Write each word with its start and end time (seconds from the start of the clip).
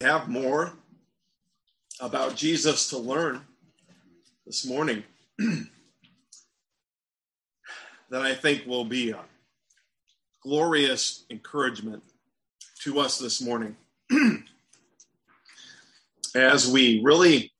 have 0.00 0.28
more 0.28 0.74
about 1.98 2.36
Jesus 2.36 2.88
to 2.90 2.98
learn 2.98 3.40
this 4.46 4.64
morning 4.64 5.02
that 5.38 5.66
I 8.12 8.32
think 8.32 8.64
will 8.64 8.84
be 8.84 9.10
a 9.10 9.18
glorious 10.40 11.24
encouragement 11.30 12.04
to 12.82 13.00
us 13.00 13.18
this 13.18 13.42
morning 13.42 13.74
as 16.36 16.70
we 16.70 17.00
really 17.02 17.52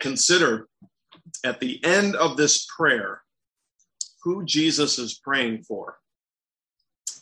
consider 0.00 0.66
at 1.44 1.60
the 1.60 1.80
end 1.84 2.16
of 2.16 2.36
this 2.36 2.66
prayer 2.76 3.22
who 4.24 4.44
Jesus 4.44 4.98
is 4.98 5.20
praying 5.22 5.62
for. 5.62 5.98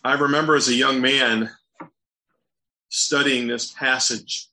I 0.02 0.14
remember 0.14 0.56
as 0.56 0.68
a 0.68 0.74
young 0.74 1.02
man 1.02 1.50
studying 2.94 3.48
this 3.48 3.72
passage 3.72 4.48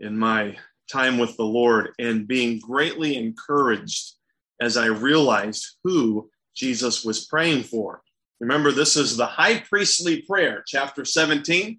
in 0.00 0.18
my 0.18 0.56
time 0.90 1.18
with 1.18 1.36
the 1.36 1.44
Lord 1.44 1.90
and 2.00 2.26
being 2.26 2.58
greatly 2.58 3.16
encouraged 3.16 4.14
as 4.60 4.76
I 4.76 4.86
realized 4.86 5.76
who 5.84 6.28
Jesus 6.56 7.04
was 7.04 7.26
praying 7.26 7.62
for. 7.62 8.02
Remember, 8.40 8.72
this 8.72 8.96
is 8.96 9.16
the 9.16 9.26
high 9.26 9.60
priestly 9.60 10.22
prayer, 10.22 10.64
chapter 10.66 11.04
17. 11.04 11.78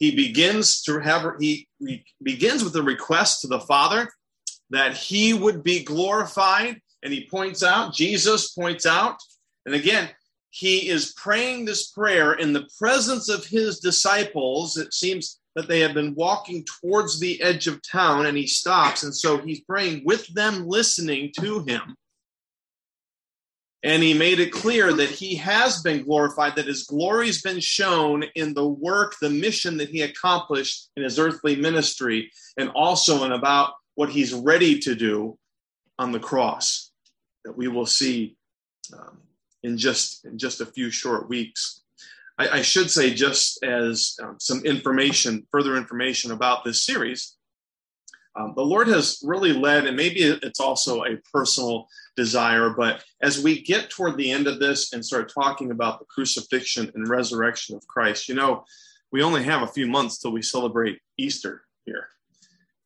He 0.00 0.16
begins 0.16 0.82
to 0.82 0.98
have 0.98 1.24
he, 1.38 1.68
begins 2.20 2.64
with 2.64 2.74
a 2.74 2.82
request 2.82 3.42
to 3.42 3.46
the 3.46 3.60
Father 3.60 4.10
that 4.70 4.96
he 4.96 5.34
would 5.34 5.62
be 5.62 5.84
glorified, 5.84 6.80
and 7.04 7.12
he 7.12 7.28
points 7.28 7.62
out, 7.62 7.94
Jesus 7.94 8.50
points 8.50 8.86
out, 8.86 9.18
and 9.64 9.74
again, 9.74 10.10
he 10.50 10.88
is 10.88 11.12
praying 11.12 11.64
this 11.64 11.90
prayer 11.90 12.34
in 12.34 12.52
the 12.52 12.68
presence 12.78 13.28
of 13.28 13.44
his 13.44 13.80
disciples. 13.80 14.76
It 14.76 14.94
seems 14.94 15.40
that 15.54 15.68
they 15.68 15.80
have 15.80 15.94
been 15.94 16.14
walking 16.14 16.64
towards 16.80 17.18
the 17.18 17.40
edge 17.42 17.66
of 17.66 17.82
town 17.82 18.26
and 18.26 18.36
he 18.36 18.46
stops. 18.46 19.02
And 19.02 19.14
so 19.14 19.38
he's 19.38 19.60
praying 19.60 20.02
with 20.04 20.26
them, 20.28 20.66
listening 20.66 21.32
to 21.40 21.64
him. 21.64 21.96
And 23.84 24.02
he 24.02 24.12
made 24.12 24.40
it 24.40 24.52
clear 24.52 24.92
that 24.92 25.10
he 25.10 25.36
has 25.36 25.82
been 25.82 26.02
glorified, 26.02 26.56
that 26.56 26.66
his 26.66 26.84
glory's 26.84 27.42
been 27.42 27.60
shown 27.60 28.24
in 28.34 28.52
the 28.52 28.66
work, 28.66 29.14
the 29.20 29.30
mission 29.30 29.76
that 29.76 29.88
he 29.88 30.02
accomplished 30.02 30.90
in 30.96 31.04
his 31.04 31.18
earthly 31.18 31.54
ministry, 31.54 32.32
and 32.56 32.70
also 32.70 33.24
in 33.24 33.32
about 33.32 33.74
what 33.94 34.10
he's 34.10 34.34
ready 34.34 34.80
to 34.80 34.96
do 34.96 35.38
on 35.98 36.10
the 36.10 36.20
cross 36.20 36.90
that 37.44 37.56
we 37.56 37.68
will 37.68 37.86
see 37.86 38.36
um, 38.92 39.18
in 39.62 39.76
just 39.76 40.24
in 40.24 40.38
just 40.38 40.60
a 40.60 40.66
few 40.66 40.90
short 40.90 41.28
weeks. 41.28 41.82
I, 42.38 42.48
I 42.48 42.62
should 42.62 42.90
say, 42.90 43.12
just 43.12 43.62
as 43.64 44.16
um, 44.22 44.36
some 44.38 44.64
information, 44.64 45.46
further 45.50 45.76
information 45.76 46.30
about 46.30 46.64
this 46.64 46.82
series, 46.82 47.36
um, 48.36 48.52
the 48.54 48.62
Lord 48.62 48.86
has 48.88 49.20
really 49.24 49.52
led, 49.52 49.86
and 49.86 49.96
maybe 49.96 50.20
it's 50.20 50.60
also 50.60 51.04
a 51.04 51.16
personal 51.32 51.88
desire, 52.16 52.70
but 52.70 53.02
as 53.22 53.42
we 53.42 53.62
get 53.62 53.90
toward 53.90 54.16
the 54.16 54.30
end 54.30 54.46
of 54.46 54.60
this 54.60 54.92
and 54.92 55.04
start 55.04 55.32
talking 55.32 55.72
about 55.72 55.98
the 55.98 56.04
crucifixion 56.06 56.90
and 56.94 57.08
resurrection 57.08 57.74
of 57.74 57.86
Christ, 57.88 58.28
you 58.28 58.36
know, 58.36 58.64
we 59.10 59.22
only 59.22 59.42
have 59.42 59.62
a 59.62 59.66
few 59.66 59.86
months 59.86 60.18
till 60.18 60.32
we 60.32 60.42
celebrate 60.42 61.00
Easter 61.16 61.62
here 61.84 62.08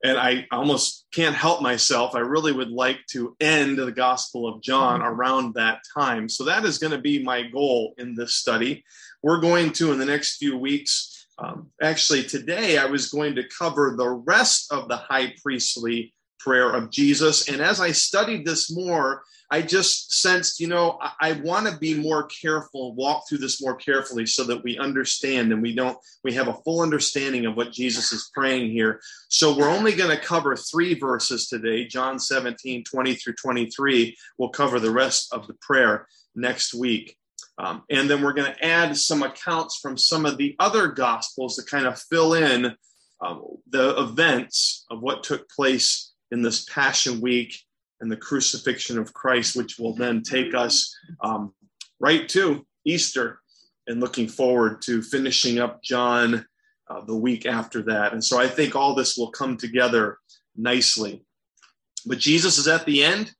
and 0.05 0.19
I 0.19 0.47
almost 0.51 1.07
can't 1.13 1.35
help 1.35 1.63
myself. 1.63 2.15
I 2.15 2.21
really 2.21 2.53
would 2.53 2.71
like 2.71 2.99
to 3.11 3.37
end 3.41 3.79
the 3.79 3.93
Gospel 3.93 4.49
of 4.49 4.63
John 4.63 5.01
mm-hmm. 5.01 5.09
around 5.09 5.55
that 5.55 5.81
time. 5.97 6.29
So 6.29 6.45
that 6.45 6.65
is 6.65 6.79
going 6.79 6.91
to 6.93 6.99
be 6.99 7.23
my 7.23 7.43
goal 7.43 7.95
in 7.99 8.15
this 8.15 8.35
study. 8.35 8.85
We're 9.23 9.41
going 9.41 9.73
to, 9.75 9.93
in 9.93 9.99
the 9.99 10.07
next 10.07 10.39
few 10.39 10.57
weeks, 10.57 11.27
um, 11.39 11.71
actually, 11.81 12.25
today 12.25 12.79
I 12.79 12.87
was 12.87 13.09
going 13.09 13.35
to 13.37 13.49
cover 13.49 13.95
the 13.97 14.09
rest 14.09 14.73
of 14.73 14.89
the 14.89 14.97
high 14.97 15.35
priestly 15.43 16.13
prayer 16.43 16.71
of 16.71 16.91
Jesus. 16.91 17.49
And 17.49 17.61
as 17.61 17.81
I 17.81 17.93
studied 17.93 18.45
this 18.45 18.75
more, 18.75 19.23
I 19.51 19.61
just 19.61 20.15
sensed, 20.15 20.61
you 20.61 20.67
know, 20.67 20.99
I, 21.01 21.13
I 21.21 21.33
want 21.33 21.67
to 21.67 21.77
be 21.77 21.93
more 21.93 22.25
careful, 22.25 22.95
walk 22.95 23.29
through 23.29 23.39
this 23.39 23.61
more 23.61 23.77
carefully 23.77 24.25
so 24.25 24.45
that 24.45 24.65
we 24.65 24.79
understand 24.79 25.53
and 25.53 25.61
we 25.61 25.75
don't, 25.75 25.99
we 26.25 26.33
have 26.33 26.49
a 26.49 26.55
full 26.65 26.81
understanding 26.81 27.45
of 27.45 27.55
what 27.55 27.71
Jesus 27.71 28.13
is 28.13 28.31
praying 28.35 28.71
here. 28.71 29.01
So 29.29 29.55
we're 29.55 29.69
only 29.69 29.93
going 29.93 30.17
to 30.17 30.23
cover 30.23 30.57
three 30.57 30.95
verses 30.95 31.49
today 31.49 31.87
John 31.87 32.19
17, 32.19 32.85
20 32.85 33.15
through 33.15 33.35
23. 33.35 34.17
We'll 34.39 34.49
cover 34.49 34.81
the 34.81 34.91
rest 34.91 35.33
of 35.35 35.47
the 35.47 35.55
prayer 35.61 36.07
next 36.35 36.73
week. 36.73 37.17
Um, 37.59 37.83
and 37.91 38.09
then 38.09 38.23
we're 38.23 38.33
going 38.33 38.53
to 38.53 38.65
add 38.65 38.97
some 38.97 39.23
accounts 39.23 39.79
from 39.79 39.99
some 39.99 40.25
of 40.25 40.39
the 40.39 40.57
other 40.59 40.89
gospels 40.89 41.57
to 41.57 41.63
kind 41.63 41.87
of 41.87 42.01
fill 42.01 42.33
in 42.33 42.75
um, 43.21 43.43
the 43.69 44.01
events 44.01 44.87
of 44.91 45.03
what 45.03 45.23
took 45.23 45.49
place 45.51 46.12
in 46.33 46.43
this 46.43 46.65
Passion 46.65 47.21
Week 47.21 47.57
and 48.01 48.11
the 48.11 48.17
crucifixion 48.17 48.99
of 48.99 49.13
Christ, 49.13 49.55
which 49.55 49.79
will 49.79 49.95
then 49.95 50.23
take 50.23 50.55
us 50.55 50.93
um, 51.23 51.55
right 52.01 52.29
to 52.31 52.67
Easter 52.85 53.41
and 53.87 54.01
looking 54.01 54.27
forward 54.27 54.83
to 54.83 55.03
finishing 55.03 55.61
up 55.61 55.83
John 55.83 56.45
uh, 56.89 57.05
the 57.05 57.17
week 57.17 57.47
after 57.47 57.83
that. 57.83 58.13
And 58.13 58.25
so 58.25 58.41
I 58.41 58.49
think 58.49 58.75
all 58.75 58.95
this 58.95 59.17
will 59.17 59.31
come 59.31 59.57
together 59.57 60.19
nicely. 60.57 61.25
But 62.07 62.19
Jesus 62.19 62.59
is 62.59 62.67
at 62.67 62.87
the 62.87 63.05
end 63.05 63.33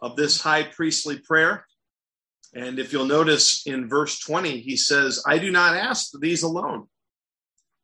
of 0.00 0.14
this 0.14 0.40
high 0.40 0.62
priestly 0.64 1.18
prayer. 1.18 1.64
And 2.54 2.78
if 2.78 2.92
you'll 2.92 3.04
notice 3.04 3.66
in 3.66 3.88
verse 3.88 4.20
20, 4.20 4.60
he 4.60 4.76
says, 4.76 5.22
I 5.26 5.38
do 5.38 5.50
not 5.50 5.76
ask 5.76 6.10
these 6.20 6.42
alone, 6.42 6.86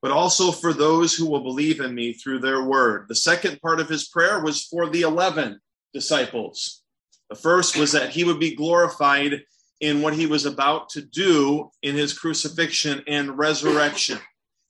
but 0.04 0.12
also 0.12 0.52
for 0.52 0.74
those 0.74 1.14
who 1.14 1.24
will 1.24 1.40
believe 1.40 1.80
in 1.80 1.94
me 1.94 2.12
through 2.12 2.38
their 2.38 2.62
word. 2.62 3.06
The 3.08 3.14
second 3.14 3.58
part 3.62 3.80
of 3.80 3.88
his 3.88 4.06
prayer 4.06 4.42
was 4.42 4.64
for 4.64 4.86
the 4.86 5.00
11 5.00 5.58
disciples. 5.94 6.82
The 7.30 7.36
first 7.36 7.78
was 7.78 7.92
that 7.92 8.10
he 8.10 8.22
would 8.22 8.38
be 8.38 8.54
glorified 8.54 9.40
in 9.80 10.02
what 10.02 10.12
he 10.12 10.26
was 10.26 10.44
about 10.44 10.90
to 10.90 11.00
do 11.00 11.70
in 11.80 11.94
his 11.94 12.12
crucifixion 12.12 13.02
and 13.06 13.38
resurrection, 13.38 14.18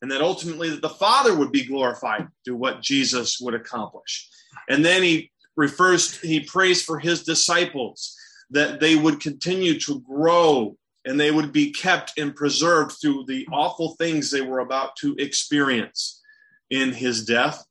and 0.03 0.13
that 0.13 0.23
ultimately 0.23 0.71
that 0.71 0.83
the 0.83 0.89
Father 0.89 1.37
would 1.37 1.51
be 1.51 1.65
glorified 1.65 2.29
through 2.45 2.55
what 2.55 2.81
Jesus 2.81 3.41
would 3.41 3.55
accomplish. 3.55 4.29
And 4.69 4.85
then 4.85 5.03
he 5.03 5.33
refers, 5.57 6.17
he 6.21 6.39
prays 6.39 6.81
for 6.81 7.01
his 7.01 7.25
disciples 7.25 8.17
that 8.51 8.79
they 8.79 8.95
would 8.95 9.19
continue 9.19 9.81
to 9.81 9.99
grow 10.03 10.77
and 11.05 11.19
they 11.19 11.31
would 11.31 11.53
be 11.53 11.73
kept 11.73 12.19
and 12.19 12.35
preserved 12.35 12.93
through 13.01 13.25
the 13.27 13.47
awful 13.53 13.95
things 13.97 14.31
they 14.31 14.41
were 14.41 14.61
about 14.61 14.97
to 14.97 15.15
experience 15.19 16.23
in 16.71 16.93
his 16.93 17.25
death. 17.25 17.65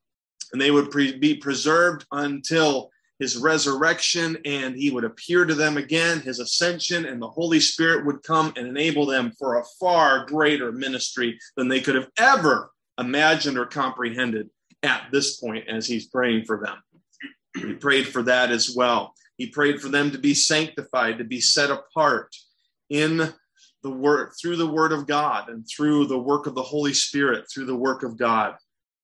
And 0.51 0.61
they 0.61 0.71
would 0.71 0.91
pre- 0.91 1.17
be 1.17 1.35
preserved 1.35 2.05
until 2.11 2.91
his 3.19 3.37
resurrection 3.37 4.37
and 4.45 4.75
he 4.75 4.91
would 4.91 5.03
appear 5.03 5.45
to 5.45 5.55
them 5.55 5.77
again, 5.77 6.19
his 6.19 6.39
ascension, 6.39 7.05
and 7.05 7.21
the 7.21 7.29
Holy 7.29 7.59
Spirit 7.59 8.05
would 8.05 8.21
come 8.23 8.53
and 8.55 8.67
enable 8.67 9.05
them 9.05 9.31
for 9.39 9.59
a 9.59 9.65
far 9.79 10.25
greater 10.25 10.71
ministry 10.71 11.39
than 11.55 11.67
they 11.67 11.81
could 11.81 11.95
have 11.95 12.09
ever 12.17 12.71
imagined 12.99 13.57
or 13.57 13.65
comprehended 13.65 14.49
at 14.83 15.07
this 15.11 15.37
point 15.37 15.67
as 15.67 15.87
he's 15.87 16.07
praying 16.07 16.45
for 16.45 16.63
them. 16.63 16.77
He 17.55 17.73
prayed 17.73 18.07
for 18.07 18.23
that 18.23 18.51
as 18.51 18.75
well. 18.75 19.13
He 19.37 19.47
prayed 19.47 19.79
for 19.79 19.89
them 19.89 20.11
to 20.11 20.17
be 20.17 20.33
sanctified, 20.33 21.17
to 21.17 21.23
be 21.23 21.39
set 21.39 21.71
apart 21.71 22.35
in 22.93 23.33
the 23.81 23.89
word 23.89 24.31
through 24.39 24.55
the 24.55 24.67
word 24.67 24.93
of 24.93 25.07
God 25.07 25.49
and 25.49 25.67
through 25.67 26.05
the 26.05 26.17
work 26.17 26.47
of 26.47 26.55
the 26.55 26.63
Holy 26.63 26.93
Spirit, 26.93 27.45
through 27.51 27.65
the 27.65 27.75
work 27.75 28.03
of 28.03 28.17
God. 28.17 28.55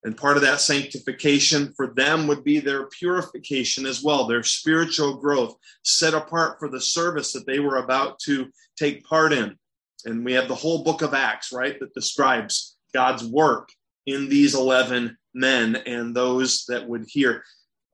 And 0.06 0.16
part 0.16 0.38
of 0.38 0.44
that 0.44 0.62
sanctification 0.62 1.74
for 1.76 1.94
them 1.94 2.26
would 2.28 2.46
be 2.46 2.60
their 2.60 2.88
purification 2.88 3.86
as 3.86 4.02
well, 4.02 4.26
their 4.26 4.44
spiritual 4.44 5.18
growth, 5.18 5.56
set 5.84 6.14
apart 6.14 6.58
for 6.58 6.70
the 6.70 6.80
service 6.80 7.34
that 7.34 7.46
they 7.46 7.60
were 7.60 7.78
about 7.78 8.20
to 8.20 8.48
take 8.78 9.04
part 9.04 9.34
in. 9.34 9.58
And 10.06 10.24
we 10.24 10.32
have 10.34 10.48
the 10.48 10.56
whole 10.56 10.84
book 10.84 11.02
of 11.02 11.14
Acts, 11.14 11.52
right, 11.52 11.78
that 11.80 11.94
describes 11.94 12.78
God's 12.94 13.26
work 13.26 13.70
in 14.06 14.30
these 14.30 14.56
11 14.56 15.18
men 15.34 15.76
and 15.76 16.16
those 16.16 16.64
that 16.70 16.88
would 16.88 17.04
hear, 17.08 17.44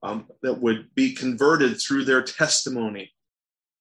um, 0.03 0.27
that 0.44 0.62
would 0.62 0.94
be 0.94 1.13
converted 1.13 1.81
through 1.81 2.06
their 2.06 2.21
testimony. 2.21 3.12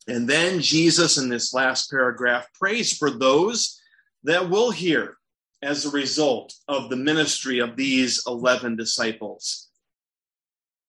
And 0.06 0.28
then 0.28 0.60
Jesus, 0.60 1.16
in 1.16 1.28
this 1.28 1.54
last 1.54 1.90
paragraph, 1.90 2.46
prays 2.54 2.96
for 2.96 3.10
those 3.10 3.80
that 4.24 4.50
will 4.50 4.70
hear 4.70 5.16
as 5.62 5.84
a 5.84 5.90
result 5.90 6.54
of 6.68 6.90
the 6.90 6.96
ministry 6.96 7.58
of 7.58 7.74
these 7.74 8.22
11 8.26 8.76
disciples. 8.76 9.68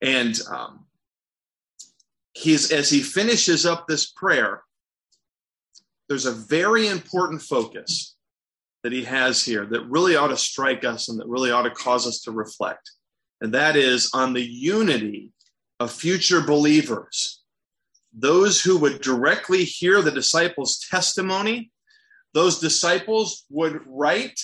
And 0.01 0.39
um, 0.51 0.85
he's, 2.33 2.71
as 2.71 2.89
he 2.89 3.01
finishes 3.01 3.65
up 3.65 3.87
this 3.87 4.11
prayer, 4.11 4.63
there's 6.09 6.25
a 6.25 6.31
very 6.31 6.87
important 6.87 7.41
focus 7.41 8.15
that 8.83 8.91
he 8.91 9.03
has 9.03 9.43
here 9.43 9.65
that 9.65 9.85
really 9.87 10.15
ought 10.15 10.27
to 10.27 10.37
strike 10.37 10.83
us 10.83 11.09
and 11.09 11.19
that 11.19 11.27
really 11.27 11.51
ought 11.51 11.63
to 11.63 11.71
cause 11.71 12.05
us 12.05 12.21
to 12.21 12.31
reflect. 12.31 12.91
And 13.41 13.53
that 13.53 13.75
is 13.75 14.11
on 14.13 14.33
the 14.33 14.43
unity 14.43 15.31
of 15.79 15.91
future 15.91 16.41
believers. 16.41 17.41
Those 18.17 18.61
who 18.61 18.77
would 18.77 19.01
directly 19.01 19.65
hear 19.65 20.01
the 20.01 20.11
disciples' 20.11 20.79
testimony, 20.89 21.71
those 22.33 22.59
disciples 22.59 23.45
would 23.49 23.81
write 23.85 24.39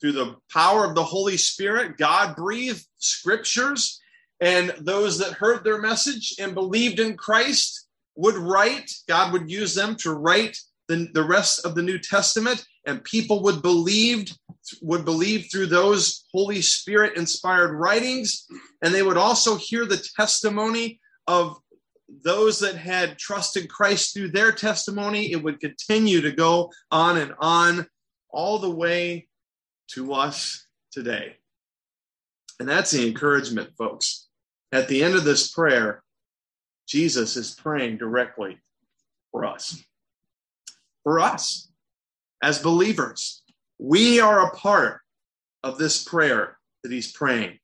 through 0.00 0.12
the 0.12 0.36
power 0.52 0.84
of 0.84 0.94
the 0.94 1.04
Holy 1.04 1.36
Spirit, 1.36 1.98
God 1.98 2.36
breathed 2.36 2.86
scriptures, 2.98 4.00
and 4.40 4.72
those 4.78 5.18
that 5.18 5.32
heard 5.32 5.64
their 5.64 5.80
message 5.80 6.36
and 6.38 6.54
believed 6.54 7.00
in 7.00 7.16
Christ 7.16 7.88
would 8.14 8.36
write, 8.36 8.90
God 9.08 9.32
would 9.32 9.50
use 9.50 9.74
them 9.74 9.96
to 9.96 10.12
write 10.12 10.56
the, 10.86 11.08
the 11.14 11.22
rest 11.22 11.64
of 11.64 11.74
the 11.74 11.82
New 11.82 11.98
Testament, 11.98 12.64
and 12.86 13.02
people 13.04 13.42
would 13.42 13.62
believe 13.62 14.32
would 14.82 15.04
believe 15.04 15.48
through 15.50 15.66
those 15.66 16.26
Holy 16.32 16.60
Spirit 16.60 17.16
inspired 17.16 17.72
writings, 17.72 18.46
and 18.82 18.94
they 18.94 19.02
would 19.02 19.16
also 19.16 19.56
hear 19.56 19.86
the 19.86 20.04
testimony 20.16 21.00
of 21.26 21.56
those 22.08 22.58
that 22.60 22.76
had 22.76 23.18
trusted 23.18 23.68
Christ 23.68 24.14
through 24.14 24.30
their 24.30 24.52
testimony. 24.52 25.32
It 25.32 25.42
would 25.42 25.60
continue 25.60 26.20
to 26.22 26.32
go 26.32 26.72
on 26.90 27.18
and 27.18 27.34
on 27.38 27.86
all 28.30 28.58
the 28.58 28.70
way 28.70 29.28
to 29.88 30.14
us 30.14 30.66
today. 30.90 31.36
And 32.58 32.68
that's 32.68 32.90
the 32.90 33.06
encouragement, 33.06 33.70
folks. 33.76 34.26
At 34.72 34.88
the 34.88 35.02
end 35.02 35.14
of 35.14 35.24
this 35.24 35.50
prayer, 35.50 36.02
Jesus 36.86 37.36
is 37.36 37.54
praying 37.54 37.98
directly 37.98 38.58
for 39.30 39.44
us. 39.44 39.82
For 41.04 41.20
us 41.20 41.70
as 42.42 42.58
believers, 42.58 43.42
we 43.78 44.20
are 44.20 44.46
a 44.46 44.56
part 44.56 45.00
of 45.62 45.78
this 45.78 46.02
prayer 46.02 46.58
that 46.82 46.92
he's 46.92 47.12
praying. 47.12 47.58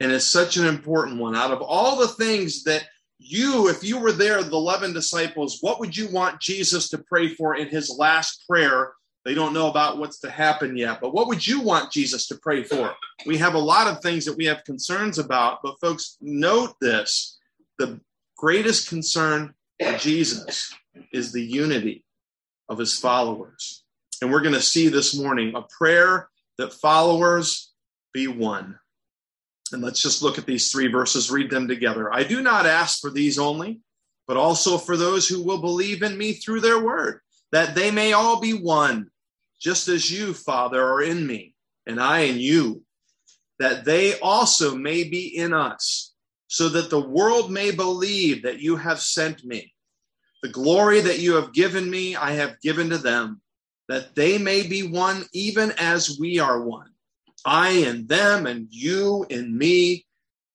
And 0.00 0.12
it's 0.12 0.24
such 0.24 0.56
an 0.56 0.66
important 0.66 1.18
one. 1.18 1.34
Out 1.34 1.50
of 1.50 1.60
all 1.60 1.96
the 1.96 2.08
things 2.08 2.64
that 2.64 2.86
you, 3.18 3.68
if 3.68 3.82
you 3.82 3.98
were 3.98 4.12
there, 4.12 4.42
the 4.42 4.56
11 4.56 4.92
disciples, 4.92 5.58
what 5.60 5.80
would 5.80 5.96
you 5.96 6.08
want 6.08 6.40
Jesus 6.40 6.88
to 6.90 6.98
pray 6.98 7.28
for 7.28 7.56
in 7.56 7.68
his 7.68 7.90
last 7.98 8.44
prayer 8.48 8.92
they 9.28 9.34
don't 9.34 9.52
know 9.52 9.68
about 9.68 9.98
what's 9.98 10.20
to 10.20 10.30
happen 10.30 10.74
yet. 10.74 11.02
But 11.02 11.12
what 11.12 11.28
would 11.28 11.46
you 11.46 11.60
want 11.60 11.92
Jesus 11.92 12.26
to 12.28 12.36
pray 12.36 12.62
for? 12.62 12.94
We 13.26 13.36
have 13.36 13.52
a 13.52 13.58
lot 13.58 13.86
of 13.86 14.00
things 14.00 14.24
that 14.24 14.38
we 14.38 14.46
have 14.46 14.64
concerns 14.64 15.18
about, 15.18 15.58
but 15.62 15.78
folks, 15.82 16.16
note 16.22 16.76
this 16.80 17.38
the 17.78 18.00
greatest 18.38 18.88
concern 18.88 19.52
for 19.82 19.98
Jesus 19.98 20.74
is 21.12 21.30
the 21.30 21.44
unity 21.44 22.04
of 22.70 22.78
his 22.78 22.98
followers. 22.98 23.84
And 24.22 24.32
we're 24.32 24.40
going 24.40 24.54
to 24.54 24.62
see 24.62 24.88
this 24.88 25.14
morning 25.14 25.54
a 25.54 25.62
prayer 25.76 26.30
that 26.56 26.72
followers 26.72 27.72
be 28.14 28.28
one. 28.28 28.78
And 29.72 29.82
let's 29.82 30.02
just 30.02 30.22
look 30.22 30.38
at 30.38 30.46
these 30.46 30.72
three 30.72 30.88
verses, 30.88 31.30
read 31.30 31.50
them 31.50 31.68
together. 31.68 32.12
I 32.12 32.24
do 32.24 32.42
not 32.42 32.66
ask 32.66 33.00
for 33.00 33.10
these 33.10 33.38
only, 33.38 33.80
but 34.26 34.36
also 34.36 34.78
for 34.78 34.96
those 34.96 35.28
who 35.28 35.42
will 35.42 35.60
believe 35.60 36.02
in 36.02 36.16
me 36.16 36.32
through 36.32 36.60
their 36.60 36.82
word 36.82 37.20
that 37.52 37.74
they 37.74 37.90
may 37.90 38.12
all 38.12 38.40
be 38.40 38.52
one, 38.52 39.10
just 39.60 39.88
as 39.88 40.10
you, 40.10 40.34
Father, 40.34 40.82
are 40.82 41.02
in 41.02 41.26
me, 41.26 41.54
and 41.86 42.00
I 42.00 42.20
in 42.20 42.38
you, 42.38 42.82
that 43.58 43.84
they 43.84 44.18
also 44.20 44.74
may 44.74 45.04
be 45.04 45.36
in 45.36 45.52
us, 45.52 46.12
so 46.46 46.68
that 46.68 46.90
the 46.90 47.00
world 47.00 47.50
may 47.50 47.70
believe 47.70 48.42
that 48.42 48.60
you 48.60 48.76
have 48.76 49.00
sent 49.00 49.44
me. 49.44 49.72
The 50.42 50.50
glory 50.50 51.00
that 51.00 51.18
you 51.18 51.34
have 51.34 51.52
given 51.52 51.90
me, 51.90 52.14
I 52.14 52.32
have 52.32 52.60
given 52.60 52.90
to 52.90 52.98
them, 52.98 53.40
that 53.88 54.14
they 54.14 54.38
may 54.38 54.66
be 54.66 54.86
one 54.86 55.24
even 55.32 55.72
as 55.78 56.18
we 56.20 56.38
are 56.38 56.62
one. 56.62 56.90
I 57.44 57.70
in 57.70 58.06
them, 58.06 58.46
and 58.46 58.66
you 58.70 59.26
in 59.28 59.56
me, 59.56 60.06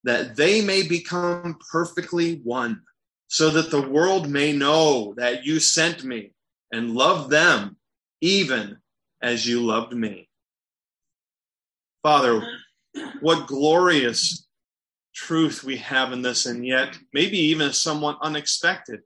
that 0.04 0.36
they 0.36 0.62
may 0.62 0.88
become 0.88 1.58
perfectly 1.72 2.42
one, 2.44 2.82
so 3.28 3.50
that 3.52 3.72
the 3.72 3.88
world 3.88 4.30
may 4.30 4.52
know 4.52 5.14
that 5.18 5.46
you 5.46 5.60
sent 5.60 6.04
me 6.04 6.32
and 6.72 6.96
love 6.96 7.30
them 7.30 7.78
even 8.22 8.78
as 9.22 9.48
you 9.48 9.62
loved 9.62 9.94
me. 9.94 10.30
Father, 12.04 12.46
what 13.22 13.48
glorious 13.48 14.46
truth 15.16 15.64
we 15.64 15.78
have 15.78 16.12
in 16.12 16.22
this, 16.22 16.46
and 16.46 16.66
yet 16.66 16.98
maybe 17.14 17.38
even 17.38 17.72
somewhat 17.72 18.18
unexpected 18.22 19.02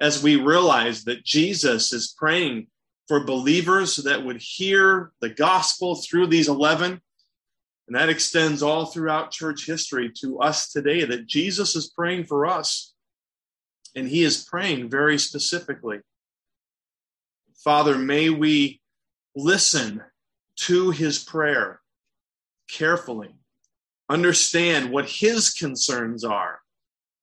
as 0.00 0.22
we 0.22 0.36
realize 0.36 1.04
that 1.04 1.24
Jesus 1.24 1.92
is 1.92 2.14
praying 2.18 2.66
for 3.08 3.24
believers 3.24 3.96
that 3.96 4.24
would 4.24 4.40
hear 4.40 5.12
the 5.20 5.28
gospel 5.28 5.96
through 5.96 6.26
these 6.26 6.48
11. 6.48 7.00
And 7.86 7.96
that 7.96 8.08
extends 8.08 8.62
all 8.62 8.86
throughout 8.86 9.30
church 9.30 9.66
history 9.66 10.10
to 10.20 10.40
us 10.40 10.70
today 10.72 11.04
that 11.04 11.26
Jesus 11.26 11.76
is 11.76 11.88
praying 11.90 12.24
for 12.24 12.46
us. 12.46 12.94
And 13.94 14.08
he 14.08 14.24
is 14.24 14.44
praying 14.44 14.90
very 14.90 15.18
specifically 15.18 16.00
Father, 17.66 17.98
may 17.98 18.30
we 18.30 18.80
listen 19.34 20.00
to 20.54 20.90
his 20.92 21.18
prayer 21.18 21.80
carefully, 22.70 23.34
understand 24.08 24.92
what 24.92 25.08
his 25.08 25.50
concerns 25.50 26.22
are, 26.22 26.60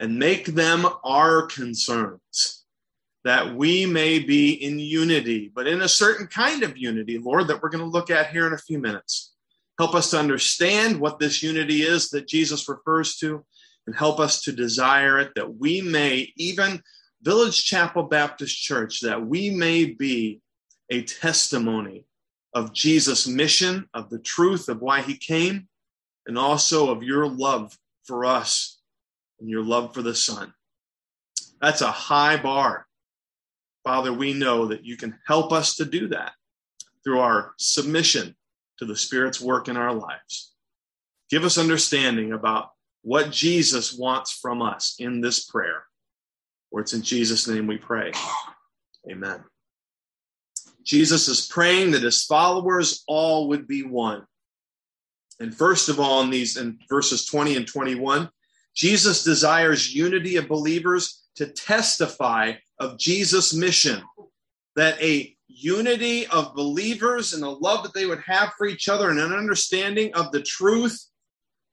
and 0.02 0.20
make 0.20 0.48
them 0.48 0.86
our 1.06 1.44
concerns, 1.48 2.63
that 3.24 3.56
we 3.56 3.86
may 3.86 4.20
be 4.20 4.54
in 4.54 4.80
unity, 4.80 5.52
but 5.54 5.68
in 5.68 5.82
a 5.82 5.88
certain 5.88 6.28
kind 6.28 6.64
of 6.64 6.78
unity, 6.78 7.18
Lord, 7.18 7.48
that 7.48 7.62
we're 7.62 7.70
going 7.70 7.84
to 7.84 7.90
look 7.90 8.10
at 8.10 8.32
here 8.32 8.48
in 8.48 8.54
a 8.54 8.58
few 8.58 8.80
minutes. 8.80 9.34
Help 9.80 9.96
us 9.96 10.12
to 10.12 10.20
understand 10.20 11.00
what 11.00 11.20
this 11.20 11.42
unity 11.42 11.82
is 11.84 12.10
that 12.10 12.28
Jesus 12.28 12.68
refers 12.68 13.16
to, 13.18 13.46
and 13.88 13.96
help 13.96 14.20
us 14.20 14.42
to 14.44 14.52
desire 14.52 15.20
it, 15.20 15.32
that 15.36 15.58
we 15.58 15.82
may 15.82 16.32
even 16.38 16.82
Village 17.22 17.64
Chapel 17.64 18.04
Baptist 18.04 18.62
Church 18.62 19.00
that 19.00 19.26
we 19.26 19.50
may 19.50 19.86
be 19.86 20.42
a 20.90 21.04
testimony 21.04 22.06
of 22.54 22.74
Jesus' 22.74 23.28
mission, 23.28 23.88
of 23.94 24.10
the 24.10 24.20
truth 24.20 24.68
of 24.68 24.82
why 24.82 25.02
he 25.02 25.16
came, 25.16 25.68
and 26.28 26.38
also 26.38 26.92
of 26.92 27.02
your 27.02 27.26
love 27.26 27.78
for 28.04 28.26
us 28.26 28.80
and 29.40 29.50
your 29.50 29.64
love 29.64 29.94
for 29.94 30.02
the 30.02 30.14
Son. 30.14 30.54
That's 31.62 31.82
a 31.82 31.92
high 31.92 32.36
bar. 32.36 32.88
Father, 33.84 34.14
we 34.14 34.34
know 34.34 34.68
that 34.68 34.86
you 34.86 34.96
can 34.96 35.18
help 35.28 35.52
us 35.52 35.76
to 35.76 35.86
do 35.86 36.08
that 36.10 36.32
through 37.04 37.20
our 37.20 37.54
submission 37.58 38.36
to 38.80 38.86
the 38.86 38.96
Spirit's 38.96 39.42
work 39.42 39.68
in 39.68 39.78
our 39.78 39.94
lives. 39.94 40.54
Give 41.30 41.44
us 41.44 41.58
understanding 41.58 42.32
about 42.32 42.72
what 43.02 43.32
Jesus 43.32 43.94
wants 43.94 44.32
from 44.32 44.62
us 44.62 44.96
in 45.00 45.20
this 45.20 45.46
prayer. 45.46 45.84
For 46.72 46.80
it's 46.80 46.94
in 46.94 47.02
Jesus' 47.02 47.48
name 47.48 47.68
we 47.68 47.78
pray. 47.78 48.12
Amen. 49.12 49.44
Jesus 50.84 51.28
is 51.28 51.48
praying 51.48 51.92
that 51.92 52.04
his 52.04 52.24
followers 52.24 53.04
all 53.08 53.50
would 53.50 53.68
be 53.68 53.84
one. 53.84 54.26
And 55.40 55.54
first 55.54 55.90
of 55.90 56.00
all, 56.00 56.22
in 56.22 56.30
these 56.30 56.58
in 56.58 56.80
verses 56.90 57.26
20 57.26 57.58
and 57.58 57.68
21, 57.68 58.30
Jesus 58.76 59.24
desires 59.24 59.94
unity 59.94 60.38
of 60.38 60.48
believers 60.48 61.24
to 61.36 61.48
testify 61.48 62.54
of 62.80 62.98
Jesus' 62.98 63.54
mission, 63.54 64.02
that 64.76 65.02
a 65.02 65.36
unity 65.48 66.26
of 66.28 66.56
believers 66.56 67.34
and 67.34 67.44
the 67.44 67.50
love 67.50 67.84
that 67.84 67.94
they 67.94 68.06
would 68.06 68.22
have 68.26 68.54
for 68.58 68.66
each 68.66 68.90
other 68.90 69.10
and 69.10 69.20
an 69.20 69.34
understanding 69.34 70.14
of 70.16 70.32
the 70.32 70.42
truth 70.42 71.00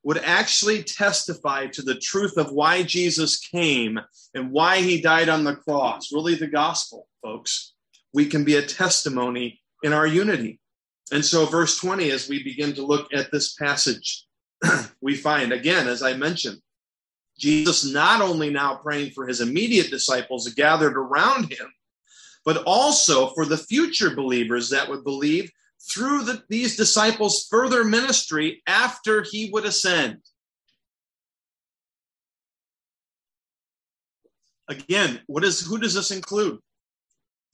would 0.02 0.18
actually 0.18 0.82
testify 0.82 1.66
to 1.66 1.82
the 1.82 1.96
truth 1.96 2.36
of 2.36 2.52
why 2.52 2.82
Jesus 2.82 3.38
came 3.38 3.98
and 4.34 4.50
why 4.50 4.80
he 4.80 5.00
died 5.00 5.28
on 5.28 5.44
the 5.44 5.56
cross. 5.56 6.12
Really, 6.12 6.34
the 6.34 6.46
gospel, 6.46 7.06
folks. 7.22 7.74
We 8.12 8.26
can 8.26 8.44
be 8.44 8.56
a 8.56 8.62
testimony 8.62 9.60
in 9.82 9.92
our 9.92 10.06
unity. 10.06 10.58
And 11.12 11.24
so, 11.24 11.44
verse 11.46 11.78
20, 11.78 12.10
as 12.10 12.28
we 12.28 12.42
begin 12.42 12.72
to 12.74 12.86
look 12.86 13.12
at 13.12 13.30
this 13.30 13.54
passage, 13.54 14.26
we 15.00 15.14
find, 15.16 15.52
again, 15.52 15.86
as 15.86 16.02
I 16.02 16.14
mentioned, 16.14 16.60
Jesus 17.40 17.90
not 17.90 18.20
only 18.20 18.50
now 18.50 18.76
praying 18.76 19.12
for 19.12 19.26
his 19.26 19.40
immediate 19.40 19.90
disciples 19.90 20.46
gathered 20.48 20.96
around 20.96 21.50
him, 21.50 21.72
but 22.44 22.62
also 22.64 23.30
for 23.30 23.46
the 23.46 23.56
future 23.56 24.14
believers 24.14 24.70
that 24.70 24.88
would 24.88 25.02
believe 25.04 25.50
through 25.90 26.24
the, 26.24 26.42
these 26.48 26.76
disciples' 26.76 27.46
further 27.50 27.82
ministry 27.82 28.62
after 28.66 29.22
he 29.22 29.50
would 29.50 29.64
ascend. 29.64 30.18
Again, 34.68 35.20
what 35.26 35.42
is 35.42 35.60
who 35.60 35.78
does 35.78 35.94
this 35.94 36.10
include? 36.10 36.58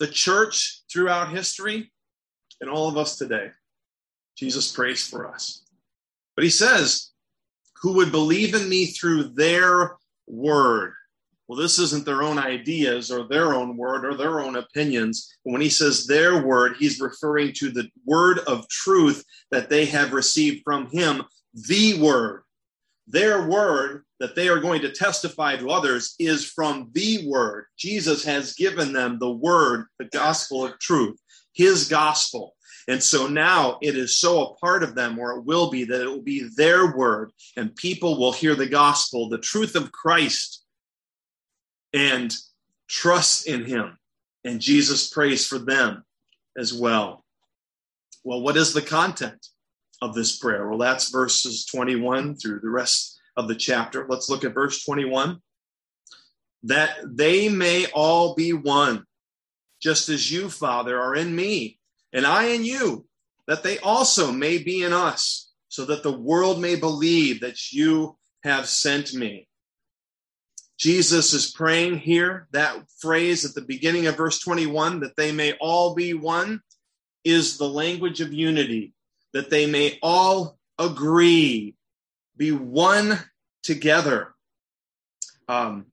The 0.01 0.09
church 0.09 0.83
throughout 0.93 1.31
history 1.31 1.93
and 2.61 2.69
all 2.69 2.89
of 2.89 2.97
us 2.97 3.17
today. 3.17 3.51
Jesus 4.37 4.71
prays 4.71 5.07
for 5.07 5.27
us. 5.27 5.65
But 6.35 6.45
he 6.45 6.51
says, 6.51 7.13
who 7.87 7.93
would 7.93 8.11
believe 8.11 8.53
in 8.53 8.69
me 8.69 8.87
through 8.87 9.23
their 9.23 9.93
word. 10.27 10.93
Well, 11.47 11.57
this 11.57 11.79
isn't 11.79 12.05
their 12.05 12.25
own 12.25 12.37
ideas 12.37 13.13
or 13.13 13.29
their 13.29 13.55
own 13.55 13.77
word 13.77 14.05
or 14.05 14.17
their 14.17 14.41
own 14.41 14.57
opinions. 14.57 15.33
When 15.45 15.61
he 15.61 15.69
says 15.69 16.05
their 16.05 16.45
word, 16.45 16.75
he's 16.81 17.01
referring 17.01 17.53
to 17.59 17.71
the 17.71 17.89
word 18.05 18.41
of 18.49 18.69
truth 18.69 19.25
that 19.53 19.71
they 19.71 19.85
have 19.85 20.13
received 20.13 20.63
from 20.65 20.89
him, 20.91 21.23
the 21.55 22.01
word. 22.01 22.43
Their 23.07 23.47
word 23.47 24.03
that 24.19 24.35
they 24.35 24.49
are 24.49 24.59
going 24.59 24.81
to 24.81 24.91
testify 24.91 25.55
to 25.55 25.71
others 25.71 26.17
is 26.19 26.45
from 26.45 26.91
the 26.93 27.25
word. 27.29 27.67
Jesus 27.79 28.25
has 28.25 28.55
given 28.55 28.93
them 28.93 29.21
the 29.21 29.31
word, 29.31 29.87
the 30.01 30.07
gospel 30.07 30.65
of 30.65 30.77
truth, 30.81 31.21
his 31.53 31.87
gospel. 31.87 32.56
And 32.89 33.03
so 33.03 33.27
now 33.27 33.79
it 33.83 33.97
is 33.97 34.19
so 34.19 34.43
a 34.43 34.55
part 34.57 34.83
of 34.83 34.95
them, 34.95 35.19
or 35.19 35.33
it 35.33 35.45
will 35.45 35.71
be, 35.71 35.85
that 35.85 36.03
it 36.03 36.09
will 36.09 36.23
be 36.23 36.49
their 36.57 36.97
word, 36.97 37.33
and 37.57 37.75
people 37.75 38.19
will 38.19 38.33
hear 38.33 38.55
the 38.55 38.69
gospel, 38.69 39.29
the 39.29 39.39
truth 39.39 39.75
of 39.75 39.91
Christ, 39.91 40.65
and 41.93 42.33
trust 42.89 43.49
in 43.49 43.65
him. 43.65 43.99
And 44.45 44.61
Jesus 44.61 45.09
prays 45.09 45.47
for 45.47 45.59
them 45.59 46.05
as 46.57 46.73
well. 46.73 47.25
Well, 48.23 48.41
what 48.41 48.57
is 48.57 48.73
the 48.73 48.83
content 48.83 49.47
of 50.01 50.15
this 50.15 50.39
prayer? 50.39 50.69
Well, 50.69 50.79
that's 50.79 51.11
verses 51.11 51.65
21 51.67 52.37
through 52.37 52.61
the 52.61 52.71
rest 52.71 53.19
of 53.37 53.49
the 53.49 53.55
chapter. 53.57 54.07
Let's 54.09 54.31
look 54.31 54.45
at 54.45 54.55
verse 54.55 54.85
21. 54.85 55.41
That 56.65 56.97
they 57.05 57.49
may 57.49 57.87
all 57.87 58.35
be 58.35 58.53
one, 58.53 59.05
just 59.81 60.09
as 60.09 60.31
you, 60.31 60.49
Father, 60.49 61.01
are 61.01 61.15
in 61.15 61.35
me, 61.35 61.79
and 62.17 62.27
I 62.27 62.45
in 62.47 62.65
you, 62.65 63.07
that 63.47 63.63
they 63.63 63.79
also 63.79 64.33
may 64.33 64.57
be 64.57 64.83
in 64.83 64.95
us, 64.95 65.53
so 65.69 65.85
that 65.85 66.03
the 66.03 66.17
world 66.17 66.59
may 66.59 66.75
believe 66.75 67.43
that 67.43 67.73
you 67.73 68.17
have 68.43 68.67
sent 68.67 69.13
me. 69.13 69.47
Jesus 70.79 71.35
is 71.35 71.53
praying 71.53 71.99
here. 71.99 72.49
That 72.53 72.91
phrase 73.01 73.45
at 73.45 73.55
the 73.55 73.61
beginning 73.61 74.07
of 74.07 74.17
verse 74.17 74.39
21, 74.39 75.01
that 75.01 75.15
they 75.17 75.31
may 75.31 75.53
all 75.61 75.95
be 75.95 76.15
one, 76.15 76.63
is 77.23 77.59
the 77.59 77.69
language 77.69 78.23
of 78.23 78.33
unity, 78.33 78.95
that 79.35 79.51
they 79.51 79.67
may 79.67 79.99
all 80.03 80.57
agree, 80.79 81.77
be 82.39 82.53
one 82.53 83.19
together. 83.63 84.35
Um, 85.49 85.87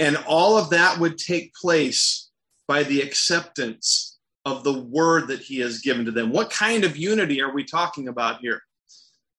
and 0.00 0.16
all 0.26 0.58
of 0.58 0.70
that 0.70 0.98
would 0.98 1.16
take 1.16 1.54
place 1.54 2.28
by 2.66 2.82
the 2.82 3.02
acceptance 3.02 4.05
of 4.46 4.62
the 4.62 4.80
word 4.80 5.26
that 5.26 5.40
he 5.40 5.58
has 5.58 5.80
given 5.80 6.04
to 6.04 6.12
them. 6.12 6.30
What 6.30 6.50
kind 6.50 6.84
of 6.84 6.96
unity 6.96 7.42
are 7.42 7.52
we 7.52 7.64
talking 7.64 8.06
about 8.06 8.38
here? 8.38 8.62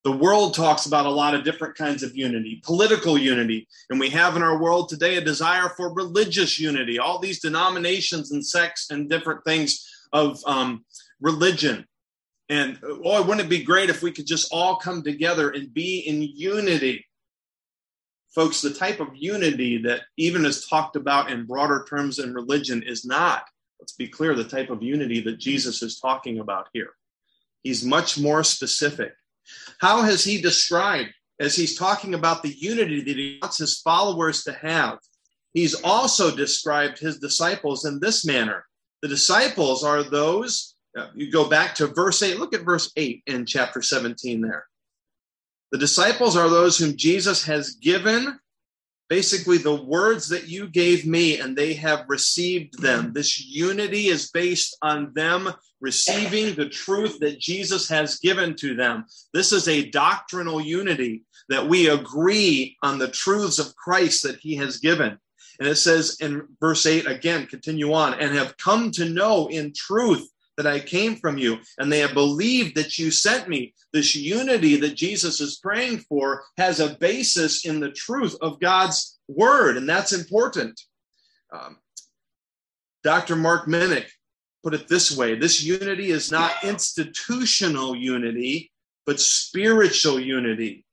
The 0.03 0.11
world 0.11 0.53
talks 0.53 0.85
about 0.85 1.05
a 1.05 1.09
lot 1.09 1.33
of 1.33 1.45
different 1.45 1.75
kinds 1.75 2.03
of 2.03 2.15
unity, 2.15 2.61
political 2.63 3.17
unity, 3.17 3.67
and 3.89 3.99
we 3.99 4.09
have 4.09 4.35
in 4.35 4.43
our 4.43 4.61
world 4.61 4.89
today 4.89 5.15
a 5.15 5.21
desire 5.21 5.69
for 5.69 5.93
religious 5.93 6.59
unity, 6.59 6.99
all 6.99 7.19
these 7.19 7.39
denominations 7.39 8.31
and 8.31 8.45
sects 8.45 8.91
and 8.91 9.09
different 9.09 9.43
things 9.45 9.89
of 10.11 10.41
um, 10.45 10.83
religion. 11.21 11.85
And 12.49 12.77
oh, 12.83 13.23
wouldn't 13.23 13.45
it 13.45 13.49
be 13.49 13.63
great 13.63 13.89
if 13.89 14.01
we 14.01 14.11
could 14.11 14.27
just 14.27 14.51
all 14.51 14.75
come 14.75 15.03
together 15.03 15.51
and 15.51 15.73
be 15.73 15.99
in 15.99 16.21
unity? 16.21 17.05
Folks, 18.35 18.61
the 18.61 18.73
type 18.73 18.99
of 18.99 19.15
unity 19.15 19.77
that 19.83 20.01
even 20.17 20.45
is 20.45 20.67
talked 20.67 20.97
about 20.97 21.31
in 21.31 21.45
broader 21.45 21.85
terms 21.89 22.19
in 22.19 22.33
religion 22.33 22.83
is 22.83 23.05
not, 23.05 23.45
let's 23.79 23.93
be 23.93 24.07
clear, 24.07 24.35
the 24.35 24.43
type 24.43 24.69
of 24.69 24.83
unity 24.83 25.21
that 25.21 25.39
Jesus 25.39 25.81
is 25.81 25.99
talking 25.99 26.39
about 26.39 26.67
here. 26.73 26.91
He's 27.63 27.83
much 27.83 28.17
more 28.19 28.43
specific. 28.43 29.13
How 29.79 30.01
has 30.01 30.23
he 30.23 30.41
described, 30.41 31.09
as 31.39 31.55
he's 31.55 31.77
talking 31.77 32.13
about 32.13 32.43
the 32.43 32.55
unity 32.57 33.01
that 33.01 33.17
he 33.17 33.39
wants 33.41 33.57
his 33.57 33.79
followers 33.79 34.43
to 34.43 34.53
have? 34.53 34.99
He's 35.53 35.81
also 35.81 36.35
described 36.35 36.99
his 36.99 37.19
disciples 37.19 37.85
in 37.85 37.99
this 37.99 38.25
manner. 38.25 38.65
The 39.01 39.07
disciples 39.07 39.83
are 39.83 40.03
those, 40.03 40.75
uh, 40.97 41.07
you 41.15 41.31
go 41.31 41.47
back 41.49 41.75
to 41.75 41.87
verse 41.87 42.21
8, 42.21 42.39
look 42.39 42.53
at 42.53 42.61
verse 42.61 42.91
8 42.95 43.23
in 43.27 43.45
chapter 43.45 43.81
17 43.81 44.41
there. 44.41 44.65
The 45.71 45.77
disciples 45.77 46.37
are 46.37 46.49
those 46.49 46.77
whom 46.77 46.95
Jesus 46.95 47.43
has 47.43 47.71
given 47.71 48.39
basically 49.09 49.57
the 49.57 49.75
words 49.75 50.27
that 50.29 50.47
you 50.47 50.67
gave 50.67 51.05
me, 51.05 51.39
and 51.39 51.55
they 51.55 51.73
have 51.73 52.05
received 52.07 52.81
them. 52.81 53.13
This 53.13 53.39
unity 53.45 54.07
is 54.07 54.31
based 54.31 54.77
on 54.81 55.13
them 55.13 55.49
receiving 55.79 56.55
the 56.55 56.69
truth 56.69 57.19
that 57.19 57.39
Jesus 57.39 57.87
has 57.87 58.19
given 58.19 58.55
to 58.55 58.75
them. 58.75 59.05
This 59.33 59.51
is 59.51 59.67
a 59.67 59.89
doctrinal 59.89 60.59
unity 60.59 61.23
that 61.49 61.67
we 61.67 61.89
agree 61.89 62.75
on 62.81 62.97
the 62.97 63.07
truths 63.07 63.59
of 63.59 63.75
Christ 63.75 64.23
that 64.23 64.39
he 64.39 64.55
has 64.55 64.77
given. 64.77 65.17
And 65.59 65.67
it 65.67 65.75
says 65.75 66.17
in 66.19 66.47
verse 66.59 66.85
8 66.85 67.07
again, 67.07 67.47
continue 67.47 67.93
on, 67.93 68.13
and 68.15 68.33
have 68.35 68.57
come 68.57 68.91
to 68.91 69.05
know 69.05 69.47
in 69.47 69.73
truth 69.73 70.27
that 70.57 70.67
I 70.67 70.79
came 70.79 71.15
from 71.15 71.37
you, 71.37 71.59
and 71.77 71.91
they 71.91 71.99
have 71.99 72.13
believed 72.13 72.75
that 72.75 72.97
you 72.97 73.11
sent 73.11 73.47
me. 73.47 73.73
This 73.93 74.15
unity 74.15 74.75
that 74.77 74.95
Jesus 74.95 75.39
is 75.39 75.59
praying 75.59 75.99
for 75.99 76.43
has 76.57 76.79
a 76.79 76.95
basis 76.95 77.65
in 77.65 77.79
the 77.79 77.91
truth 77.91 78.35
of 78.41 78.59
God's 78.59 79.17
word, 79.27 79.77
and 79.77 79.87
that's 79.87 80.13
important. 80.13 80.79
Um, 81.53 81.77
Dr. 83.03 83.35
Mark 83.35 83.67
Minnick 83.67 84.07
put 84.63 84.73
it 84.73 84.87
this 84.87 85.15
way 85.15 85.35
this 85.35 85.63
unity 85.63 86.09
is 86.09 86.31
not 86.31 86.63
institutional 86.63 87.95
unity, 87.95 88.71
but 89.05 89.19
spiritual 89.19 90.19
unity, 90.19 90.83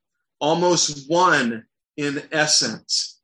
almost 0.40 1.10
one 1.10 1.64
in 1.96 2.22
essence. 2.30 3.20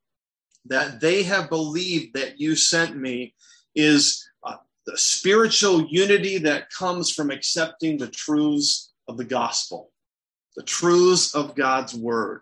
That 0.66 1.00
they 1.00 1.22
have 1.22 1.48
believed 1.48 2.14
that 2.14 2.38
you 2.38 2.54
sent 2.54 2.96
me 2.96 3.34
is 3.74 4.29
the 4.90 4.98
spiritual 4.98 5.86
unity 5.86 6.38
that 6.38 6.70
comes 6.70 7.12
from 7.12 7.30
accepting 7.30 7.96
the 7.96 8.08
truths 8.08 8.92
of 9.06 9.16
the 9.16 9.24
gospel, 9.24 9.92
the 10.56 10.64
truths 10.64 11.34
of 11.34 11.54
God's 11.54 11.94
word. 11.94 12.40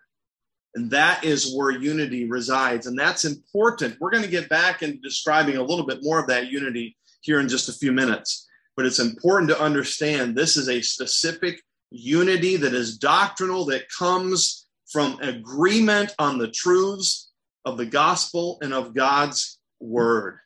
And 0.74 0.90
that 0.90 1.24
is 1.24 1.54
where 1.54 1.70
unity 1.70 2.26
resides. 2.26 2.86
And 2.86 2.98
that's 2.98 3.24
important. 3.26 3.98
We're 4.00 4.10
going 4.10 4.22
to 4.22 4.30
get 4.30 4.48
back 4.48 4.82
into 4.82 4.98
describing 4.98 5.56
a 5.56 5.62
little 5.62 5.86
bit 5.86 6.02
more 6.02 6.18
of 6.20 6.28
that 6.28 6.50
unity 6.50 6.96
here 7.20 7.40
in 7.40 7.48
just 7.48 7.68
a 7.68 7.72
few 7.72 7.92
minutes. 7.92 8.46
But 8.76 8.86
it's 8.86 9.00
important 9.00 9.50
to 9.50 9.60
understand 9.60 10.34
this 10.34 10.56
is 10.56 10.68
a 10.68 10.80
specific 10.80 11.60
unity 11.90 12.56
that 12.56 12.72
is 12.72 12.96
doctrinal, 12.96 13.66
that 13.66 13.90
comes 13.98 14.66
from 14.90 15.18
agreement 15.20 16.14
on 16.18 16.38
the 16.38 16.48
truths 16.48 17.30
of 17.66 17.76
the 17.76 17.86
gospel 17.86 18.58
and 18.62 18.72
of 18.72 18.94
God's 18.94 19.58
word 19.80 20.38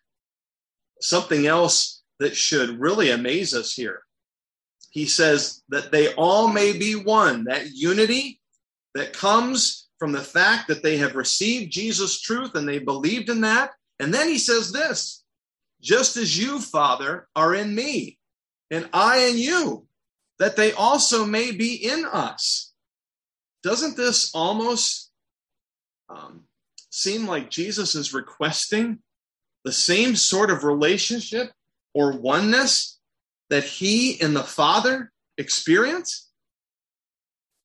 something 1.04 1.47
else 1.47 2.02
that 2.18 2.37
should 2.37 2.80
really 2.80 3.11
amaze 3.11 3.54
us 3.54 3.75
here. 3.75 4.02
He 4.90 5.06
says 5.06 5.62
that 5.71 5.90
they 5.90 6.14
all 6.14 6.49
may 6.49 6.76
be 6.76 6.94
one, 6.94 7.44
that 7.44 7.73
unity 7.73 8.40
that 8.94 9.12
comes 9.12 9.88
from 9.99 10.12
the 10.12 10.21
fact 10.21 10.68
that 10.68 10.82
they 10.82 10.99
have 10.99 11.14
received 11.14 11.73
Jesus' 11.73 12.21
truth 12.21 12.54
and 12.54 12.68
they 12.68 12.78
believed 12.78 13.30
in 13.30 13.40
that. 13.42 13.71
And 14.00 14.12
then 14.12 14.28
he 14.28 14.38
says 14.38 14.73
this 14.73 15.23
just 15.80 16.16
as 16.16 16.38
you, 16.38 16.61
Father, 16.61 17.28
are 17.35 17.54
in 17.54 17.75
me, 17.75 18.18
and 18.71 18.88
I 18.92 19.26
in 19.26 19.37
you, 19.37 19.87
that 20.38 20.56
they 20.56 20.73
also 20.73 21.26
may 21.26 21.50
be 21.50 21.75
in 21.75 22.04
us. 22.04 22.73
Doesn't 23.62 23.97
this 23.97 24.32
almost 24.35 25.11
um, 26.09 26.44
seem 26.90 27.26
like 27.26 27.50
Jesus 27.50 27.94
is 27.94 28.14
requesting 28.14 29.00
the 29.64 29.73
same 29.73 30.16
sort 30.16 30.50
of 30.50 30.64
relationship 30.64 31.52
or 31.95 32.12
oneness 32.12 32.99
that 33.50 33.64
he 33.64 34.21
and 34.21 34.35
the 34.35 34.42
Father 34.42 35.11
experience? 35.38 36.28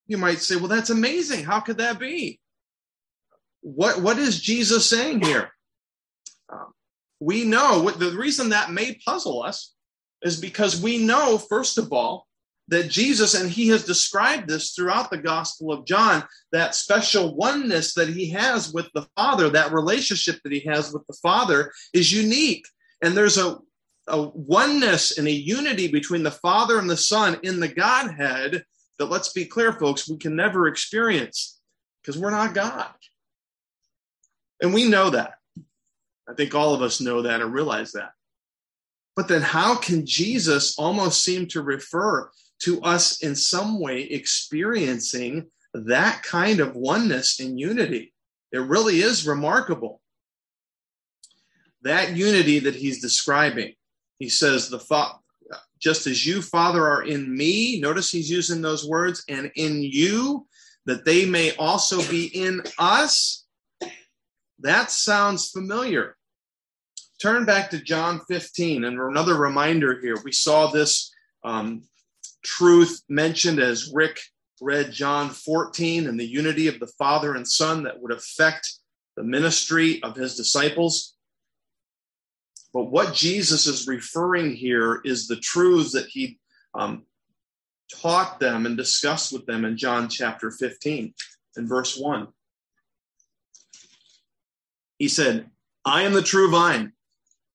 You 0.06 0.18
might 0.18 0.40
say, 0.40 0.56
well, 0.56 0.68
that's 0.68 0.90
amazing. 0.90 1.44
How 1.44 1.60
could 1.60 1.78
that 1.80 2.00
be? 2.00 2.40
What, 3.62 4.02
what 4.02 4.18
is 4.18 4.40
Jesus 4.40 4.90
saying 4.90 5.22
here? 5.22 5.52
Um, 6.52 6.72
we 7.20 7.44
know 7.44 7.90
the 7.90 8.12
reason 8.12 8.50
that 8.50 8.72
may 8.72 9.00
puzzle 9.06 9.44
us 9.44 9.74
is 10.22 10.40
because 10.40 10.82
we 10.82 10.98
know, 10.98 11.38
first 11.38 11.78
of 11.78 11.92
all, 11.92 12.27
that 12.70 12.90
Jesus, 12.90 13.34
and 13.34 13.50
he 13.50 13.70
has 13.70 13.86
described 13.86 14.48
this 14.48 14.72
throughout 14.72 15.10
the 15.10 15.18
Gospel 15.18 15.72
of 15.72 15.86
John, 15.86 16.24
that 16.52 16.76
special 16.76 17.36
oneness 17.36 17.94
that 17.94 18.10
he 18.10 18.30
has 18.32 18.74
with 18.74 18.88
the 18.94 19.08
Father, 19.16 19.50
that 19.50 19.72
relationship 19.72 20.40
that 20.44 20.52
he 20.52 20.60
has 20.62 20.92
with 20.92 21.06
the 21.08 21.18
Father 21.22 21.72
is 21.94 22.12
unique. 22.12 22.66
And 23.02 23.16
there's 23.16 23.38
a, 23.38 23.60
a 24.08 24.22
oneness 24.34 25.18
and 25.18 25.28
a 25.28 25.32
unity 25.32 25.88
between 25.88 26.24
the 26.24 26.32
Father 26.32 26.78
and 26.80 26.90
the 26.90 26.98
Son 26.98 27.40
in 27.44 27.60
the 27.60 27.68
Godhead 27.68 28.64
that, 29.00 29.06
let's 29.06 29.32
be 29.32 29.46
clear, 29.46 29.72
folks, 29.74 30.10
we 30.10 30.18
can 30.18 30.36
never 30.36 30.68
experience 30.68 31.60
because 32.02 32.20
we're 32.20 32.32
not 32.32 32.54
God. 32.54 32.90
And 34.62 34.74
we 34.74 34.90
know 34.90 35.12
that. 35.12 35.36
I 36.28 36.34
think 36.34 36.54
all 36.54 36.74
of 36.74 36.82
us 36.82 37.00
know 37.00 37.22
that 37.22 37.42
and 37.42 37.54
realize 37.54 37.94
that. 37.94 38.12
But 39.16 39.28
then, 39.28 39.42
how 39.42 39.76
can 39.76 40.06
Jesus 40.06 40.78
almost 40.78 41.24
seem 41.24 41.48
to 41.48 41.62
refer 41.62 42.30
to 42.60 42.82
us 42.82 43.22
in 43.24 43.36
some 43.36 43.80
way 43.80 44.02
experiencing 44.02 45.48
that 45.74 46.24
kind 46.24 46.60
of 46.60 46.76
oneness 46.76 47.40
and 47.40 47.60
unity. 47.60 48.14
It 48.52 48.60
really 48.60 49.00
is 49.02 49.28
remarkable. 49.28 50.02
That 51.84 52.16
unity 52.16 52.60
that 52.60 52.76
he's 52.76 53.02
describing, 53.02 53.74
he 54.18 54.30
says, 54.30 54.70
the 54.70 54.80
fa- 54.80 55.20
just 55.80 56.08
as 56.08 56.26
you, 56.26 56.42
Father, 56.42 56.88
are 56.88 57.04
in 57.04 57.36
me, 57.36 57.80
notice 57.80 58.12
he's 58.12 58.32
using 58.32 58.62
those 58.62 58.88
words, 58.88 59.24
and 59.30 59.52
in 59.56 59.84
you, 59.84 60.48
that 60.86 61.06
they 61.06 61.26
may 61.26 61.56
also 61.58 61.98
be 62.10 62.26
in 62.28 62.64
us. 62.80 63.46
That 64.60 64.90
sounds 64.90 65.52
familiar. 65.52 66.16
turn 67.22 67.46
back 67.46 67.70
to 67.72 67.80
John 67.82 68.22
15 68.28 68.84
and 68.84 69.00
another 69.00 69.36
reminder 69.36 70.00
here. 70.00 70.18
We 70.24 70.32
saw 70.32 70.68
this 70.68 71.12
um, 71.44 71.84
truth 72.44 73.02
mentioned 73.10 73.60
as 73.60 73.92
Rick 73.94 74.20
read 74.62 74.92
John 74.92 75.30
14 75.30 76.08
and 76.08 76.20
the 76.20 76.26
unity 76.26 76.68
of 76.68 76.80
the 76.80 76.92
Father 76.98 77.36
and 77.36 77.48
Son 77.48 77.84
that 77.84 78.02
would 78.02 78.12
affect 78.12 78.72
the 79.16 79.24
ministry 79.24 80.02
of 80.04 80.16
his 80.16 80.36
disciples. 80.36 81.16
But 82.74 82.92
what 82.92 83.14
Jesus 83.14 83.66
is 83.66 83.88
referring 83.88 84.56
here 84.56 85.02
is 85.04 85.28
the 85.28 85.38
truths 85.38 85.94
that 85.94 86.08
he 86.08 86.40
um, 86.74 87.06
taught 87.94 88.40
them 88.40 88.66
and 88.66 88.78
discussed 88.78 89.32
with 89.32 89.46
them 89.46 89.66
in 89.66 89.78
John 89.78 90.10
chapter 90.10 90.52
15 90.52 91.14
and 91.56 91.70
verse 91.70 91.98
1. 91.98 92.28
He 95.00 95.08
said, 95.08 95.50
I 95.86 96.04
am 96.04 96.14
the 96.14 96.22
true 96.22 96.52
vine, 96.52 96.94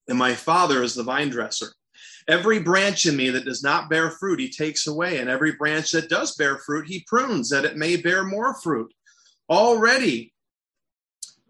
and 0.09 0.19
my 0.19 0.35
Father 0.35 0.83
is 0.83 0.95
the 0.95 1.03
vine 1.03 1.29
dresser. 1.31 1.73
Every 2.29 2.61
branch 2.61 3.07
in 3.07 3.17
me 3.17 3.31
that 3.31 3.45
does 3.45 3.63
not 3.63 3.91
bear 3.91 4.11
fruit, 4.11 4.41
he 4.41 4.49
takes 4.49 4.87
away, 4.87 5.19
and 5.19 5.29
every 5.29 5.53
branch 5.53 5.91
that 5.93 6.09
does 6.09 6.37
bear 6.37 6.59
fruit, 6.59 6.87
he 6.87 7.05
prunes 7.07 7.49
that 7.51 7.65
it 7.65 7.77
may 7.77 7.97
bear 7.97 8.25
more 8.25 8.55
fruit. 8.55 8.93
Already, 9.51 10.33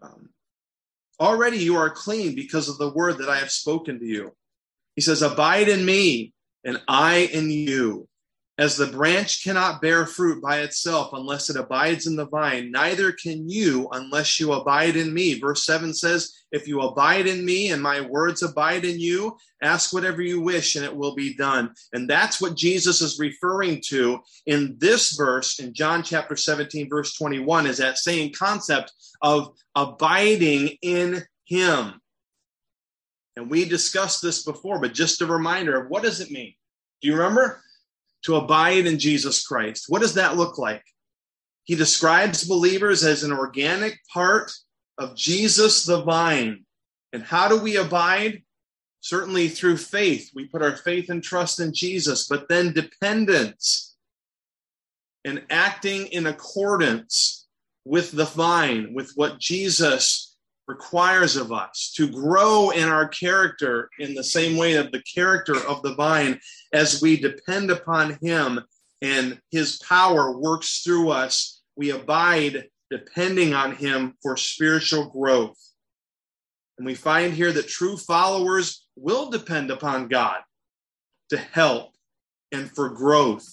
um, 0.01 0.29
already 1.19 1.57
you 1.57 1.75
are 1.75 1.89
clean 1.89 2.35
because 2.35 2.69
of 2.69 2.77
the 2.77 2.91
word 2.91 3.19
that 3.19 3.29
I 3.29 3.37
have 3.37 3.51
spoken 3.51 3.99
to 3.99 4.05
you. 4.05 4.31
He 4.95 5.01
says, 5.01 5.21
Abide 5.21 5.69
in 5.69 5.85
me, 5.85 6.33
and 6.63 6.81
I 6.87 7.29
in 7.31 7.49
you. 7.49 8.07
As 8.59 8.77
the 8.77 8.85
branch 8.85 9.43
cannot 9.43 9.81
bear 9.81 10.05
fruit 10.05 10.39
by 10.39 10.59
itself 10.59 11.13
unless 11.13 11.49
it 11.49 11.55
abides 11.55 12.05
in 12.05 12.15
the 12.15 12.27
vine, 12.27 12.71
neither 12.71 13.11
can 13.11 13.49
you 13.49 13.89
unless 13.91 14.39
you 14.39 14.53
abide 14.53 14.95
in 14.95 15.11
me. 15.11 15.39
Verse 15.39 15.65
7 15.65 15.91
says, 15.91 16.31
If 16.51 16.67
you 16.67 16.81
abide 16.81 17.25
in 17.25 17.43
me 17.43 17.71
and 17.71 17.81
my 17.81 18.01
words 18.01 18.43
abide 18.43 18.85
in 18.85 18.99
you, 18.99 19.37
ask 19.63 19.91
whatever 19.91 20.21
you 20.21 20.39
wish 20.39 20.75
and 20.75 20.85
it 20.85 20.95
will 20.95 21.15
be 21.15 21.33
done. 21.33 21.73
And 21.93 22.07
that's 22.07 22.39
what 22.39 22.55
Jesus 22.55 23.01
is 23.01 23.17
referring 23.17 23.81
to 23.87 24.19
in 24.45 24.75
this 24.77 25.13
verse 25.13 25.57
in 25.57 25.73
John 25.73 26.03
chapter 26.03 26.35
17, 26.35 26.87
verse 26.87 27.15
21, 27.15 27.65
is 27.65 27.79
that 27.79 27.97
same 27.97 28.31
concept 28.33 28.91
of 29.23 29.55
abiding 29.73 30.77
in 30.83 31.23
him. 31.45 31.99
And 33.35 33.49
we 33.49 33.65
discussed 33.65 34.21
this 34.21 34.43
before, 34.43 34.79
but 34.79 34.93
just 34.93 35.23
a 35.23 35.25
reminder 35.25 35.81
of 35.81 35.89
what 35.89 36.03
does 36.03 36.21
it 36.21 36.29
mean? 36.29 36.53
Do 37.01 37.07
you 37.07 37.15
remember? 37.15 37.62
To 38.23 38.35
abide 38.35 38.85
in 38.85 38.99
Jesus 38.99 39.45
Christ. 39.45 39.85
What 39.87 40.01
does 40.01 40.15
that 40.15 40.37
look 40.37 40.57
like? 40.57 40.83
He 41.65 41.75
describes 41.75 42.43
believers 42.43 43.03
as 43.03 43.23
an 43.23 43.31
organic 43.31 43.99
part 44.13 44.51
of 44.97 45.15
Jesus 45.15 45.85
the 45.85 46.01
vine. 46.01 46.65
And 47.13 47.23
how 47.23 47.47
do 47.47 47.57
we 47.57 47.77
abide? 47.77 48.43
Certainly 49.01 49.49
through 49.49 49.77
faith. 49.77 50.29
We 50.33 50.47
put 50.47 50.61
our 50.61 50.75
faith 50.75 51.09
and 51.09 51.21
trust 51.21 51.59
in 51.59 51.73
Jesus, 51.73 52.27
but 52.27 52.47
then 52.47 52.73
dependence 52.73 53.95
and 55.25 55.43
acting 55.49 56.07
in 56.07 56.25
accordance 56.27 57.47
with 57.85 58.11
the 58.11 58.25
vine, 58.25 58.93
with 58.93 59.11
what 59.15 59.39
Jesus 59.39 60.32
requires 60.67 61.35
of 61.35 61.51
us 61.51 61.91
to 61.95 62.09
grow 62.09 62.69
in 62.69 62.87
our 62.87 63.07
character 63.07 63.89
in 63.99 64.13
the 64.13 64.23
same 64.23 64.57
way 64.57 64.75
of 64.75 64.91
the 64.91 65.01
character 65.01 65.55
of 65.67 65.81
the 65.81 65.93
vine 65.95 66.39
as 66.71 67.01
we 67.01 67.17
depend 67.17 67.69
upon 67.69 68.17
him 68.21 68.61
and 69.01 69.39
his 69.51 69.77
power 69.79 70.37
works 70.37 70.81
through 70.81 71.09
us. 71.09 71.61
We 71.75 71.91
abide 71.91 72.69
depending 72.89 73.53
on 73.53 73.75
him 73.75 74.13
for 74.21 74.37
spiritual 74.37 75.09
growth. 75.09 75.57
And 76.77 76.85
we 76.85 76.95
find 76.95 77.33
here 77.33 77.51
that 77.51 77.67
true 77.67 77.97
followers 77.97 78.85
will 78.95 79.29
depend 79.29 79.71
upon 79.71 80.07
god 80.07 80.41
to 81.29 81.37
help 81.37 81.91
and 82.51 82.71
for 82.71 82.89
growth 82.89 83.45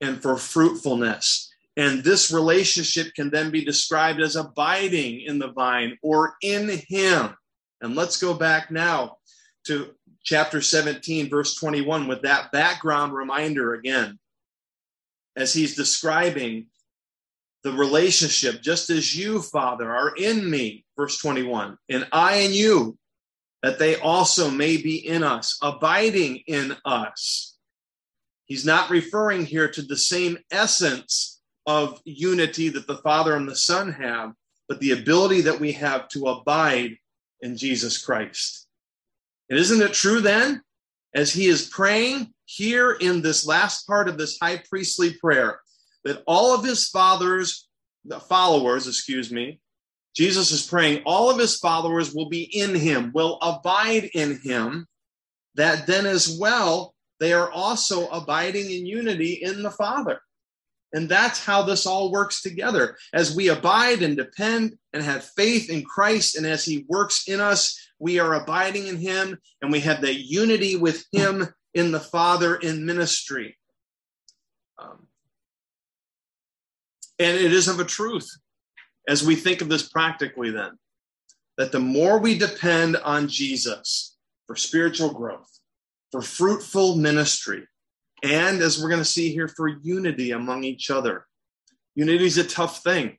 and 0.00 0.20
for 0.20 0.36
fruitfulness 0.36 1.47
and 1.78 2.02
this 2.02 2.32
relationship 2.32 3.14
can 3.14 3.30
then 3.30 3.52
be 3.52 3.64
described 3.64 4.20
as 4.20 4.34
abiding 4.34 5.20
in 5.20 5.38
the 5.38 5.52
vine 5.52 5.96
or 6.02 6.34
in 6.42 6.68
him. 6.88 7.36
And 7.80 7.94
let's 7.94 8.20
go 8.20 8.34
back 8.34 8.72
now 8.72 9.18
to 9.68 9.94
chapter 10.24 10.60
17, 10.60 11.30
verse 11.30 11.54
21, 11.54 12.08
with 12.08 12.22
that 12.22 12.50
background 12.50 13.14
reminder 13.14 13.74
again, 13.74 14.18
as 15.36 15.54
he's 15.54 15.76
describing 15.76 16.66
the 17.62 17.72
relationship, 17.72 18.60
just 18.60 18.90
as 18.90 19.16
you, 19.16 19.40
Father, 19.40 19.88
are 19.88 20.16
in 20.16 20.50
me, 20.50 20.84
verse 20.96 21.16
21, 21.18 21.78
and 21.88 22.08
I 22.10 22.38
in 22.38 22.52
you, 22.52 22.98
that 23.62 23.78
they 23.78 23.94
also 24.00 24.50
may 24.50 24.78
be 24.78 24.96
in 24.96 25.22
us, 25.22 25.56
abiding 25.62 26.42
in 26.48 26.76
us. 26.84 27.56
He's 28.46 28.64
not 28.64 28.90
referring 28.90 29.46
here 29.46 29.68
to 29.68 29.82
the 29.82 29.96
same 29.96 30.38
essence 30.50 31.37
of 31.68 32.00
unity 32.06 32.70
that 32.70 32.86
the 32.86 32.96
Father 32.96 33.36
and 33.36 33.46
the 33.46 33.54
Son 33.54 33.92
have, 33.92 34.32
but 34.68 34.80
the 34.80 34.92
ability 34.92 35.42
that 35.42 35.60
we 35.60 35.70
have 35.72 36.08
to 36.08 36.26
abide 36.28 36.96
in 37.42 37.58
Jesus 37.58 38.02
Christ. 38.02 38.66
And 39.50 39.58
isn't 39.58 39.82
it 39.82 39.92
true 39.92 40.22
then, 40.22 40.62
as 41.14 41.30
he 41.30 41.46
is 41.46 41.68
praying 41.68 42.32
here 42.46 42.92
in 42.92 43.20
this 43.20 43.46
last 43.46 43.86
part 43.86 44.08
of 44.08 44.16
this 44.16 44.38
high 44.40 44.62
priestly 44.70 45.12
prayer, 45.12 45.60
that 46.04 46.22
all 46.26 46.54
of 46.54 46.64
his 46.64 46.88
fathers, 46.88 47.68
followers, 48.28 48.88
excuse 48.88 49.30
me, 49.30 49.60
Jesus 50.16 50.50
is 50.50 50.66
praying 50.66 51.02
all 51.04 51.30
of 51.30 51.38
his 51.38 51.58
followers 51.58 52.14
will 52.14 52.30
be 52.30 52.44
in 52.44 52.74
him, 52.74 53.12
will 53.14 53.38
abide 53.42 54.08
in 54.14 54.40
him, 54.40 54.86
that 55.56 55.86
then 55.86 56.06
as 56.06 56.38
well 56.40 56.94
they 57.20 57.34
are 57.34 57.50
also 57.50 58.08
abiding 58.08 58.70
in 58.70 58.86
unity 58.86 59.34
in 59.34 59.62
the 59.62 59.70
Father. 59.70 60.22
And 60.92 61.08
that's 61.08 61.44
how 61.44 61.62
this 61.62 61.86
all 61.86 62.10
works 62.10 62.40
together. 62.42 62.96
As 63.12 63.36
we 63.36 63.48
abide 63.48 64.02
and 64.02 64.16
depend 64.16 64.78
and 64.92 65.02
have 65.02 65.24
faith 65.36 65.68
in 65.68 65.84
Christ, 65.84 66.36
and 66.36 66.46
as 66.46 66.64
He 66.64 66.86
works 66.88 67.28
in 67.28 67.40
us, 67.40 67.78
we 67.98 68.18
are 68.18 68.34
abiding 68.34 68.86
in 68.86 68.96
Him 68.96 69.38
and 69.60 69.70
we 69.70 69.80
have 69.80 70.00
that 70.00 70.20
unity 70.20 70.76
with 70.76 71.04
Him 71.12 71.46
in 71.74 71.92
the 71.92 72.00
Father 72.00 72.56
in 72.56 72.86
ministry. 72.86 73.56
Um, 74.78 75.08
and 77.18 77.36
it 77.36 77.52
is 77.52 77.68
of 77.68 77.80
a 77.80 77.84
truth, 77.84 78.28
as 79.08 79.24
we 79.24 79.34
think 79.34 79.60
of 79.60 79.68
this 79.68 79.88
practically, 79.88 80.50
then, 80.50 80.78
that 81.58 81.72
the 81.72 81.80
more 81.80 82.18
we 82.18 82.38
depend 82.38 82.96
on 82.96 83.28
Jesus 83.28 84.16
for 84.46 84.56
spiritual 84.56 85.12
growth, 85.12 85.50
for 86.12 86.22
fruitful 86.22 86.96
ministry, 86.96 87.66
and 88.22 88.60
as 88.60 88.80
we're 88.82 88.88
going 88.88 89.00
to 89.00 89.04
see 89.04 89.32
here, 89.32 89.48
for 89.48 89.68
unity 89.68 90.32
among 90.32 90.64
each 90.64 90.90
other. 90.90 91.26
Unity 91.94 92.26
is 92.26 92.38
a 92.38 92.44
tough 92.44 92.82
thing, 92.82 93.18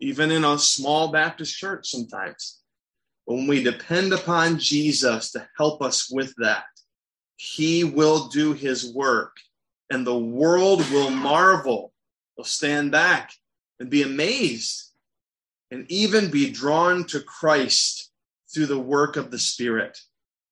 even 0.00 0.30
in 0.30 0.44
a 0.44 0.58
small 0.58 1.08
Baptist 1.08 1.56
church 1.56 1.90
sometimes. 1.90 2.60
But 3.26 3.34
when 3.34 3.46
we 3.46 3.62
depend 3.62 4.12
upon 4.12 4.58
Jesus 4.58 5.30
to 5.32 5.46
help 5.56 5.82
us 5.82 6.10
with 6.10 6.34
that, 6.38 6.64
he 7.36 7.84
will 7.84 8.28
do 8.28 8.52
his 8.52 8.92
work, 8.94 9.36
and 9.90 10.06
the 10.06 10.18
world 10.18 10.88
will 10.90 11.10
marvel. 11.10 11.92
They'll 12.36 12.44
stand 12.44 12.92
back 12.92 13.32
and 13.80 13.90
be 13.90 14.02
amazed 14.02 14.92
and 15.70 15.90
even 15.90 16.30
be 16.30 16.50
drawn 16.50 17.04
to 17.04 17.20
Christ 17.20 18.10
through 18.52 18.66
the 18.66 18.78
work 18.78 19.16
of 19.16 19.30
the 19.30 19.38
Spirit 19.38 19.98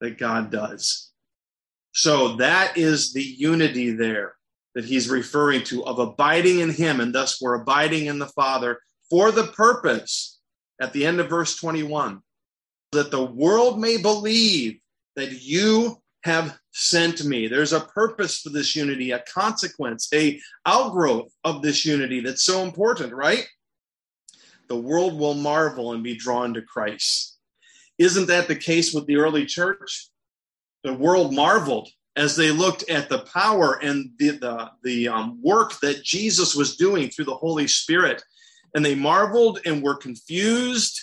that 0.00 0.18
God 0.18 0.50
does. 0.50 1.09
So 1.92 2.36
that 2.36 2.76
is 2.76 3.12
the 3.12 3.22
unity 3.22 3.90
there 3.90 4.34
that 4.74 4.84
he's 4.84 5.08
referring 5.08 5.64
to 5.64 5.84
of 5.84 5.98
abiding 5.98 6.60
in 6.60 6.70
him, 6.70 7.00
and 7.00 7.14
thus 7.14 7.40
we're 7.40 7.60
abiding 7.60 8.06
in 8.06 8.18
the 8.18 8.26
Father 8.26 8.80
for 9.08 9.32
the 9.32 9.48
purpose, 9.48 10.38
at 10.80 10.92
the 10.92 11.04
end 11.04 11.20
of 11.20 11.28
verse 11.28 11.56
21, 11.56 12.20
that 12.92 13.10
the 13.10 13.24
world 13.24 13.80
may 13.80 13.96
believe 13.96 14.78
that 15.16 15.42
you 15.42 16.00
have 16.22 16.56
sent 16.72 17.24
me. 17.24 17.48
There's 17.48 17.72
a 17.72 17.80
purpose 17.80 18.40
for 18.40 18.50
this 18.50 18.76
unity, 18.76 19.10
a 19.10 19.22
consequence, 19.32 20.08
a 20.14 20.40
outgrowth 20.64 21.32
of 21.44 21.62
this 21.62 21.84
unity 21.84 22.20
that's 22.20 22.42
so 22.42 22.62
important, 22.62 23.12
right? 23.12 23.46
The 24.68 24.76
world 24.76 25.18
will 25.18 25.34
marvel 25.34 25.92
and 25.92 26.02
be 26.04 26.16
drawn 26.16 26.54
to 26.54 26.62
Christ. 26.62 27.36
Isn't 27.98 28.26
that 28.26 28.48
the 28.48 28.56
case 28.56 28.94
with 28.94 29.06
the 29.06 29.16
early 29.16 29.44
church? 29.44 30.08
The 30.82 30.94
world 30.94 31.34
marveled 31.34 31.88
as 32.16 32.36
they 32.36 32.50
looked 32.50 32.88
at 32.90 33.08
the 33.08 33.20
power 33.20 33.78
and 33.82 34.10
the, 34.18 34.30
the, 34.30 34.70
the 34.82 35.08
um, 35.08 35.40
work 35.42 35.78
that 35.80 36.02
Jesus 36.02 36.54
was 36.54 36.76
doing 36.76 37.08
through 37.08 37.26
the 37.26 37.34
Holy 37.34 37.68
Spirit. 37.68 38.22
And 38.74 38.84
they 38.84 38.94
marveled 38.94 39.60
and 39.64 39.82
were 39.82 39.96
confused 39.96 41.00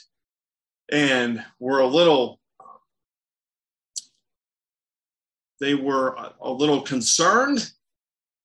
and 0.91 1.43
were 1.59 1.79
a 1.79 1.87
little, 1.87 2.39
they 5.59 5.75
were 5.75 6.17
a, 6.41 6.51
little 6.51 6.81
concerned, 6.81 7.71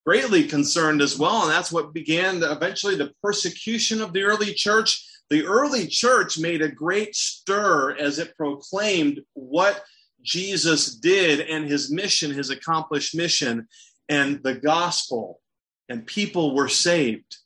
greatly 0.04 0.44
concerned 0.44 1.02
as 1.02 1.18
well. 1.18 1.42
And 1.42 1.50
that's 1.50 1.72
what 1.72 1.94
began 1.94 2.42
eventually 2.42 2.96
the 2.96 3.12
persecution 3.22 4.00
of 4.00 4.12
the 4.12 4.22
early 4.22 4.54
church. 4.54 5.06
The 5.30 5.44
early 5.44 5.86
church 5.86 6.38
made 6.38 6.62
a 6.62 6.68
great 6.68 7.14
stir 7.14 7.96
as 7.96 8.18
it 8.18 8.36
proclaimed 8.36 9.20
what 9.34 9.82
Jesus 10.22 10.94
did 10.94 11.40
and 11.40 11.68
his 11.68 11.90
mission, 11.90 12.32
his 12.32 12.50
accomplished 12.50 13.14
mission, 13.14 13.68
and 14.08 14.42
the 14.42 14.54
gospel, 14.54 15.40
and 15.88 16.06
people 16.06 16.54
were 16.54 16.68
saved. 16.68 17.36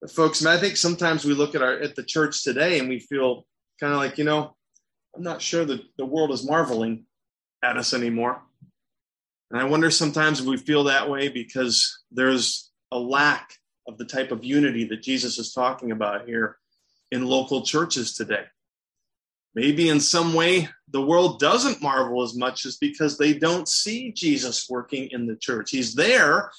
But 0.00 0.10
folks, 0.10 0.44
I 0.44 0.58
think 0.58 0.76
sometimes 0.76 1.24
we 1.24 1.34
look 1.34 1.54
at 1.54 1.62
our 1.62 1.74
at 1.74 1.96
the 1.96 2.02
church 2.02 2.42
today 2.42 2.78
and 2.78 2.88
we 2.88 3.00
feel 3.00 3.46
kind 3.80 3.92
of 3.92 3.98
like, 3.98 4.18
you 4.18 4.24
know, 4.24 4.54
I'm 5.16 5.22
not 5.22 5.42
sure 5.42 5.64
that 5.64 5.82
the 5.96 6.06
world 6.06 6.30
is 6.30 6.48
marveling 6.48 7.06
at 7.62 7.76
us 7.76 7.94
anymore. 7.94 8.42
And 9.50 9.60
I 9.60 9.64
wonder 9.64 9.90
sometimes 9.90 10.40
if 10.40 10.46
we 10.46 10.56
feel 10.56 10.84
that 10.84 11.08
way 11.08 11.28
because 11.28 12.02
there's 12.10 12.70
a 12.90 12.98
lack 12.98 13.54
of 13.86 13.98
the 13.98 14.04
type 14.04 14.32
of 14.32 14.44
unity 14.44 14.84
that 14.86 15.02
Jesus 15.02 15.38
is 15.38 15.52
talking 15.52 15.90
about 15.92 16.26
here 16.26 16.56
in 17.10 17.24
local 17.24 17.62
churches 17.62 18.14
today. 18.14 18.44
Maybe 19.54 19.88
in 19.88 20.00
some 20.00 20.34
way 20.34 20.68
the 20.90 21.02
world 21.02 21.40
doesn't 21.40 21.82
marvel 21.82 22.22
as 22.22 22.36
much 22.36 22.66
as 22.66 22.76
because 22.76 23.16
they 23.16 23.32
don't 23.32 23.68
see 23.68 24.12
Jesus 24.12 24.68
working 24.68 25.08
in 25.10 25.26
the 25.26 25.36
church. 25.36 25.70
He's 25.70 25.94
there, 25.94 26.50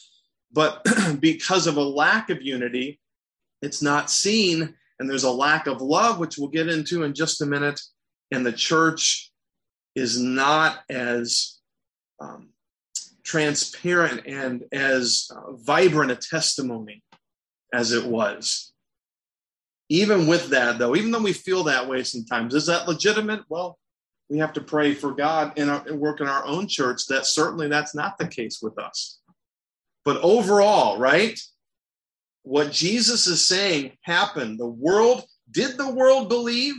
but 0.51 0.85
because 1.19 1.67
of 1.67 1.77
a 1.77 1.83
lack 1.83 2.29
of 2.29 2.41
unity, 2.41 2.99
it's 3.61 3.81
not 3.81 4.09
seen. 4.09 4.73
And 4.99 5.09
there's 5.09 5.23
a 5.23 5.31
lack 5.31 5.67
of 5.67 5.81
love, 5.81 6.19
which 6.19 6.37
we'll 6.37 6.49
get 6.49 6.69
into 6.69 7.03
in 7.03 7.13
just 7.13 7.41
a 7.41 7.45
minute. 7.45 7.79
And 8.31 8.45
the 8.45 8.53
church 8.53 9.31
is 9.93 10.19
not 10.19 10.79
as 10.89 11.59
um, 12.19 12.49
transparent 13.23 14.25
and 14.25 14.63
as 14.71 15.29
uh, 15.35 15.53
vibrant 15.53 16.11
a 16.11 16.15
testimony 16.15 17.03
as 17.73 17.91
it 17.91 18.05
was. 18.05 18.71
Even 19.89 20.27
with 20.27 20.49
that, 20.49 20.79
though, 20.79 20.95
even 20.95 21.11
though 21.11 21.21
we 21.21 21.33
feel 21.33 21.63
that 21.65 21.87
way 21.87 22.03
sometimes, 22.03 22.55
is 22.55 22.65
that 22.65 22.87
legitimate? 22.87 23.41
Well, 23.49 23.77
we 24.29 24.39
have 24.39 24.53
to 24.53 24.61
pray 24.61 24.93
for 24.93 25.11
God 25.11 25.53
and, 25.57 25.69
and 25.69 25.99
work 25.99 26.19
in 26.19 26.27
our 26.27 26.45
own 26.45 26.67
church 26.67 27.07
that 27.07 27.25
certainly 27.25 27.67
that's 27.67 27.93
not 27.93 28.17
the 28.17 28.27
case 28.27 28.59
with 28.61 28.77
us. 28.79 29.19
But 30.03 30.17
overall, 30.17 30.99
right? 30.99 31.39
What 32.43 32.71
Jesus 32.71 33.27
is 33.27 33.45
saying 33.45 33.97
happened. 34.01 34.59
The 34.59 34.67
world, 34.67 35.25
did 35.51 35.77
the 35.77 35.89
world 35.89 36.29
believe 36.29 36.75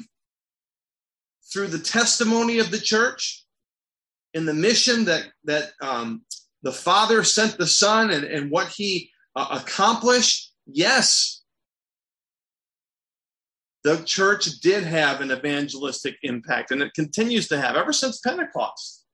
through 1.52 1.68
the 1.68 1.78
testimony 1.78 2.58
of 2.58 2.70
the 2.70 2.80
church 2.80 3.44
in 4.34 4.44
the 4.44 4.54
mission 4.54 5.04
that, 5.04 5.28
that 5.44 5.70
um, 5.80 6.22
the 6.62 6.72
Father 6.72 7.22
sent 7.22 7.58
the 7.58 7.66
Son 7.66 8.10
and, 8.10 8.24
and 8.24 8.50
what 8.50 8.68
he 8.68 9.10
uh, 9.34 9.60
accomplished? 9.62 10.52
Yes. 10.66 11.35
The 13.86 13.98
church 13.98 14.46
did 14.62 14.82
have 14.82 15.20
an 15.20 15.30
evangelistic 15.30 16.16
impact, 16.24 16.72
and 16.72 16.82
it 16.82 16.92
continues 16.94 17.46
to 17.46 17.60
have 17.60 17.76
ever 17.76 17.92
since 17.92 18.18
Pentecost. 18.18 19.04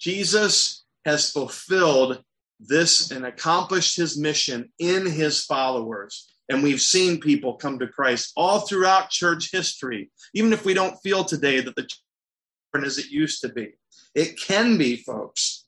Jesus 0.00 0.86
has 1.04 1.30
fulfilled 1.30 2.24
this 2.58 3.10
and 3.10 3.26
accomplished 3.26 3.94
his 3.94 4.16
mission 4.16 4.72
in 4.78 5.04
his 5.04 5.44
followers. 5.44 6.32
And 6.48 6.62
we've 6.62 6.80
seen 6.80 7.20
people 7.20 7.56
come 7.56 7.78
to 7.78 7.86
Christ 7.86 8.32
all 8.38 8.60
throughout 8.60 9.10
church 9.10 9.50
history, 9.52 10.10
even 10.32 10.54
if 10.54 10.64
we 10.64 10.72
don't 10.72 10.96
feel 11.02 11.22
today 11.22 11.60
that 11.60 11.76
the 11.76 11.82
church 11.82 12.00
is 12.76 12.96
as 12.96 13.04
it 13.04 13.10
used 13.10 13.42
to 13.42 13.50
be. 13.50 13.74
It 14.14 14.40
can 14.40 14.78
be, 14.78 14.96
folks. 14.96 15.66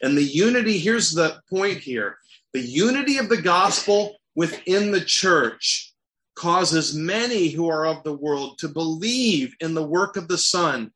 And 0.00 0.16
the 0.16 0.22
unity, 0.22 0.78
here's 0.78 1.12
the 1.12 1.42
point 1.50 1.80
here 1.80 2.16
the 2.54 2.62
unity 2.62 3.18
of 3.18 3.28
the 3.28 3.42
gospel 3.42 4.16
within 4.34 4.90
the 4.90 5.02
church 5.02 5.92
causes 6.38 6.94
many 6.94 7.48
who 7.48 7.68
are 7.68 7.84
of 7.84 8.04
the 8.04 8.12
world 8.12 8.58
to 8.58 8.68
believe 8.68 9.56
in 9.60 9.74
the 9.74 9.82
work 9.82 10.16
of 10.16 10.28
the 10.28 10.38
Son, 10.38 10.92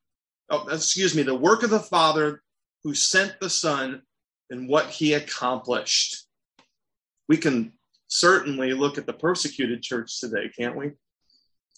oh, 0.49 0.67
excuse 0.69 1.13
me, 1.13 1.21
the 1.21 1.35
work 1.35 1.63
of 1.63 1.69
the 1.69 1.79
Father 1.79 2.41
who 2.83 2.95
sent 2.95 3.35
the 3.41 3.49
Son 3.49 4.01
and 4.49 4.69
what 4.69 4.87
he 4.87 5.13
accomplished. 5.13 6.25
We 7.27 7.35
can 7.35 7.73
certainly 8.07 8.73
look 8.73 8.97
at 8.97 9.05
the 9.05 9.13
persecuted 9.13 9.81
church 9.83 10.21
today, 10.21 10.49
can't 10.57 10.77
we? 10.77 10.91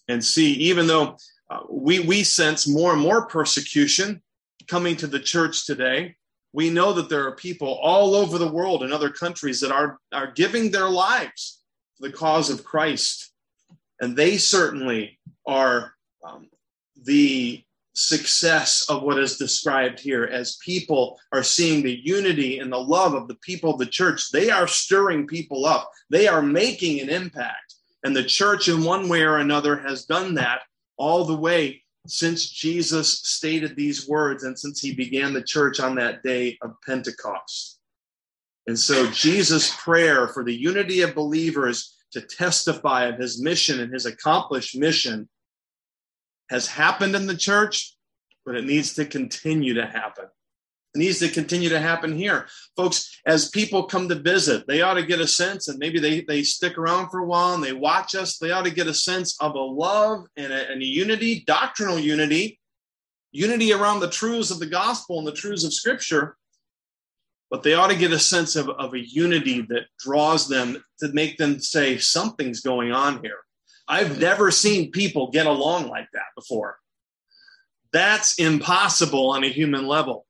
And 0.08 0.23
see, 0.23 0.54
even 0.54 0.86
though 0.86 1.17
uh, 1.49 1.62
we, 1.67 1.99
we 2.01 2.23
sense 2.23 2.67
more 2.67 2.93
and 2.93 3.01
more 3.01 3.25
persecution 3.25 4.21
coming 4.67 4.95
to 4.97 5.08
the 5.08 5.19
church 5.19 5.65
today, 5.65 6.15
we 6.54 6.69
know 6.69 6.93
that 6.93 7.10
there 7.10 7.25
are 7.25 7.36
people 7.36 7.80
all 7.82 8.13
over 8.13 8.38
the 8.38 8.51
world 8.51 8.84
in 8.84 8.93
other 8.93 9.10
countries 9.10 9.60
that 9.62 9.71
are, 9.71 9.97
are 10.13 10.32
giving 10.32 10.69
their 10.69 10.89
lives 10.89 11.63
for 11.97 12.08
the 12.08 12.13
cause 12.13 12.51
of 12.51 12.63
Christ. 12.63 13.32
And 14.01 14.15
they 14.15 14.38
certainly 14.38 15.19
are 15.47 15.93
um, 16.27 16.49
the 17.03 17.63
success 17.93 18.86
of 18.89 19.03
what 19.03 19.17
is 19.17 19.38
described 19.38 19.99
here 19.99 20.25
as 20.25 20.58
people 20.58 21.17
are 21.31 21.43
seeing 21.43 21.81
the 21.81 21.99
unity 22.03 22.60
and 22.60 22.71
the 22.71 22.77
love 22.77 23.13
of 23.13 23.27
the 23.27 23.36
people 23.36 23.71
of 23.71 23.79
the 23.79 23.86
church. 23.86 24.31
They 24.31 24.49
are 24.49 24.67
stirring 24.67 25.27
people 25.27 25.65
up, 25.65 25.89
they 26.10 26.27
are 26.27 26.41
making 26.41 26.99
an 26.99 27.10
impact. 27.10 27.75
And 28.03 28.15
the 28.15 28.23
church, 28.23 28.67
in 28.67 28.84
one 28.84 29.10
way 29.10 29.23
or 29.23 29.38
another, 29.38 29.77
has 29.77 30.05
done 30.05 30.36
that 30.36 30.60
all 30.97 31.25
the 31.25 31.36
way 31.36 31.84
since 32.08 32.47
Jesus 32.47 33.21
stated 33.23 33.75
these 33.75 34.08
words 34.08 34.43
and 34.43 34.58
since 34.58 34.79
he 34.79 34.93
began 34.93 35.34
the 35.34 35.41
church 35.41 35.79
on 35.79 35.95
that 35.95 36.21
day 36.21 36.55
of 36.62 36.75
Pentecost. 36.86 37.79
And 38.67 38.77
so, 38.77 39.10
Jesus' 39.12 39.75
prayer 39.75 40.27
for 40.27 40.43
the 40.43 40.53
unity 40.53 41.01
of 41.01 41.15
believers 41.15 41.94
to 42.15 42.21
testify 42.21 43.06
of 43.06 43.19
his 43.19 43.41
mission 43.41 43.82
and 43.82 43.93
his 43.93 44.06
accomplished 44.06 44.75
mission 44.75 45.28
has 46.49 46.65
happened 46.65 47.13
in 47.13 47.28
the 47.28 47.36
church, 47.36 47.93
but 48.45 48.56
it 48.56 48.63
needs 48.63 48.93
to 48.93 49.06
continue 49.06 49.73
to 49.73 49.86
happen. 49.86 50.25
It 50.95 50.99
needs 50.99 51.19
to 51.19 51.28
continue 51.28 51.67
to 51.67 51.80
happen 51.80 52.17
here. 52.17 52.47
Folks, 52.78 53.19
as 53.25 53.49
people 53.49 53.84
come 53.84 54.08
to 54.08 54.15
visit, 54.15 54.65
they 54.65 54.82
ought 54.82 54.93
to 54.93 55.06
get 55.06 55.19
a 55.19 55.28
sense, 55.28 55.67
and 55.67 55.78
maybe 55.78 55.99
they, 55.99 56.21
they 56.21 56.41
stick 56.41 56.78
around 56.78 57.10
for 57.10 57.19
a 57.19 57.25
while 57.25 57.54
and 57.54 57.62
they 57.62 57.73
watch 57.73 58.15
us, 58.15 58.38
they 58.38 58.51
ought 58.51 58.63
to 58.63 58.71
get 58.71 58.88
a 58.88 58.93
sense 58.93 59.36
of 59.41 59.56
a 59.56 59.60
love 59.60 60.25
and 60.38 60.54
a, 60.54 60.71
and 60.71 60.82
a 60.82 60.86
unity, 60.86 61.43
doctrinal 61.45 61.99
unity, 61.99 62.62
unity 63.34 63.73
around 63.73 63.99
the 63.99 64.10
truths 64.10 64.51
of 64.51 64.60
the 64.60 64.65
gospel 64.65 65.19
and 65.19 65.28
the 65.28 65.34
truths 65.34 65.65
of 65.65 65.73
scripture. 65.73 66.38
But 67.51 67.63
they 67.63 67.73
ought 67.73 67.88
to 67.88 67.95
get 67.95 68.12
a 68.12 68.19
sense 68.19 68.55
of, 68.55 68.69
of 68.69 68.93
a 68.93 69.08
unity 69.08 69.62
that 69.69 69.86
draws 69.99 70.47
them 70.47 70.84
to 70.99 71.10
make 71.10 71.38
them 71.38 71.60
say, 71.60 71.97
something's 71.97 72.62
going 72.62 72.91
on 72.91 73.21
here. 73.21 73.38
I've 73.88 74.19
never 74.19 74.49
seen 74.49 74.91
people 74.91 75.29
get 75.29 75.45
along 75.45 75.89
like 75.89 76.08
that 76.13 76.34
before. 76.36 76.77
That's 77.93 78.39
impossible 78.39 79.29
on 79.29 79.43
a 79.43 79.49
human 79.49 79.88
level 79.88 80.25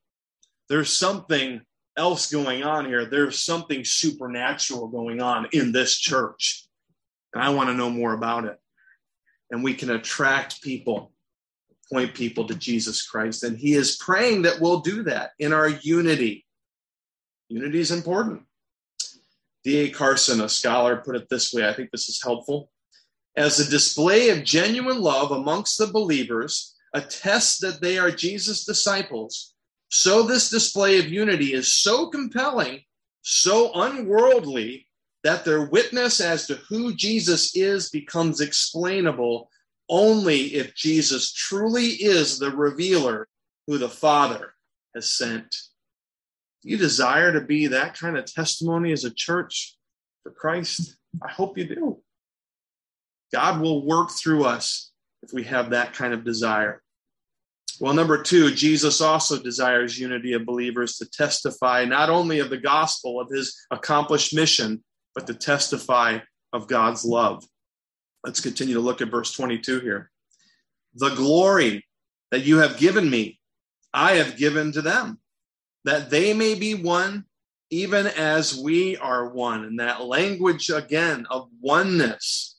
there's 0.70 0.92
something 0.92 1.62
else 1.98 2.32
going 2.32 2.64
on 2.64 2.86
here. 2.86 3.06
There's 3.06 3.42
something 3.42 3.84
supernatural 3.86 4.88
going 4.88 5.22
on 5.22 5.48
in 5.54 5.72
this 5.72 5.98
church. 5.98 6.68
And 7.34 7.44
I 7.44 7.50
want 7.50 7.70
to 7.70 7.76
know 7.76 7.90
more 7.90 8.14
about 8.14 8.46
it. 8.46 8.58
And 9.52 9.64
we 9.64 9.74
can 9.74 9.92
attract 9.92 10.62
people, 10.62 11.14
point 11.92 12.14
people 12.14 12.48
to 12.48 12.56
Jesus 12.56 13.06
Christ. 13.06 13.44
And 13.44 13.58
He 13.58 13.74
is 13.74 13.98
praying 13.98 14.44
that 14.44 14.60
we'll 14.60 14.82
do 14.82 15.04
that 15.04 15.32
in 15.40 15.54
our 15.54 15.70
unity. 15.70 16.45
Unity 17.56 17.80
is 17.80 17.92
important. 17.92 18.42
D.A. 19.64 19.90
Carson, 19.90 20.42
a 20.42 20.50
scholar, 20.50 20.98
put 20.98 21.16
it 21.16 21.30
this 21.30 21.54
way 21.54 21.68
I 21.68 21.74
think 21.74 21.90
this 21.92 22.10
is 22.10 22.22
helpful. 22.22 22.70
As 23.36 23.60
a 23.60 23.70
display 23.70 24.30
of 24.30 24.44
genuine 24.44 25.02
love 25.02 25.32
amongst 25.32 25.78
the 25.78 25.88
believers, 25.88 26.76
attests 26.94 27.58
that 27.60 27.82
they 27.82 27.98
are 27.98 28.12
Jesus' 28.12 28.66
disciples 28.66 29.56
so, 29.90 30.24
this 30.24 30.50
display 30.50 31.00
of 31.00 31.08
unity 31.08 31.54
is 31.54 31.74
so 31.74 32.08
compelling, 32.08 32.82
so 33.22 33.72
unworldly, 33.74 34.88
that 35.24 35.46
their 35.46 35.68
witness 35.68 36.20
as 36.20 36.48
to 36.48 36.56
who 36.70 36.94
Jesus 36.94 37.56
is 37.56 37.90
becomes 37.90 38.42
explainable 38.42 39.50
only 39.88 40.56
if 40.56 40.76
Jesus 40.76 41.32
truly 41.32 41.88
is 41.88 42.38
the 42.38 42.52
revealer 42.52 43.28
who 43.68 43.78
the 43.78 43.90
Father 43.90 44.56
has 44.94 45.10
sent. 45.10 45.56
You 46.66 46.78
desire 46.78 47.32
to 47.32 47.42
be 47.42 47.68
that 47.68 47.96
kind 47.96 48.18
of 48.18 48.26
testimony 48.26 48.92
as 48.92 49.04
a 49.04 49.14
church 49.14 49.78
for 50.24 50.32
Christ? 50.32 50.98
I 51.24 51.30
hope 51.30 51.60
you 51.60 51.68
do. 51.68 52.02
God 53.32 53.62
will 53.62 53.86
work 53.86 54.10
through 54.10 54.46
us 54.46 54.92
if 55.22 55.32
we 55.32 55.44
have 55.44 55.70
that 55.70 55.94
kind 55.94 56.12
of 56.12 56.24
desire. 56.24 56.82
Well, 57.80 57.94
number 57.94 58.20
two, 58.20 58.50
Jesus 58.50 59.00
also 59.00 59.40
desires 59.40 60.00
unity 60.00 60.34
of 60.34 60.48
believers 60.48 60.98
to 60.98 61.06
testify 61.08 61.86
not 61.86 62.10
only 62.10 62.40
of 62.40 62.50
the 62.50 62.58
gospel, 62.58 63.22
of 63.22 63.30
his 63.30 63.56
accomplished 63.70 64.34
mission, 64.34 64.84
but 65.14 65.28
to 65.28 65.36
testify 65.36 66.18
of 66.52 66.68
God's 66.68 67.06
love. 67.06 67.46
Let's 68.24 68.42
continue 68.42 68.74
to 68.74 68.80
look 68.80 69.02
at 69.02 69.12
verse 69.12 69.32
22 69.34 69.82
here. 69.82 70.10
The 70.96 71.14
glory 71.14 71.86
that 72.32 72.44
you 72.44 72.58
have 72.58 72.80
given 72.80 73.08
me, 73.08 73.40
I 73.94 74.14
have 74.14 74.36
given 74.36 74.72
to 74.72 74.82
them, 74.82 75.20
that 75.86 76.10
they 76.10 76.34
may 76.34 76.56
be 76.56 76.74
one, 76.74 77.26
even 77.70 78.08
as 78.08 78.60
we 78.60 78.98
are 78.98 79.30
one. 79.30 79.64
And 79.64 79.80
that 79.80 80.04
language 80.04 80.70
again 80.70 81.26
of 81.30 81.48
oneness, 81.62 82.58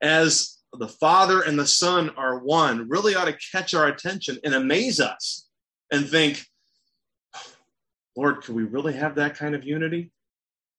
as 0.00 0.58
the 0.72 0.88
Father 0.88 1.42
and 1.42 1.58
the 1.58 1.66
Son 1.66 2.10
are 2.16 2.38
one 2.38 2.88
really 2.88 3.14
ought 3.14 3.26
to 3.26 3.36
catch 3.52 3.74
our 3.74 3.88
attention 3.88 4.38
and 4.44 4.54
amaze 4.54 5.00
us 5.00 5.48
and 5.90 6.08
think, 6.08 6.44
Lord, 8.16 8.42
could 8.42 8.54
we 8.54 8.62
really 8.62 8.94
have 8.94 9.16
that 9.16 9.36
kind 9.36 9.54
of 9.54 9.64
unity? 9.64 10.12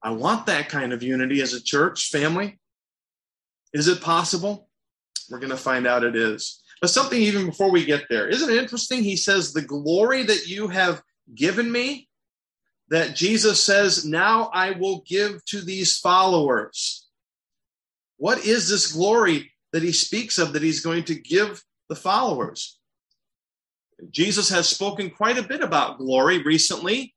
I 0.02 0.12
want 0.12 0.46
that 0.48 0.70
kind 0.70 0.94
of 0.94 1.04
unity 1.04 1.42
as 1.42 1.54
a 1.54 1.64
church 1.64 2.10
family. 2.10 2.60
Is 3.74 3.88
it 3.88 4.02
possible? 4.02 4.70
We're 5.30 5.40
going 5.40 5.50
to 5.50 5.58
find 5.58 5.86
out 5.86 6.04
it 6.04 6.16
is. 6.16 6.62
But 6.82 6.90
something 6.90 7.20
even 7.20 7.46
before 7.46 7.72
we 7.72 7.86
get 7.86 8.06
there, 8.10 8.28
isn't 8.28 8.50
it 8.50 8.58
interesting? 8.58 9.04
He 9.04 9.16
says, 9.16 9.54
The 9.54 9.62
glory 9.62 10.24
that 10.24 10.48
you 10.48 10.68
have 10.68 11.02
given 11.34 11.72
me, 11.72 12.10
that 12.90 13.16
Jesus 13.16 13.64
says, 13.64 14.06
Now 14.06 14.50
I 14.54 14.72
will 14.72 15.04
give 15.08 15.44
to 15.46 15.62
these 15.62 15.98
followers. 15.98 17.08
What 18.18 18.46
is 18.46 18.70
this 18.70 18.92
glory 18.94 19.52
that 19.72 19.84
he 19.84 19.92
speaks 19.92 20.38
of 20.38 20.54
that 20.54 20.62
he's 20.62 20.82
going 20.82 21.04
to 21.06 21.16
give 21.16 21.64
the 21.90 21.96
followers? 21.96 22.78
Jesus 24.12 24.50
has 24.50 24.68
spoken 24.68 25.10
quite 25.10 25.38
a 25.38 25.48
bit 25.48 25.62
about 25.62 25.98
glory 25.98 26.44
recently 26.44 27.16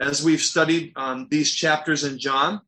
as 0.00 0.24
we've 0.24 0.42
studied 0.42 0.92
on 0.96 1.28
these 1.30 1.52
chapters 1.52 2.04
in 2.04 2.18
John. 2.18 2.60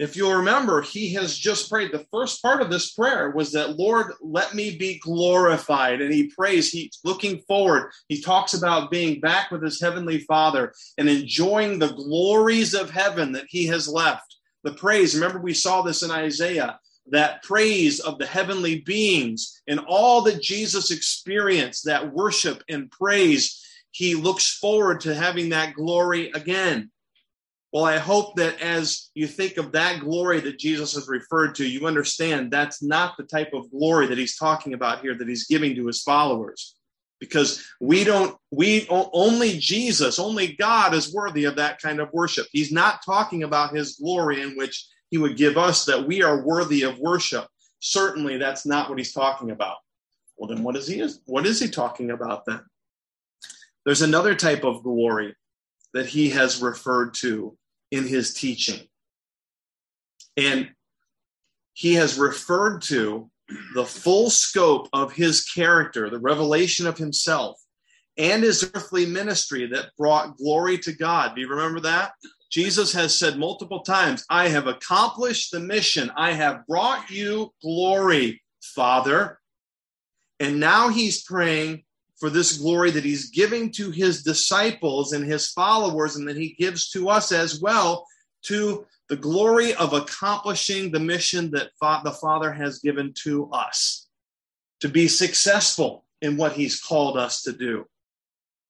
If 0.00 0.16
you'll 0.16 0.32
remember, 0.32 0.80
he 0.80 1.12
has 1.12 1.36
just 1.36 1.68
prayed. 1.68 1.92
The 1.92 2.06
first 2.10 2.40
part 2.40 2.62
of 2.62 2.70
this 2.70 2.92
prayer 2.92 3.32
was 3.32 3.52
that, 3.52 3.76
Lord, 3.76 4.14
let 4.22 4.54
me 4.54 4.74
be 4.74 4.98
glorified. 4.98 6.00
And 6.00 6.10
he 6.10 6.28
prays, 6.28 6.70
he's 6.70 7.00
looking 7.04 7.40
forward. 7.40 7.90
He 8.08 8.22
talks 8.22 8.54
about 8.54 8.90
being 8.90 9.20
back 9.20 9.50
with 9.50 9.62
his 9.62 9.78
heavenly 9.78 10.20
Father 10.20 10.72
and 10.96 11.06
enjoying 11.06 11.78
the 11.78 11.92
glories 11.92 12.72
of 12.72 12.88
heaven 12.88 13.32
that 13.32 13.44
he 13.50 13.66
has 13.66 13.88
left. 13.88 14.36
The 14.64 14.72
praise, 14.72 15.14
remember, 15.14 15.38
we 15.38 15.52
saw 15.52 15.82
this 15.82 16.02
in 16.02 16.10
Isaiah, 16.10 16.78
that 17.10 17.42
praise 17.42 18.00
of 18.00 18.16
the 18.16 18.26
heavenly 18.26 18.80
beings 18.80 19.60
and 19.68 19.80
all 19.80 20.22
that 20.22 20.40
Jesus 20.40 20.90
experienced, 20.90 21.84
that 21.84 22.10
worship 22.10 22.62
and 22.70 22.90
praise. 22.90 23.62
He 23.90 24.14
looks 24.14 24.56
forward 24.56 25.02
to 25.02 25.14
having 25.14 25.50
that 25.50 25.74
glory 25.74 26.30
again. 26.34 26.90
Well, 27.72 27.84
I 27.84 27.98
hope 27.98 28.34
that 28.36 28.60
as 28.60 29.10
you 29.14 29.28
think 29.28 29.56
of 29.56 29.72
that 29.72 30.00
glory 30.00 30.40
that 30.40 30.58
Jesus 30.58 30.94
has 30.94 31.08
referred 31.08 31.54
to, 31.56 31.66
you 31.66 31.86
understand 31.86 32.50
that's 32.50 32.82
not 32.82 33.16
the 33.16 33.22
type 33.22 33.52
of 33.54 33.70
glory 33.70 34.06
that 34.08 34.18
he's 34.18 34.36
talking 34.36 34.74
about 34.74 35.02
here 35.02 35.16
that 35.16 35.28
he's 35.28 35.46
giving 35.46 35.76
to 35.76 35.86
his 35.86 36.02
followers. 36.02 36.74
Because 37.20 37.64
we 37.80 38.02
don't, 38.02 38.36
we 38.50 38.88
only 38.88 39.58
Jesus, 39.58 40.18
only 40.18 40.54
God 40.54 40.94
is 40.94 41.14
worthy 41.14 41.44
of 41.44 41.56
that 41.56 41.80
kind 41.80 42.00
of 42.00 42.12
worship. 42.12 42.46
He's 42.50 42.72
not 42.72 43.04
talking 43.04 43.42
about 43.42 43.76
his 43.76 43.96
glory 43.96 44.40
in 44.40 44.56
which 44.56 44.88
he 45.10 45.18
would 45.18 45.36
give 45.36 45.58
us 45.58 45.84
that 45.84 46.06
we 46.06 46.22
are 46.22 46.42
worthy 46.42 46.82
of 46.82 46.98
worship. 46.98 47.46
Certainly, 47.80 48.38
that's 48.38 48.64
not 48.64 48.88
what 48.88 48.98
he's 48.98 49.12
talking 49.12 49.50
about. 49.50 49.76
Well, 50.38 50.48
then 50.48 50.62
what 50.62 50.76
is 50.76 50.86
he 50.86 51.06
what 51.26 51.46
is 51.46 51.60
he 51.60 51.68
talking 51.68 52.10
about 52.10 52.46
then? 52.46 52.62
There's 53.84 54.02
another 54.02 54.34
type 54.34 54.64
of 54.64 54.82
glory 54.82 55.36
that 55.92 56.06
he 56.06 56.30
has 56.30 56.62
referred 56.62 57.12
to 57.14 57.56
in 57.90 58.06
his 58.06 58.34
teaching. 58.34 58.80
And 60.36 60.70
he 61.72 61.94
has 61.94 62.18
referred 62.18 62.82
to 62.82 63.30
the 63.74 63.84
full 63.84 64.30
scope 64.30 64.88
of 64.92 65.12
his 65.12 65.44
character, 65.44 66.08
the 66.08 66.18
revelation 66.18 66.86
of 66.86 66.98
himself, 66.98 67.60
and 68.16 68.42
his 68.42 68.70
earthly 68.74 69.06
ministry 69.06 69.66
that 69.66 69.90
brought 69.96 70.36
glory 70.36 70.78
to 70.78 70.92
God. 70.92 71.34
Do 71.34 71.40
you 71.40 71.48
remember 71.48 71.80
that? 71.80 72.12
Jesus 72.50 72.92
has 72.92 73.16
said 73.16 73.38
multiple 73.38 73.80
times, 73.80 74.24
I 74.28 74.48
have 74.48 74.66
accomplished 74.66 75.52
the 75.52 75.60
mission. 75.60 76.10
I 76.16 76.32
have 76.32 76.66
brought 76.66 77.08
you 77.08 77.52
glory, 77.62 78.42
Father. 78.60 79.38
And 80.40 80.58
now 80.58 80.88
he's 80.88 81.22
praying 81.22 81.84
for 82.20 82.30
this 82.30 82.58
glory 82.58 82.90
that 82.90 83.04
he's 83.04 83.30
giving 83.30 83.72
to 83.72 83.90
his 83.90 84.22
disciples 84.22 85.12
and 85.12 85.24
his 85.24 85.50
followers, 85.50 86.16
and 86.16 86.28
that 86.28 86.36
he 86.36 86.54
gives 86.58 86.90
to 86.90 87.08
us 87.08 87.32
as 87.32 87.60
well, 87.60 88.06
to 88.42 88.86
the 89.08 89.16
glory 89.16 89.74
of 89.74 89.92
accomplishing 89.92 90.90
the 90.90 91.00
mission 91.00 91.50
that 91.50 91.70
the 91.80 92.16
Father 92.20 92.52
has 92.52 92.78
given 92.78 93.12
to 93.24 93.50
us, 93.50 94.06
to 94.80 94.88
be 94.88 95.08
successful 95.08 96.04
in 96.20 96.36
what 96.36 96.52
he's 96.52 96.80
called 96.80 97.16
us 97.16 97.42
to 97.42 97.52
do. 97.52 97.86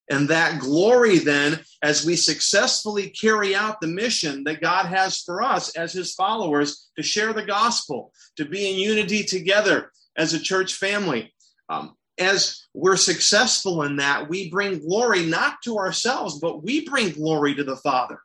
And 0.09 0.27
that 0.29 0.59
glory, 0.59 1.19
then, 1.19 1.59
as 1.83 2.05
we 2.05 2.15
successfully 2.15 3.09
carry 3.09 3.55
out 3.55 3.79
the 3.79 3.87
mission 3.87 4.43
that 4.45 4.59
God 4.59 4.85
has 4.87 5.21
for 5.21 5.41
us 5.41 5.75
as 5.75 5.93
his 5.93 6.13
followers 6.13 6.89
to 6.97 7.03
share 7.03 7.33
the 7.33 7.45
gospel, 7.45 8.11
to 8.35 8.45
be 8.45 8.69
in 8.69 8.79
unity 8.79 9.23
together 9.23 9.91
as 10.17 10.33
a 10.33 10.39
church 10.39 10.73
family, 10.73 11.33
um, 11.69 11.95
as 12.17 12.65
we're 12.73 12.97
successful 12.97 13.83
in 13.83 13.97
that, 13.97 14.29
we 14.29 14.49
bring 14.49 14.79
glory 14.79 15.25
not 15.25 15.61
to 15.63 15.77
ourselves, 15.77 16.39
but 16.39 16.63
we 16.63 16.87
bring 16.87 17.11
glory 17.11 17.55
to 17.55 17.63
the 17.63 17.77
Father. 17.77 18.19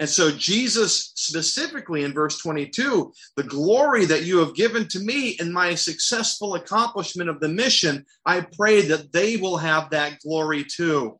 And 0.00 0.08
so, 0.08 0.30
Jesus 0.30 1.12
specifically 1.16 2.04
in 2.04 2.12
verse 2.12 2.38
22, 2.38 3.12
the 3.36 3.42
glory 3.42 4.04
that 4.04 4.22
you 4.22 4.38
have 4.38 4.54
given 4.54 4.86
to 4.88 5.00
me 5.00 5.30
in 5.40 5.52
my 5.52 5.74
successful 5.74 6.54
accomplishment 6.54 7.28
of 7.28 7.40
the 7.40 7.48
mission, 7.48 8.06
I 8.24 8.42
pray 8.56 8.82
that 8.82 9.12
they 9.12 9.38
will 9.38 9.56
have 9.56 9.90
that 9.90 10.20
glory 10.20 10.64
too, 10.64 11.18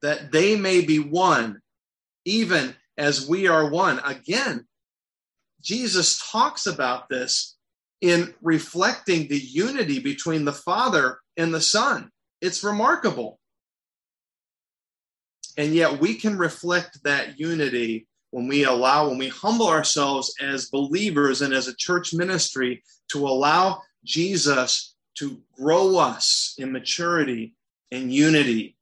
that 0.00 0.30
they 0.30 0.54
may 0.56 0.80
be 0.80 1.00
one, 1.00 1.60
even 2.24 2.76
as 2.96 3.28
we 3.28 3.48
are 3.48 3.68
one. 3.68 3.98
Again, 4.04 4.64
Jesus 5.60 6.24
talks 6.30 6.66
about 6.66 7.08
this 7.08 7.55
in 8.00 8.34
reflecting 8.42 9.28
the 9.28 9.38
unity 9.38 9.98
between 9.98 10.44
the 10.44 10.52
Father 10.52 11.18
and 11.36 11.52
the 11.52 11.60
Son. 11.60 12.10
It's 12.40 12.64
remarkable. 12.64 13.38
And 15.56 15.74
yet 15.74 16.00
we 16.00 16.14
can 16.14 16.36
reflect 16.36 17.02
that 17.04 17.40
unity 17.40 18.06
when 18.30 18.48
we 18.48 18.64
allow, 18.64 19.08
when 19.08 19.18
we 19.18 19.28
humble 19.28 19.68
ourselves 19.68 20.34
as 20.40 20.68
believers 20.68 21.40
and 21.40 21.54
as 21.54 21.68
a 21.68 21.76
church 21.76 22.12
ministry 22.12 22.82
to 23.12 23.26
allow 23.26 23.80
Jesus 24.04 24.94
to 25.16 25.40
grow 25.58 25.96
us 25.96 26.54
in 26.58 26.72
maturity 26.72 27.54
and 27.90 28.12
unity. 28.12 28.75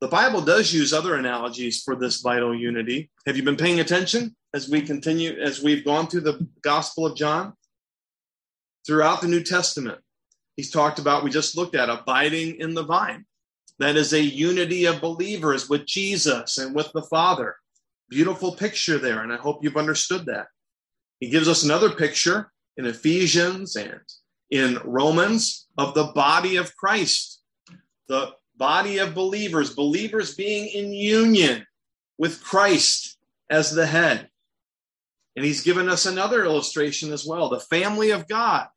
The 0.00 0.08
Bible 0.08 0.40
does 0.40 0.72
use 0.72 0.92
other 0.92 1.14
analogies 1.14 1.82
for 1.82 1.94
this 1.94 2.20
vital 2.20 2.54
unity. 2.54 3.10
Have 3.26 3.36
you 3.36 3.42
been 3.42 3.56
paying 3.56 3.80
attention? 3.80 4.34
as 4.52 4.68
we 4.68 4.82
continue, 4.82 5.38
as 5.40 5.62
we've 5.62 5.84
gone 5.84 6.06
through 6.06 6.22
the 6.22 6.46
Gospel 6.62 7.06
of 7.06 7.16
John, 7.16 7.54
throughout 8.86 9.20
the 9.20 9.28
New 9.28 9.42
Testament, 9.42 9.98
he's 10.56 10.70
talked 10.70 10.98
about, 10.98 11.22
we 11.22 11.30
just 11.30 11.56
looked 11.56 11.76
at 11.76 11.88
abiding 11.88 12.58
in 12.58 12.74
the 12.74 12.82
vine. 12.82 13.26
That 13.78 13.96
is 13.96 14.12
a 14.12 14.20
unity 14.20 14.84
of 14.86 15.00
believers 15.00 15.68
with 15.68 15.86
Jesus 15.86 16.58
and 16.58 16.74
with 16.74 16.90
the 16.92 17.02
Father. 17.02 17.56
Beautiful 18.10 18.54
picture 18.56 18.98
there, 18.98 19.22
and 19.22 19.32
I 19.32 19.36
hope 19.36 19.62
you've 19.62 19.76
understood 19.76 20.26
that. 20.26 20.48
He 21.20 21.28
gives 21.28 21.48
us 21.48 21.62
another 21.62 21.90
picture 21.90 22.50
in 22.76 22.86
Ephesians 22.86 23.76
and 23.76 24.00
in 24.50 24.78
Romans 24.84 25.68
of 25.78 25.94
the 25.94 26.10
body 26.14 26.56
of 26.56 26.74
Christ, 26.76 27.40
the 28.08 28.32
body 28.60 28.98
of 28.98 29.14
believers, 29.14 29.74
believers 29.74 30.34
being 30.34 30.68
in 30.68 30.92
union 30.92 31.66
with 32.18 32.44
Christ 32.44 33.16
as 33.48 33.72
the 33.72 33.86
head. 33.86 34.28
And 35.34 35.44
he's 35.44 35.62
given 35.62 35.88
us 35.88 36.04
another 36.04 36.44
illustration 36.44 37.10
as 37.12 37.24
well 37.26 37.48
the 37.48 37.58
family 37.58 38.10
of 38.10 38.28
God. 38.28 38.68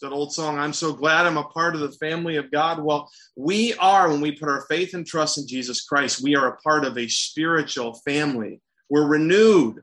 That 0.00 0.12
old 0.12 0.32
song, 0.32 0.58
I'm 0.58 0.72
so 0.72 0.92
glad 0.92 1.26
I'm 1.26 1.36
a 1.36 1.44
part 1.44 1.74
of 1.74 1.80
the 1.80 1.92
family 1.92 2.36
of 2.36 2.50
God. 2.50 2.82
Well, 2.82 3.10
we 3.36 3.74
are, 3.74 4.08
when 4.08 4.20
we 4.20 4.32
put 4.32 4.48
our 4.48 4.64
faith 4.68 4.94
and 4.94 5.06
trust 5.06 5.38
in 5.38 5.46
Jesus 5.46 5.84
Christ, 5.84 6.22
we 6.22 6.34
are 6.34 6.48
a 6.48 6.56
part 6.58 6.84
of 6.84 6.96
a 6.96 7.08
spiritual 7.08 7.94
family. 8.06 8.60
We're 8.88 9.08
renewed. 9.08 9.82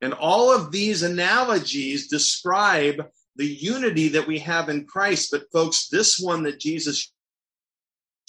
And 0.00 0.14
all 0.14 0.50
of 0.50 0.72
these 0.72 1.02
analogies 1.02 2.08
describe 2.08 3.06
the 3.36 3.46
unity 3.46 4.08
that 4.08 4.26
we 4.26 4.38
have 4.38 4.70
in 4.70 4.86
Christ. 4.86 5.28
But, 5.30 5.44
folks, 5.52 5.88
this 5.88 6.18
one 6.18 6.44
that 6.44 6.58
Jesus 6.58 7.12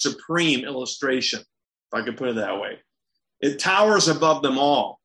supreme 0.00 0.64
illustration, 0.64 1.40
if 1.40 2.00
I 2.00 2.02
could 2.02 2.16
put 2.16 2.28
it 2.28 2.36
that 2.36 2.60
way, 2.60 2.78
it 3.40 3.58
towers 3.58 4.08
above 4.08 4.42
them 4.42 4.58
all 4.58 5.00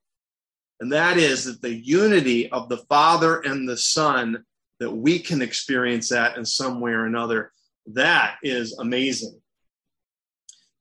and 0.79 0.91
that 0.91 1.17
is 1.17 1.45
that 1.45 1.61
the 1.61 1.73
unity 1.73 2.51
of 2.51 2.69
the 2.69 2.77
Father 2.89 3.39
and 3.41 3.67
the 3.67 3.77
Son, 3.77 4.43
that 4.79 4.91
we 4.91 5.19
can 5.19 5.41
experience 5.41 6.09
that 6.09 6.37
in 6.37 6.45
some 6.45 6.81
way 6.81 6.91
or 6.91 7.05
another, 7.05 7.51
that 7.87 8.35
is 8.43 8.77
amazing. 8.77 9.39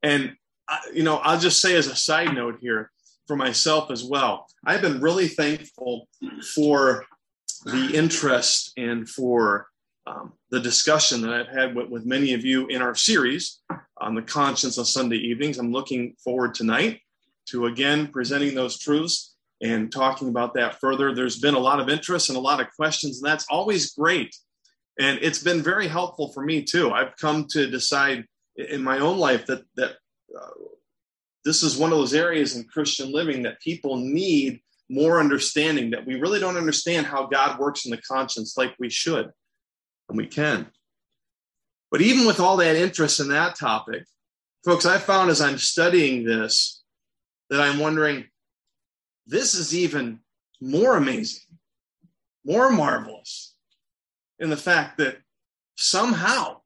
And, 0.02 0.34
you 0.92 1.04
know, 1.04 1.18
I'll 1.18 1.38
just 1.38 1.60
say 1.60 1.76
as 1.76 1.86
a 1.86 1.96
side 1.96 2.34
note 2.34 2.58
here 2.60 2.90
for 3.26 3.36
myself 3.36 3.90
as 3.90 4.04
well, 4.04 4.46
I've 4.66 4.82
been 4.82 5.00
really 5.00 5.28
thankful 5.28 6.08
for 6.54 7.06
the 7.64 7.90
interest 7.94 8.72
and 8.76 9.08
for 9.08 9.68
um, 10.06 10.32
the 10.50 10.60
discussion 10.60 11.22
that 11.22 11.32
I've 11.32 11.48
had 11.48 11.74
with, 11.74 11.88
with 11.88 12.04
many 12.04 12.34
of 12.34 12.44
you 12.44 12.66
in 12.66 12.82
our 12.82 12.94
series 12.94 13.60
on 14.04 14.14
the 14.14 14.22
conscience 14.22 14.76
of 14.76 14.86
Sunday 14.86 15.16
evenings. 15.16 15.58
I'm 15.58 15.72
looking 15.72 16.14
forward 16.22 16.54
tonight 16.54 17.00
to 17.48 17.66
again 17.66 18.08
presenting 18.08 18.54
those 18.54 18.78
truths 18.78 19.34
and 19.62 19.90
talking 19.90 20.28
about 20.28 20.54
that 20.54 20.78
further. 20.78 21.14
There's 21.14 21.40
been 21.40 21.54
a 21.54 21.58
lot 21.58 21.80
of 21.80 21.88
interest 21.88 22.28
and 22.28 22.36
a 22.36 22.40
lot 22.40 22.60
of 22.60 22.66
questions, 22.76 23.22
and 23.22 23.30
that's 23.30 23.46
always 23.48 23.94
great. 23.94 24.36
And 25.00 25.18
it's 25.22 25.42
been 25.42 25.62
very 25.62 25.88
helpful 25.88 26.32
for 26.32 26.44
me 26.44 26.62
too. 26.62 26.90
I've 26.90 27.16
come 27.16 27.46
to 27.50 27.68
decide 27.68 28.26
in 28.56 28.82
my 28.82 28.98
own 28.98 29.18
life 29.18 29.46
that 29.46 29.62
that 29.76 29.92
uh, 30.38 30.50
this 31.44 31.62
is 31.62 31.76
one 31.76 31.90
of 31.90 31.98
those 31.98 32.14
areas 32.14 32.56
in 32.56 32.64
Christian 32.64 33.10
living 33.10 33.42
that 33.42 33.60
people 33.60 33.96
need 33.96 34.60
more 34.90 35.18
understanding. 35.18 35.90
That 35.90 36.06
we 36.06 36.20
really 36.20 36.40
don't 36.40 36.58
understand 36.58 37.06
how 37.06 37.26
God 37.26 37.58
works 37.58 37.86
in 37.86 37.90
the 37.90 38.02
conscience 38.02 38.56
like 38.58 38.74
we 38.78 38.90
should, 38.90 39.30
and 40.10 40.18
we 40.18 40.26
can. 40.26 40.70
But 41.94 42.02
even 42.02 42.26
with 42.26 42.40
all 42.40 42.56
that 42.56 42.74
interest 42.74 43.20
in 43.20 43.28
that 43.28 43.56
topic, 43.56 44.04
folks, 44.64 44.84
I 44.84 44.98
found 44.98 45.30
as 45.30 45.40
I'm 45.40 45.58
studying 45.58 46.24
this 46.24 46.82
that 47.50 47.60
I'm 47.60 47.78
wondering, 47.78 48.24
this 49.28 49.54
is 49.54 49.72
even 49.72 50.18
more 50.60 50.96
amazing, 50.96 51.44
more 52.44 52.68
marvelous 52.68 53.54
in 54.40 54.50
the 54.50 54.56
fact 54.56 54.98
that 54.98 55.18
somehow, 55.76 56.62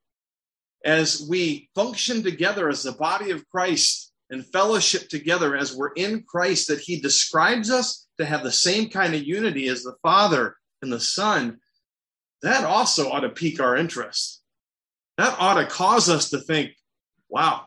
as 0.83 1.27
we 1.29 1.69
function 1.75 2.23
together 2.23 2.71
as 2.71 2.83
the 2.83 2.93
body 2.93 3.31
of 3.31 3.47
Christ 3.51 4.11
and 4.31 4.47
fellowship 4.47 5.11
together 5.11 5.55
as 5.55 5.77
we're 5.77 5.93
in 5.93 6.25
Christ, 6.27 6.69
that 6.69 6.81
He 6.81 7.03
describes 7.03 7.71
us 7.71 8.09
to 8.19 8.25
have 8.25 8.43
the 8.43 8.51
same 8.51 8.89
kind 8.89 9.15
of 9.15 9.25
unity 9.25 9.69
as 9.69 9.83
the 9.83 9.97
Father 10.01 10.57
and 10.81 10.91
the 10.91 10.99
Son, 10.99 11.59
that 12.41 12.65
also 12.65 13.11
ought 13.11 13.21
to 13.21 13.29
pique 13.29 13.61
our 13.61 13.77
interest. 13.77 14.39
That 15.19 15.37
ought 15.41 15.55
to 15.55 15.67
cause 15.67 16.09
us 16.09 16.31
to 16.31 16.39
think, 16.39 16.75
wow, 17.29 17.67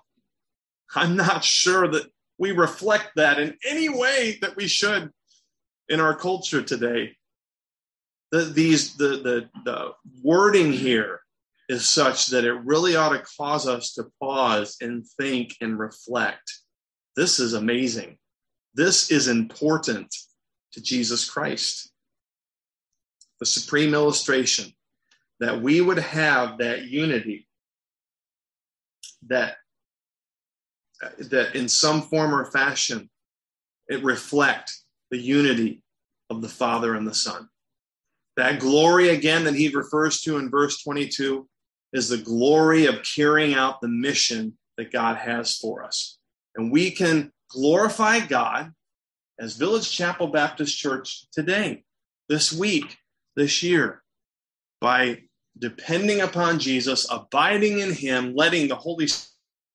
I'm 0.95 1.17
not 1.17 1.43
sure 1.43 1.87
that 1.87 2.09
we 2.37 2.53
reflect 2.53 3.11
that 3.17 3.39
in 3.39 3.57
any 3.67 3.89
way 3.89 4.39
that 4.41 4.55
we 4.55 4.67
should 4.67 5.11
in 5.89 5.99
our 5.99 6.15
culture 6.15 6.63
today. 6.63 7.17
The, 8.31 8.45
these 8.45 8.95
the, 8.95 9.07
the 9.07 9.49
the 9.65 9.91
wording 10.23 10.71
here 10.71 11.19
is 11.67 11.87
such 11.87 12.27
that 12.27 12.45
it 12.45 12.53
really 12.53 12.95
ought 12.95 13.09
to 13.09 13.23
cause 13.37 13.67
us 13.67 13.93
to 13.93 14.05
pause 14.21 14.77
and 14.79 15.05
think 15.19 15.55
and 15.59 15.77
reflect. 15.77 16.53
This 17.17 17.39
is 17.39 17.53
amazing. 17.53 18.17
This 18.73 19.11
is 19.11 19.27
important 19.27 20.15
to 20.71 20.81
Jesus 20.81 21.29
Christ. 21.29 21.91
The 23.41 23.45
supreme 23.45 23.93
illustration 23.93 24.71
that 25.41 25.59
we 25.59 25.81
would 25.81 25.97
have 25.97 26.59
that 26.59 26.85
unity 26.85 27.47
that 29.27 29.57
that 31.17 31.55
in 31.55 31.67
some 31.67 32.03
form 32.03 32.33
or 32.33 32.45
fashion 32.45 33.09
it 33.89 34.03
reflect 34.03 34.71
the 35.09 35.17
unity 35.17 35.83
of 36.29 36.41
the 36.41 36.47
Father 36.47 36.95
and 36.95 37.05
the 37.07 37.13
Son. 37.13 37.49
That 38.37 38.59
glory 38.59 39.09
again 39.09 39.43
that 39.43 39.55
he 39.55 39.69
refers 39.69 40.21
to 40.21 40.37
in 40.37 40.49
verse 40.49 40.81
22 40.83 41.49
is 41.91 42.07
the 42.07 42.17
glory 42.17 42.85
of 42.85 43.03
carrying 43.03 43.55
out 43.55 43.81
the 43.81 43.89
mission 43.89 44.57
that 44.77 44.91
God 44.91 45.17
has 45.17 45.57
for 45.57 45.83
us. 45.83 46.19
And 46.55 46.71
we 46.71 46.91
can 46.91 47.31
glorify 47.49 48.19
God 48.19 48.71
as 49.39 49.57
Village 49.57 49.91
Chapel 49.91 50.27
Baptist 50.27 50.77
Church 50.77 51.25
today, 51.33 51.83
this 52.29 52.53
week, 52.53 52.97
this 53.35 53.61
year, 53.63 54.03
by 54.79 55.23
depending 55.57 56.21
upon 56.21 56.59
Jesus, 56.59 57.07
abiding 57.11 57.79
in 57.79 57.91
him, 57.91 58.35
letting 58.35 58.67
the 58.67 58.75
Holy 58.75 59.07
Spirit 59.07 59.27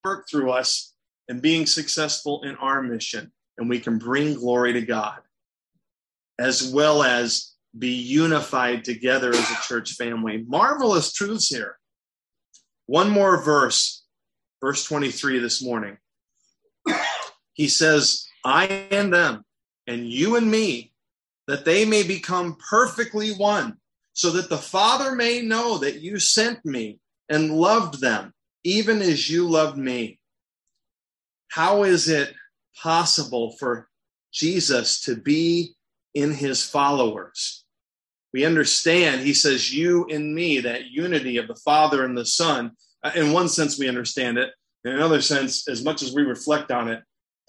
work 0.05 0.29
through 0.31 0.51
us 0.53 0.95
and 1.29 1.43
being 1.43 1.67
successful 1.67 2.43
in 2.45 2.55
our 2.57 2.83
mission, 2.83 3.33
and 3.59 3.69
we 3.69 3.81
can 3.81 3.99
bring 3.99 4.35
glory 4.35 4.73
to 4.73 4.83
God, 4.83 5.19
as 6.39 6.71
well 6.73 7.03
as 7.03 7.53
be 7.79 7.93
unified 7.93 8.85
together 8.85 9.31
as 9.31 9.51
a 9.51 9.63
church 9.63 9.93
family. 9.93 10.45
Marvelous 10.47 11.13
truths 11.13 11.49
here. 11.49 11.79
One 12.87 13.11
more 13.11 13.43
verse, 13.43 14.05
verse 14.61 14.85
23 14.85 15.41
this 15.41 15.63
morning. 15.63 15.99
He 17.55 17.69
says, 17.69 18.27
I 18.45 18.67
and 18.91 19.13
them, 19.13 19.45
and 19.87 20.09
you 20.09 20.37
and 20.37 20.49
me, 20.49 20.93
that 21.49 21.65
they 21.65 21.85
may 21.85 22.03
become 22.03 22.57
perfectly 22.71 23.33
one, 23.33 23.79
so 24.17 24.31
that 24.31 24.49
the 24.49 24.59
Father 24.59 25.13
may 25.13 25.43
know 25.43 25.79
that 25.79 26.01
you 26.01 26.19
sent 26.19 26.65
me 26.65 26.99
and 27.29 27.53
loved 27.53 28.01
them, 28.01 28.33
even 28.65 29.01
as 29.01 29.31
you 29.31 29.49
loved 29.49 29.77
me 29.77 30.19
how 31.49 31.85
is 31.85 32.09
it 32.09 32.35
possible 32.83 33.57
for 33.59 33.89
Jesus 34.33 35.01
to 35.03 35.17
be 35.17 35.75
in 36.15 36.33
his 36.33 36.63
followers? 36.63 37.65
We 38.33 38.45
understand, 38.45 39.23
he 39.23 39.33
says, 39.33 39.73
you 39.73 40.07
and 40.11 40.35
me, 40.35 40.61
that 40.61 40.91
unity 40.91 41.39
of 41.39 41.49
the 41.49 41.57
Father 41.57 42.05
and 42.05 42.17
the 42.17 42.27
Son. 42.27 42.73
Uh, 43.03 43.13
in 43.15 43.33
one 43.33 43.49
sense, 43.49 43.79
we 43.79 43.89
understand 43.89 44.37
it. 44.37 44.51
In 44.85 44.93
another 44.93 45.23
sense, 45.23 45.67
as 45.69 45.83
much 45.83 46.03
as 46.03 46.13
we 46.13 46.23
reflect 46.23 46.71
on 46.71 46.89
it, 46.89 47.03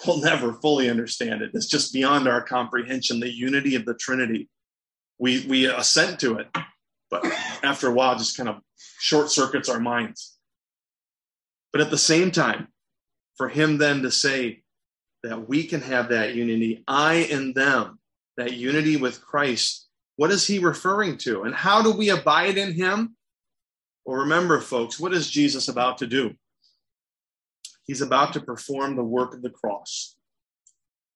we'll 0.05 0.21
never 0.21 0.53
fully 0.53 0.89
understand 0.89 1.41
it. 1.41 1.51
It's 1.53 1.67
just 1.67 1.93
beyond 1.93 2.27
our 2.29 2.41
comprehension, 2.41 3.19
the 3.19 3.29
unity 3.29 3.75
of 3.75 3.83
the 3.83 3.95
Trinity. 3.95 4.47
We, 5.19 5.45
we 5.47 5.65
assent 5.65 6.19
to 6.21 6.37
it, 6.37 6.47
but 7.09 7.25
after 7.63 7.87
a 7.87 7.93
while, 7.93 8.17
just 8.17 8.37
kind 8.37 8.49
of 8.49 8.61
short 8.99 9.31
circuits 9.31 9.69
our 9.69 9.79
minds. 9.79 10.37
But 11.71 11.81
at 11.81 11.89
the 11.89 11.97
same 11.97 12.31
time, 12.31 12.67
for 13.35 13.49
him 13.49 13.77
then 13.77 14.01
to 14.03 14.11
say 14.11 14.63
that 15.23 15.47
we 15.47 15.63
can 15.63 15.81
have 15.81 16.09
that 16.09 16.35
unity, 16.35 16.83
I 16.87 17.27
and 17.31 17.53
them, 17.53 17.99
that 18.37 18.53
unity 18.53 18.97
with 18.97 19.21
Christ, 19.21 19.87
what 20.15 20.31
is 20.31 20.45
he 20.45 20.59
referring 20.59 21.17
to? 21.19 21.43
And 21.43 21.53
how 21.53 21.81
do 21.81 21.91
we 21.91 22.09
abide 22.09 22.57
in 22.57 22.73
him? 22.73 23.15
Well, 24.05 24.21
remember, 24.21 24.59
folks, 24.61 24.99
what 24.99 25.13
is 25.13 25.29
Jesus 25.29 25.67
about 25.67 25.99
to 25.99 26.07
do? 26.07 26.33
He's 27.85 28.01
about 28.01 28.33
to 28.33 28.41
perform 28.41 28.95
the 28.95 29.03
work 29.03 29.33
of 29.33 29.41
the 29.41 29.49
cross 29.49 30.15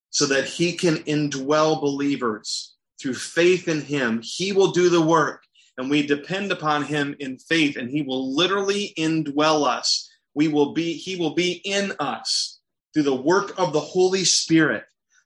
so 0.09 0.25
that 0.27 0.45
he 0.45 0.73
can 0.73 0.97
indwell 0.97 1.81
believers 1.81 2.75
through 3.01 3.15
faith 3.15 3.67
in 3.67 3.81
him. 3.81 4.21
He 4.23 4.51
will 4.51 4.71
do 4.71 4.89
the 4.89 5.01
work, 5.01 5.43
and 5.77 5.89
we 5.89 6.05
depend 6.05 6.51
upon 6.51 6.83
him 6.83 7.15
in 7.19 7.37
faith, 7.37 7.77
and 7.77 7.89
he 7.89 8.01
will 8.01 8.35
literally 8.35 8.93
indwell 8.97 9.65
us 9.65 10.07
we 10.33 10.47
will 10.47 10.73
be 10.73 10.93
he 10.93 11.15
will 11.15 11.33
be 11.33 11.61
in 11.65 11.93
us 11.99 12.59
through 12.93 13.03
the 13.03 13.15
work 13.15 13.53
of 13.57 13.73
the 13.73 13.79
holy 13.79 14.23
spirit 14.23 14.83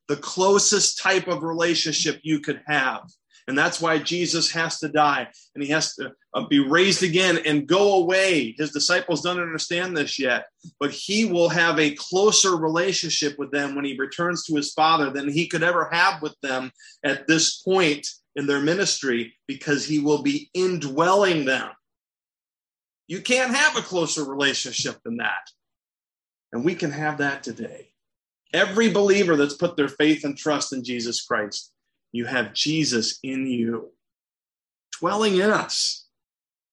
the 0.07 0.17
closest 0.17 0.99
type 0.99 1.27
of 1.27 1.43
relationship 1.43 2.19
you 2.23 2.39
could 2.39 2.61
have 2.65 3.03
and 3.47 3.58
that's 3.58 3.81
why 3.81 3.97
jesus 3.97 4.51
has 4.51 4.79
to 4.79 4.88
die 4.88 5.27
and 5.53 5.63
he 5.63 5.69
has 5.69 5.95
to 5.95 6.12
uh, 6.34 6.45
be 6.47 6.60
raised 6.60 7.03
again 7.03 7.39
and 7.45 7.67
go 7.67 7.99
away 7.99 8.53
his 8.58 8.71
disciples 8.71 9.21
don't 9.21 9.41
understand 9.41 9.95
this 9.95 10.19
yet 10.19 10.45
but 10.79 10.91
he 10.91 11.25
will 11.25 11.49
have 11.49 11.79
a 11.79 11.95
closer 11.95 12.55
relationship 12.55 13.38
with 13.38 13.51
them 13.51 13.75
when 13.75 13.86
he 13.86 13.97
returns 13.97 14.45
to 14.45 14.55
his 14.55 14.73
father 14.73 15.10
than 15.10 15.29
he 15.29 15.47
could 15.47 15.63
ever 15.63 15.89
have 15.91 16.21
with 16.21 16.36
them 16.41 16.71
at 17.03 17.27
this 17.27 17.62
point 17.62 18.08
in 18.36 18.47
their 18.47 18.60
ministry 18.60 19.34
because 19.47 19.86
he 19.86 19.99
will 19.99 20.21
be 20.21 20.49
indwelling 20.53 21.45
them 21.45 21.69
you 23.08 23.21
can't 23.21 23.55
have 23.55 23.77
a 23.77 23.81
closer 23.81 24.23
relationship 24.23 24.97
than 25.03 25.17
that. 25.17 25.51
And 26.51 26.65
we 26.65 26.75
can 26.75 26.91
have 26.91 27.19
that 27.19 27.43
today. 27.43 27.89
Every 28.53 28.89
believer 28.89 29.36
that's 29.36 29.55
put 29.55 29.75
their 29.75 29.89
faith 29.89 30.23
and 30.23 30.38
trust 30.38 30.73
in 30.73 30.84
Jesus 30.84 31.23
Christ, 31.23 31.71
you 32.15 32.25
have 32.25 32.54
Jesus 32.54 33.19
in 33.23 33.45
you, 33.45 33.91
dwelling 34.99 35.36
in 35.36 35.49
us. 35.49 36.06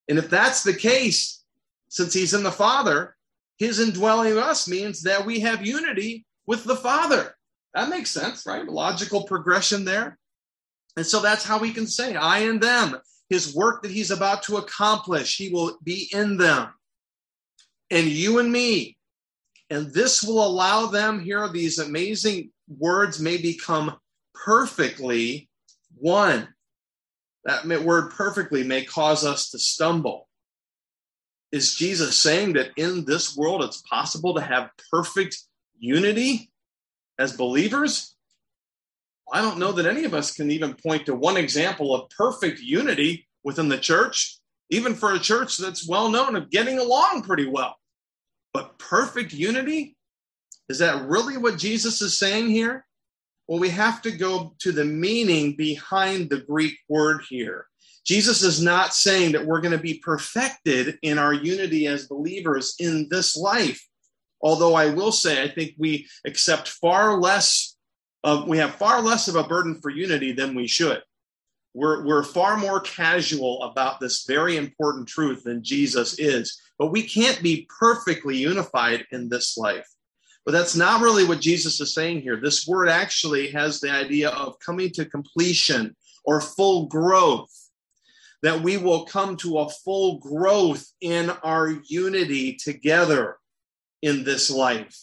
And 0.09 0.18
if 0.18 0.31
that's 0.31 0.62
the 0.62 0.74
case, 0.74 1.42
since 1.88 2.14
he's 2.14 2.33
in 2.33 2.42
the 2.42 2.52
Father, 2.52 3.16
his 3.59 3.81
indwelling 3.81 4.38
us 4.38 4.68
means 4.68 5.02
that 5.02 5.26
we 5.26 5.40
have 5.40 5.66
unity 5.66 6.24
with 6.46 6.64
the 6.64 6.76
Father. 6.76 7.35
That 7.74 7.90
makes 7.90 8.11
sense, 8.11 8.46
right? 8.46 8.66
Logical 8.66 9.24
progression 9.24 9.85
there. 9.85 10.18
And 10.96 11.05
so 11.05 11.20
that's 11.20 11.44
how 11.44 11.59
we 11.59 11.72
can 11.72 11.87
say, 11.87 12.14
I 12.14 12.40
and 12.40 12.61
them 12.61 12.96
his 13.28 13.55
work 13.55 13.83
that 13.83 13.90
he's 13.90 14.11
about 14.11 14.42
to 14.44 14.59
accomplish, 14.59 15.38
he 15.38 15.48
will 15.48 15.78
be 15.83 16.09
in 16.12 16.37
them. 16.37 16.68
And 17.90 18.07
you 18.07 18.38
and 18.38 18.52
me. 18.52 18.99
And 19.70 19.90
this 19.93 20.22
will 20.22 20.45
allow 20.45 20.86
them, 20.86 21.18
here 21.18 21.38
are 21.38 21.51
these 21.51 21.78
amazing 21.78 22.51
words, 22.68 23.18
may 23.20 23.38
become 23.38 23.97
perfectly 24.35 25.49
one. 25.97 26.49
That 27.45 27.66
word 27.83 28.12
perfectly 28.12 28.62
may 28.62 28.85
cause 28.85 29.24
us 29.24 29.51
to 29.51 29.59
stumble. 29.59 30.28
Is 31.51 31.74
Jesus 31.74 32.16
saying 32.16 32.55
that 32.55 32.70
in 32.76 33.05
this 33.05 33.37
world 33.37 33.62
it's 33.62 33.83
possible 33.83 34.35
to 34.35 34.41
have 34.41 34.70
perfect 34.91 35.39
unity 35.78 36.51
as 37.18 37.37
believers? 37.37 38.16
I 39.33 39.43
don't 39.43 39.59
know 39.59 39.72
that 39.72 39.87
any 39.87 40.05
of 40.05 40.14
us 40.14 40.35
can 40.35 40.51
even 40.51 40.74
point 40.74 41.07
to 41.07 41.14
one 41.14 41.37
example 41.37 41.95
of 41.95 42.11
perfect 42.11 42.61
unity 42.61 43.26
within 43.45 43.68
the 43.68 43.78
church, 43.78 44.39
even 44.70 44.95
for 44.95 45.12
a 45.12 45.18
church 45.18 45.59
that's 45.59 45.89
well 45.89 46.11
known 46.11 46.37
of 46.37 46.51
getting 46.51 46.78
along 46.78 47.22
pretty 47.22 47.47
well. 47.47 47.76
But 48.55 48.78
perfect 48.78 49.33
unity? 49.33 49.97
Is 50.68 50.78
that 50.78 51.07
really 51.07 51.37
what 51.37 51.59
Jesus 51.59 52.01
is 52.03 52.18
saying 52.18 52.49
here? 52.49 52.87
Well, 53.53 53.61
we 53.61 53.68
have 53.68 54.00
to 54.00 54.11
go 54.11 54.55
to 54.61 54.72
the 54.72 54.86
meaning 54.86 55.57
behind 55.57 56.30
the 56.30 56.38
Greek 56.38 56.78
word 56.88 57.20
here. 57.28 57.66
Jesus 58.03 58.42
is 58.42 58.62
not 58.62 58.94
saying 58.94 59.32
that 59.32 59.44
we're 59.44 59.61
going 59.61 59.76
to 59.76 59.82
be 59.82 59.98
perfected 59.98 60.98
in 61.03 61.18
our 61.18 61.34
unity 61.34 61.86
as 61.86 62.07
believers 62.07 62.74
in 62.78 63.09
this 63.11 63.36
life. 63.36 63.86
Although 64.40 64.72
I 64.72 64.86
will 64.86 65.12
say, 65.12 65.42
I 65.42 65.50
think 65.50 65.74
we 65.76 66.09
accept 66.26 66.66
far 66.66 67.20
less 67.20 67.76
of, 68.24 68.48
we 68.48 68.57
have 68.57 68.76
far 68.76 69.03
less 69.03 69.28
of 69.28 69.36
a 69.36 69.44
burden 69.44 69.78
for 69.82 69.90
unity 69.90 70.32
than 70.32 70.55
we 70.55 70.66
should. 70.66 71.03
We're, 71.74 72.07
we're 72.07 72.24
far 72.24 72.57
more 72.57 72.80
casual 72.80 73.64
about 73.64 74.00
this 74.00 74.24
very 74.24 74.57
important 74.57 75.09
truth 75.09 75.44
than 75.44 75.62
Jesus 75.62 76.18
is. 76.18 76.59
But 76.78 76.86
we 76.86 77.03
can't 77.03 77.42
be 77.42 77.68
perfectly 77.78 78.38
unified 78.38 79.05
in 79.12 79.28
this 79.28 79.59
life. 79.59 79.86
But 80.45 80.53
that's 80.53 80.74
not 80.74 81.01
really 81.01 81.24
what 81.24 81.40
Jesus 81.40 81.80
is 81.80 81.95
saying 81.95 82.22
here. 82.22 82.36
This 82.36 82.66
word 82.66 82.88
actually 82.88 83.51
has 83.51 83.80
the 83.80 83.90
idea 83.90 84.30
of 84.30 84.59
coming 84.59 84.90
to 84.90 85.05
completion 85.05 85.95
or 86.24 86.40
full 86.40 86.86
growth, 86.86 87.51
that 88.43 88.61
we 88.61 88.76
will 88.76 89.05
come 89.05 89.36
to 89.38 89.59
a 89.59 89.68
full 89.68 90.18
growth 90.18 90.84
in 91.01 91.30
our 91.43 91.70
unity 91.86 92.55
together 92.57 93.36
in 94.03 94.24
this 94.24 94.51
life 94.51 94.97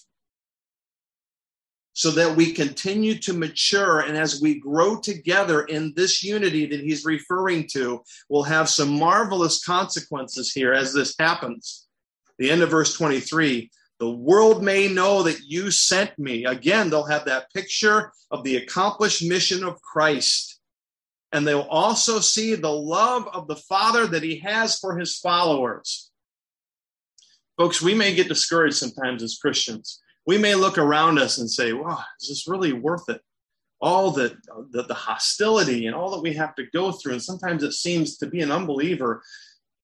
so 2.00 2.12
that 2.12 2.34
we 2.34 2.54
continue 2.54 3.14
to 3.14 3.34
mature. 3.34 4.00
And 4.00 4.18
as 4.18 4.42
we 4.42 4.58
grow 4.60 5.02
together 5.02 5.64
in 5.64 5.94
this 5.98 6.24
unity 6.24 6.66
that 6.68 6.80
he's 6.80 7.04
referring 7.04 7.68
to, 7.74 8.02
we'll 8.30 8.44
have 8.44 8.70
some 8.70 8.98
marvelous 8.98 9.66
consequences 9.66 10.54
here 10.54 10.72
as 10.72 10.94
this 10.94 11.14
happens. 11.20 11.88
The 12.38 12.50
end 12.52 12.62
of 12.62 12.70
verse 12.70 12.94
23 12.94 13.70
the 14.00 14.10
world 14.10 14.64
may 14.64 14.88
know 14.88 15.24
that 15.24 15.42
you 15.46 15.72
sent 15.72 16.18
me. 16.18 16.46
Again, 16.46 16.90
they'll 16.90 17.06
have 17.06 17.26
that 17.26 17.52
picture 17.54 18.12
of 18.32 18.44
the 18.44 18.58
accomplished 18.58 19.24
mission 19.24 19.64
of 19.64 19.82
Christ. 19.82 20.60
And 21.32 21.46
they'll 21.46 21.62
also 21.62 22.20
see 22.20 22.56
the 22.56 22.72
love 22.72 23.28
of 23.34 23.48
the 23.48 23.56
Father 23.56 24.08
that 24.08 24.24
he 24.24 24.40
has 24.40 24.80
for 24.80 24.98
his 24.98 25.18
followers. 25.20 26.12
Folks, 27.58 27.82
we 27.82 27.94
may 27.94 28.16
get 28.16 28.30
discouraged 28.30 28.78
sometimes 28.78 29.22
as 29.22 29.38
Christians 29.38 30.02
we 30.30 30.38
may 30.38 30.54
look 30.54 30.78
around 30.78 31.18
us 31.18 31.40
and 31.40 31.50
say, 31.50 31.74
wow, 31.74 32.04
is 32.22 32.30
this 32.30 32.48
really 32.48 32.72
worth 32.72 33.10
it? 33.10 33.20
All 33.82 34.12
the, 34.12 34.38
the, 34.70 34.84
the 34.84 34.94
hostility 34.94 35.88
and 35.88 35.96
all 35.96 36.12
that 36.12 36.22
we 36.22 36.34
have 36.34 36.54
to 36.54 36.68
go 36.72 36.92
through. 36.92 37.14
And 37.14 37.24
sometimes 37.24 37.64
it 37.64 37.72
seems 37.72 38.18
to 38.18 38.28
be 38.28 38.42
an 38.42 38.52
unbeliever 38.52 39.24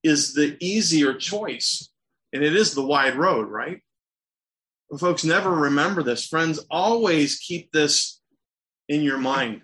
is 0.04 0.36
the 0.36 0.56
easier 0.60 1.16
choice. 1.16 1.90
And 2.32 2.44
it 2.44 2.56
is 2.56 2.76
the 2.76 2.86
wide 2.86 3.16
road, 3.16 3.48
right? 3.48 3.82
Folks, 4.98 5.24
never 5.24 5.52
remember 5.52 6.04
this. 6.04 6.28
Friends, 6.28 6.60
always 6.70 7.40
keep 7.40 7.72
this 7.72 8.22
in 8.88 9.02
your 9.02 9.18
mind 9.18 9.62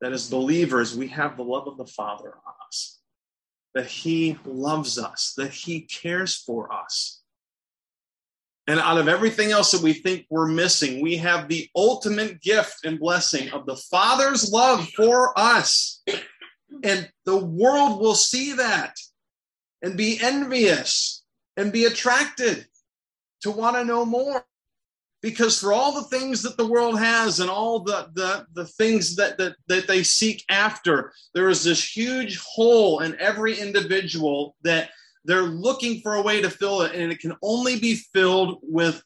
that 0.00 0.12
as 0.12 0.28
believers, 0.28 0.96
we 0.96 1.08
have 1.08 1.36
the 1.36 1.44
love 1.44 1.68
of 1.68 1.78
the 1.78 1.86
Father 1.86 2.34
on 2.46 2.54
us, 2.68 3.00
that 3.74 3.86
He 3.86 4.38
loves 4.44 4.98
us, 4.98 5.34
that 5.36 5.52
He 5.52 5.82
cares 5.82 6.34
for 6.34 6.72
us, 6.72 7.22
and 8.66 8.80
out 8.80 8.98
of 8.98 9.08
everything 9.08 9.50
else 9.50 9.72
that 9.72 9.82
we 9.82 9.92
think 9.92 10.26
we're 10.30 10.48
missing, 10.48 11.02
we 11.02 11.16
have 11.18 11.48
the 11.48 11.68
ultimate 11.76 12.40
gift 12.40 12.84
and 12.84 12.98
blessing 12.98 13.50
of 13.50 13.66
the 13.66 13.76
Father's 13.76 14.50
love 14.50 14.88
for 14.90 15.38
us. 15.38 16.02
And 16.82 17.08
the 17.26 17.36
world 17.36 18.00
will 18.00 18.14
see 18.14 18.54
that 18.54 18.96
and 19.82 19.98
be 19.98 20.18
envious 20.20 21.24
and 21.58 21.72
be 21.72 21.84
attracted 21.84 22.66
to 23.44 23.50
want 23.50 23.76
to 23.76 23.84
know 23.84 24.04
more. 24.04 24.44
Because 25.22 25.58
for 25.58 25.72
all 25.72 25.94
the 25.94 26.08
things 26.08 26.42
that 26.42 26.58
the 26.58 26.66
world 26.66 26.98
has 26.98 27.40
and 27.40 27.48
all 27.48 27.80
the, 27.80 28.10
the, 28.12 28.46
the 28.52 28.66
things 28.66 29.16
that, 29.16 29.38
that, 29.38 29.54
that 29.68 29.86
they 29.86 30.02
seek 30.02 30.44
after, 30.50 31.12
there 31.34 31.48
is 31.48 31.64
this 31.64 31.96
huge 31.96 32.38
hole 32.40 33.00
in 33.00 33.18
every 33.18 33.58
individual 33.58 34.54
that 34.64 34.90
they're 35.24 35.42
looking 35.42 36.00
for 36.02 36.14
a 36.14 36.22
way 36.22 36.42
to 36.42 36.50
fill 36.50 36.82
it, 36.82 36.94
and 36.94 37.10
it 37.10 37.20
can 37.20 37.34
only 37.42 37.78
be 37.78 37.94
filled 38.12 38.58
with 38.62 39.02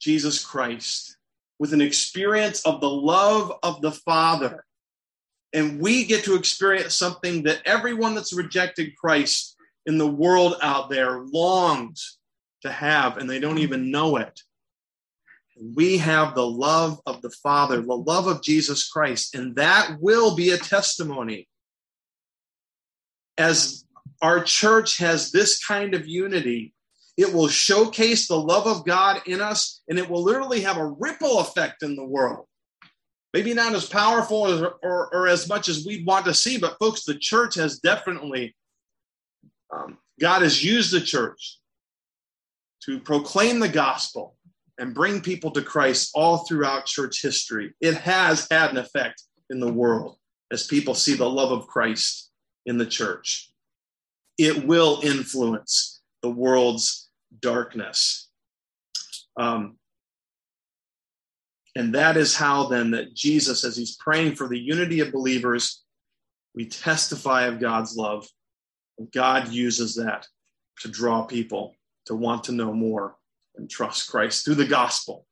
Jesus 0.00 0.44
Christ, 0.44 1.16
with 1.58 1.72
an 1.72 1.80
experience 1.80 2.64
of 2.64 2.80
the 2.80 2.90
love 2.90 3.52
of 3.64 3.80
the 3.80 3.90
Father. 3.90 4.64
And 5.52 5.80
we 5.80 6.04
get 6.04 6.22
to 6.24 6.36
experience 6.36 6.94
something 6.94 7.42
that 7.44 7.62
everyone 7.64 8.14
that's 8.14 8.32
rejected 8.32 8.96
Christ 8.96 9.56
in 9.86 9.98
the 9.98 10.06
world 10.06 10.54
out 10.62 10.88
there 10.88 11.20
longs 11.32 12.18
to 12.62 12.70
have, 12.70 13.18
and 13.18 13.28
they 13.28 13.38
don't 13.38 13.58
even 13.58 13.90
know 13.90 14.16
it. 14.16 14.40
We 15.74 15.98
have 15.98 16.34
the 16.34 16.46
love 16.46 17.00
of 17.06 17.22
the 17.22 17.30
Father, 17.30 17.80
the 17.80 17.94
love 17.94 18.26
of 18.26 18.42
Jesus 18.42 18.88
Christ, 18.88 19.34
and 19.34 19.56
that 19.56 19.96
will 20.00 20.36
be 20.36 20.50
a 20.50 20.58
testimony. 20.58 21.48
As 23.38 23.84
our 24.22 24.42
church 24.42 24.98
has 24.98 25.30
this 25.30 25.64
kind 25.64 25.94
of 25.94 26.06
unity, 26.06 26.74
it 27.16 27.32
will 27.32 27.48
showcase 27.48 28.28
the 28.28 28.38
love 28.38 28.66
of 28.66 28.84
God 28.84 29.22
in 29.26 29.40
us 29.40 29.82
and 29.88 29.98
it 29.98 30.08
will 30.08 30.22
literally 30.22 30.60
have 30.60 30.76
a 30.76 30.86
ripple 30.86 31.40
effect 31.40 31.82
in 31.82 31.96
the 31.96 32.04
world. 32.04 32.46
Maybe 33.32 33.54
not 33.54 33.74
as 33.74 33.86
powerful 33.86 34.64
or, 34.82 35.14
or 35.14 35.26
as 35.26 35.48
much 35.48 35.68
as 35.68 35.84
we'd 35.86 36.06
want 36.06 36.24
to 36.26 36.34
see, 36.34 36.58
but 36.58 36.78
folks, 36.78 37.04
the 37.04 37.14
church 37.14 37.54
has 37.56 37.78
definitely, 37.78 38.54
um, 39.74 39.98
God 40.20 40.42
has 40.42 40.64
used 40.64 40.92
the 40.92 41.00
church 41.00 41.58
to 42.84 43.00
proclaim 43.00 43.58
the 43.58 43.68
gospel 43.68 44.36
and 44.78 44.94
bring 44.94 45.20
people 45.20 45.50
to 45.52 45.62
Christ 45.62 46.10
all 46.14 46.38
throughout 46.38 46.86
church 46.86 47.22
history. 47.22 47.74
It 47.80 47.94
has 47.94 48.46
had 48.50 48.70
an 48.70 48.76
effect 48.76 49.22
in 49.50 49.60
the 49.60 49.72
world 49.72 50.16
as 50.52 50.66
people 50.66 50.94
see 50.94 51.14
the 51.14 51.28
love 51.28 51.50
of 51.50 51.66
Christ 51.66 52.30
in 52.66 52.78
the 52.78 52.86
church 52.86 53.50
it 54.38 54.66
will 54.66 55.00
influence 55.02 56.00
the 56.22 56.30
world's 56.30 57.08
darkness. 57.40 58.28
Um, 59.38 59.76
and 61.74 61.94
that 61.94 62.16
is 62.16 62.34
how 62.34 62.66
then 62.66 62.92
that 62.92 63.14
Jesus, 63.14 63.64
as 63.64 63.76
he's 63.76 63.96
praying 63.96 64.34
for 64.34 64.48
the 64.48 64.58
unity 64.58 65.00
of 65.00 65.12
believers, 65.12 65.82
we 66.54 66.66
testify 66.66 67.44
of 67.44 67.60
God's 67.60 67.96
love. 67.96 68.26
And 68.98 69.12
God 69.12 69.48
uses 69.48 69.94
that 69.96 70.26
to 70.80 70.88
draw 70.88 71.24
people 71.24 71.74
to 72.06 72.14
want 72.14 72.44
to 72.44 72.52
know 72.52 72.72
more 72.72 73.16
and 73.56 73.68
trust 73.70 74.10
Christ 74.10 74.44
through 74.44 74.56
the 74.56 74.66
gospel. 74.66 75.26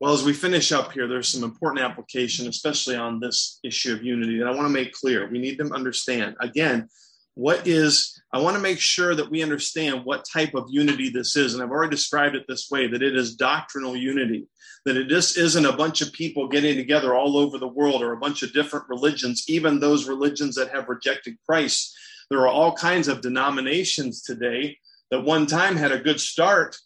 Well, 0.00 0.12
as 0.12 0.24
we 0.24 0.32
finish 0.32 0.72
up 0.72 0.92
here, 0.92 1.06
there's 1.06 1.28
some 1.28 1.44
important 1.44 1.84
application, 1.84 2.48
especially 2.48 2.96
on 2.96 3.20
this 3.20 3.60
issue 3.62 3.92
of 3.92 4.02
unity, 4.02 4.38
that 4.38 4.48
I 4.48 4.50
want 4.50 4.66
to 4.66 4.68
make 4.68 4.92
clear. 4.92 5.30
We 5.30 5.38
need 5.38 5.58
to 5.58 5.72
understand. 5.72 6.34
Again, 6.40 6.88
what 7.34 7.66
is, 7.66 8.20
I 8.32 8.40
want 8.40 8.56
to 8.56 8.62
make 8.62 8.80
sure 8.80 9.14
that 9.14 9.30
we 9.30 9.42
understand 9.42 10.04
what 10.04 10.26
type 10.30 10.54
of 10.54 10.66
unity 10.68 11.08
this 11.08 11.36
is. 11.36 11.54
And 11.54 11.62
I've 11.62 11.70
already 11.70 11.94
described 11.94 12.34
it 12.34 12.44
this 12.48 12.68
way 12.70 12.88
that 12.88 13.02
it 13.02 13.16
is 13.16 13.36
doctrinal 13.36 13.96
unity, 13.96 14.48
that 14.84 14.96
it 14.96 15.08
just 15.08 15.38
isn't 15.38 15.64
a 15.64 15.76
bunch 15.76 16.02
of 16.02 16.12
people 16.12 16.48
getting 16.48 16.76
together 16.76 17.14
all 17.14 17.36
over 17.36 17.56
the 17.56 17.68
world 17.68 18.02
or 18.02 18.12
a 18.12 18.20
bunch 18.20 18.42
of 18.42 18.52
different 18.52 18.88
religions, 18.88 19.44
even 19.48 19.78
those 19.78 20.08
religions 20.08 20.56
that 20.56 20.74
have 20.74 20.88
rejected 20.88 21.36
Christ. 21.48 21.96
There 22.32 22.40
are 22.40 22.48
all 22.48 22.74
kinds 22.74 23.08
of 23.08 23.20
denominations 23.20 24.22
today 24.22 24.78
that 25.10 25.22
one 25.22 25.46
time 25.46 25.76
had 25.76 25.92
a 25.92 26.00
good 26.00 26.18
start 26.18 26.76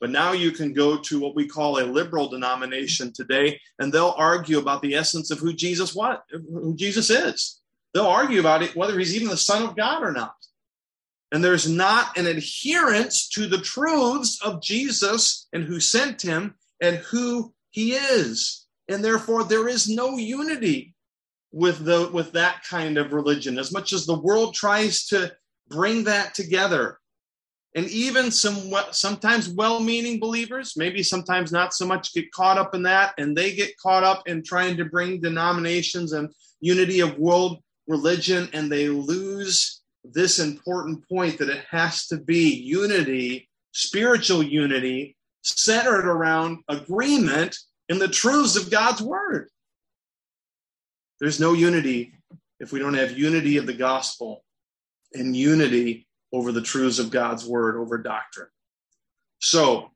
but 0.00 0.10
now 0.10 0.32
you 0.32 0.50
can 0.50 0.72
go 0.72 0.98
to 0.98 1.20
what 1.20 1.34
we 1.34 1.46
call 1.46 1.78
a 1.78 1.84
liberal 1.84 2.28
denomination 2.28 3.12
today, 3.12 3.60
and 3.78 3.92
they'll 3.92 4.14
argue 4.16 4.58
about 4.58 4.82
the 4.82 4.94
essence 4.94 5.30
of 5.30 5.38
who 5.38 5.52
Jesus 5.52 5.94
what 5.94 6.24
who 6.30 6.74
Jesus 6.76 7.10
is. 7.10 7.60
They'll 7.94 8.06
argue 8.06 8.40
about 8.40 8.62
it 8.62 8.76
whether 8.76 8.98
he's 8.98 9.14
even 9.14 9.28
the 9.28 9.36
Son 9.36 9.62
of 9.62 9.76
God 9.76 10.02
or 10.02 10.12
not. 10.12 10.34
And 11.32 11.42
there's 11.42 11.68
not 11.68 12.16
an 12.16 12.26
adherence 12.26 13.28
to 13.30 13.46
the 13.46 13.58
truths 13.58 14.40
of 14.42 14.62
Jesus 14.62 15.48
and 15.52 15.64
who 15.64 15.80
sent 15.80 16.22
him 16.22 16.54
and 16.80 16.96
who 16.98 17.54
he 17.70 17.94
is. 17.94 18.66
And 18.88 19.04
therefore 19.04 19.44
there 19.44 19.66
is 19.66 19.88
no 19.88 20.16
unity 20.16 20.94
with 21.56 21.86
the 21.86 22.10
with 22.12 22.32
that 22.32 22.62
kind 22.68 22.98
of 22.98 23.14
religion 23.14 23.58
as 23.58 23.72
much 23.72 23.94
as 23.94 24.04
the 24.04 24.20
world 24.20 24.52
tries 24.52 25.06
to 25.06 25.32
bring 25.68 26.04
that 26.04 26.34
together. 26.34 26.98
And 27.74 27.88
even 27.88 28.30
some 28.30 28.74
sometimes 28.90 29.48
well-meaning 29.48 30.20
believers 30.20 30.74
maybe 30.76 31.02
sometimes 31.02 31.52
not 31.52 31.72
so 31.72 31.86
much 31.86 32.12
get 32.12 32.30
caught 32.30 32.58
up 32.58 32.74
in 32.74 32.82
that 32.82 33.14
and 33.16 33.34
they 33.34 33.54
get 33.54 33.76
caught 33.78 34.04
up 34.04 34.28
in 34.28 34.42
trying 34.42 34.76
to 34.76 34.84
bring 34.84 35.18
denominations 35.22 36.12
and 36.12 36.28
unity 36.60 37.00
of 37.00 37.18
world 37.18 37.62
religion 37.88 38.50
and 38.52 38.70
they 38.70 38.88
lose 38.90 39.80
this 40.04 40.38
important 40.38 41.08
point 41.08 41.38
that 41.38 41.48
it 41.48 41.64
has 41.70 42.06
to 42.08 42.18
be 42.18 42.54
unity 42.54 43.48
spiritual 43.72 44.42
unity 44.42 45.16
centered 45.40 46.06
around 46.06 46.58
agreement 46.68 47.56
in 47.88 47.98
the 47.98 48.08
truths 48.08 48.56
of 48.56 48.70
God's 48.70 49.00
word 49.00 49.48
there's 51.20 51.40
no 51.40 51.52
unity 51.52 52.12
if 52.60 52.72
we 52.72 52.78
don't 52.78 52.94
have 52.94 53.18
unity 53.18 53.56
of 53.56 53.66
the 53.66 53.74
gospel 53.74 54.44
and 55.12 55.36
unity 55.36 56.06
over 56.32 56.52
the 56.52 56.62
truths 56.62 56.98
of 56.98 57.10
God's 57.10 57.46
word, 57.46 57.76
over 57.76 57.98
doctrine. 57.98 58.48
So, 59.40 59.90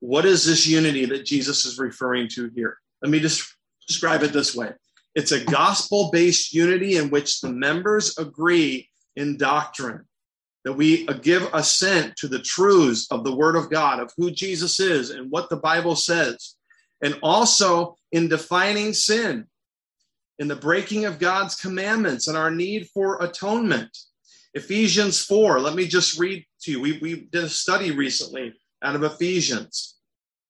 what 0.00 0.24
is 0.24 0.44
this 0.44 0.66
unity 0.66 1.04
that 1.06 1.24
Jesus 1.24 1.64
is 1.64 1.78
referring 1.78 2.28
to 2.30 2.50
here? 2.54 2.78
Let 3.02 3.10
me 3.10 3.20
just 3.20 3.54
describe 3.86 4.22
it 4.22 4.32
this 4.32 4.54
way 4.54 4.72
It's 5.14 5.32
a 5.32 5.44
gospel 5.44 6.10
based 6.12 6.52
unity 6.52 6.96
in 6.96 7.10
which 7.10 7.40
the 7.40 7.50
members 7.50 8.18
agree 8.18 8.88
in 9.16 9.36
doctrine, 9.36 10.04
that 10.64 10.72
we 10.72 11.06
give 11.22 11.48
assent 11.52 12.16
to 12.16 12.28
the 12.28 12.40
truths 12.40 13.06
of 13.10 13.24
the 13.24 13.34
Word 13.34 13.56
of 13.56 13.70
God, 13.70 14.00
of 14.00 14.12
who 14.16 14.30
Jesus 14.30 14.80
is 14.80 15.10
and 15.10 15.30
what 15.30 15.50
the 15.50 15.56
Bible 15.56 15.96
says, 15.96 16.56
and 17.02 17.18
also 17.22 17.96
in 18.10 18.28
defining 18.28 18.92
sin, 18.92 19.46
in 20.42 20.48
the 20.48 20.56
breaking 20.56 21.04
of 21.04 21.20
God's 21.20 21.54
commandments, 21.54 22.26
and 22.26 22.36
our 22.36 22.50
need 22.50 22.88
for 22.92 23.22
atonement. 23.22 23.96
Ephesians 24.54 25.24
4, 25.24 25.60
let 25.60 25.76
me 25.76 25.86
just 25.86 26.18
read 26.18 26.44
to 26.62 26.72
you. 26.72 26.80
We, 26.80 26.98
we 26.98 27.14
did 27.30 27.44
a 27.44 27.48
study 27.48 27.92
recently 27.92 28.52
out 28.82 28.96
of 28.96 29.04
Ephesians. 29.04 29.98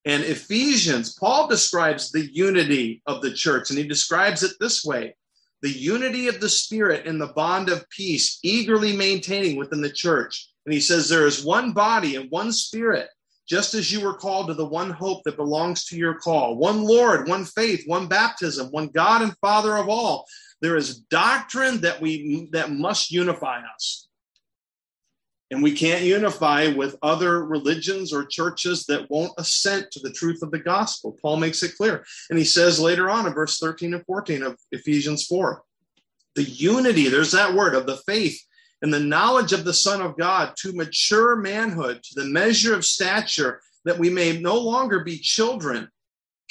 And 0.07 0.24
Ephesians, 0.24 1.14
Paul 1.14 1.47
describes 1.47 2.11
the 2.11 2.26
unity 2.32 3.03
of 3.07 3.20
the 3.20 3.34
church, 3.34 3.68
and 3.68 3.78
he 3.78 3.86
describes 3.86 4.43
it 4.43 4.53
this 4.59 4.82
way 4.82 5.14
the 5.61 5.70
unity 5.70 6.26
of 6.26 6.40
the 6.40 6.49
Spirit 6.49 7.05
in 7.05 7.18
the 7.18 7.34
bond 7.34 7.68
of 7.68 7.88
peace, 7.90 8.40
eagerly 8.43 8.97
maintaining 8.97 9.57
within 9.57 9.82
the 9.82 9.93
church. 9.93 10.49
And 10.64 10.72
he 10.72 10.80
says, 10.80 11.09
There 11.09 11.26
is 11.26 11.45
one 11.45 11.72
body 11.72 12.16
and 12.16 12.30
one 12.30 12.51
Spirit, 12.51 13.09
just 13.49 13.74
as 13.74 13.93
you 13.93 14.01
were 14.01 14.14
called 14.14 14.49
to 14.49 14.55
the 14.55 14.64
one 14.64 14.90
hope 14.90 15.22
that 15.24 15.36
belongs 15.36 15.84
to 15.86 15.97
your 15.97 16.14
call 16.14 16.57
one 16.57 16.82
Lord, 16.82 17.28
one 17.28 17.45
faith, 17.45 17.84
one 17.86 18.07
baptism, 18.07 18.68
one 18.68 18.88
God 18.88 19.22
and 19.22 19.36
Father 19.38 19.76
of 19.76 19.88
all. 19.88 20.26
There 20.61 20.76
is 20.76 21.01
doctrine 21.01 21.80
that 21.80 22.01
we 22.01 22.49
that 22.53 22.70
must 22.70 23.11
unify 23.11 23.61
us. 23.74 24.09
And 25.51 25.62
we 25.62 25.72
can't 25.72 26.05
unify 26.05 26.68
with 26.68 26.97
other 27.03 27.45
religions 27.45 28.11
or 28.11 28.24
churches 28.24 28.86
that 28.86 29.11
won't 29.11 29.34
assent 29.36 29.90
to 29.90 30.01
the 30.01 30.12
truth 30.12 30.43
of 30.43 30.51
the 30.51 30.59
gospel. 30.59 31.18
Paul 31.20 31.36
makes 31.36 31.62
it 31.62 31.76
clear. 31.76 32.07
And 32.30 32.38
he 32.38 32.45
says 32.45 32.80
later 32.80 33.11
on 33.11 33.26
in 33.26 33.34
verse 33.34 33.59
13 33.59 33.93
and 33.93 34.07
14 34.07 34.43
of 34.45 34.57
Ephesians 34.70 35.26
4 35.26 35.62
the 36.34 36.43
unity, 36.45 37.09
there's 37.09 37.32
that 37.32 37.55
word 37.55 37.74
of 37.74 37.86
the 37.86 37.97
faith 37.99 38.40
and 38.83 38.93
the 38.93 39.01
knowledge 39.01 39.53
of 39.53 39.64
the 39.64 39.72
Son 39.72 40.03
of 40.03 40.18
God 40.18 40.55
to 40.59 40.72
mature 40.72 41.37
manhood, 41.37 42.03
to 42.03 42.20
the 42.20 42.28
measure 42.28 42.74
of 42.74 42.85
stature, 42.85 43.61
that 43.85 43.99
we 43.99 44.11
may 44.11 44.39
no 44.39 44.59
longer 44.59 45.05
be 45.05 45.18
children, 45.18 45.89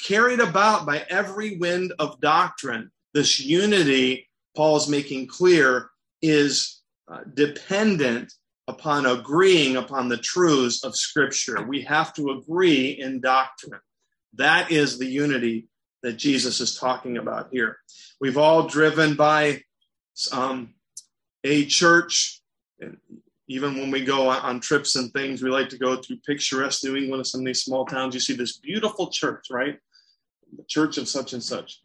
carried 0.02 0.40
about 0.40 0.86
by 0.86 1.04
every 1.08 1.58
wind 1.58 1.92
of 1.98 2.20
doctrine. 2.20 2.90
This 3.14 3.38
unity, 3.38 4.28
Paul 4.56 4.76
is 4.76 4.88
making 4.88 5.28
clear, 5.28 5.90
is 6.22 6.80
uh, 7.10 7.20
dependent 7.34 8.32
upon 8.68 9.06
agreeing 9.06 9.76
upon 9.76 10.08
the 10.08 10.16
truths 10.16 10.84
of 10.84 10.96
Scripture. 10.96 11.62
We 11.62 11.82
have 11.82 12.14
to 12.14 12.30
agree 12.30 12.90
in 12.90 13.20
doctrine. 13.20 13.80
That 14.34 14.70
is 14.70 14.98
the 14.98 15.06
unity 15.06 15.68
that 16.02 16.14
Jesus 16.14 16.60
is 16.60 16.76
talking 16.76 17.18
about 17.18 17.48
here. 17.52 17.76
We've 18.20 18.38
all 18.38 18.66
driven 18.68 19.14
by 19.14 19.62
um, 20.32 20.74
a 21.44 21.64
church, 21.66 22.40
and 22.80 22.96
even 23.48 23.76
when 23.76 23.90
we 23.90 24.04
go 24.04 24.28
on, 24.28 24.60
trips 24.60 24.96
and 24.96 25.12
things, 25.12 25.42
we 25.42 25.50
like 25.50 25.68
to 25.70 25.78
go 25.78 25.96
through 25.96 26.18
picturesque 26.26 26.84
New 26.84 26.96
England 26.96 27.20
and 27.20 27.26
some 27.26 27.40
of 27.40 27.46
these 27.46 27.62
small 27.62 27.84
towns. 27.84 28.14
You 28.14 28.20
see 28.20 28.34
this 28.34 28.58
beautiful 28.58 29.10
church, 29.10 29.46
right? 29.50 29.78
The 30.56 30.64
church 30.64 30.98
of 30.98 31.08
such 31.08 31.32
and 31.32 31.42
such. 31.42 31.80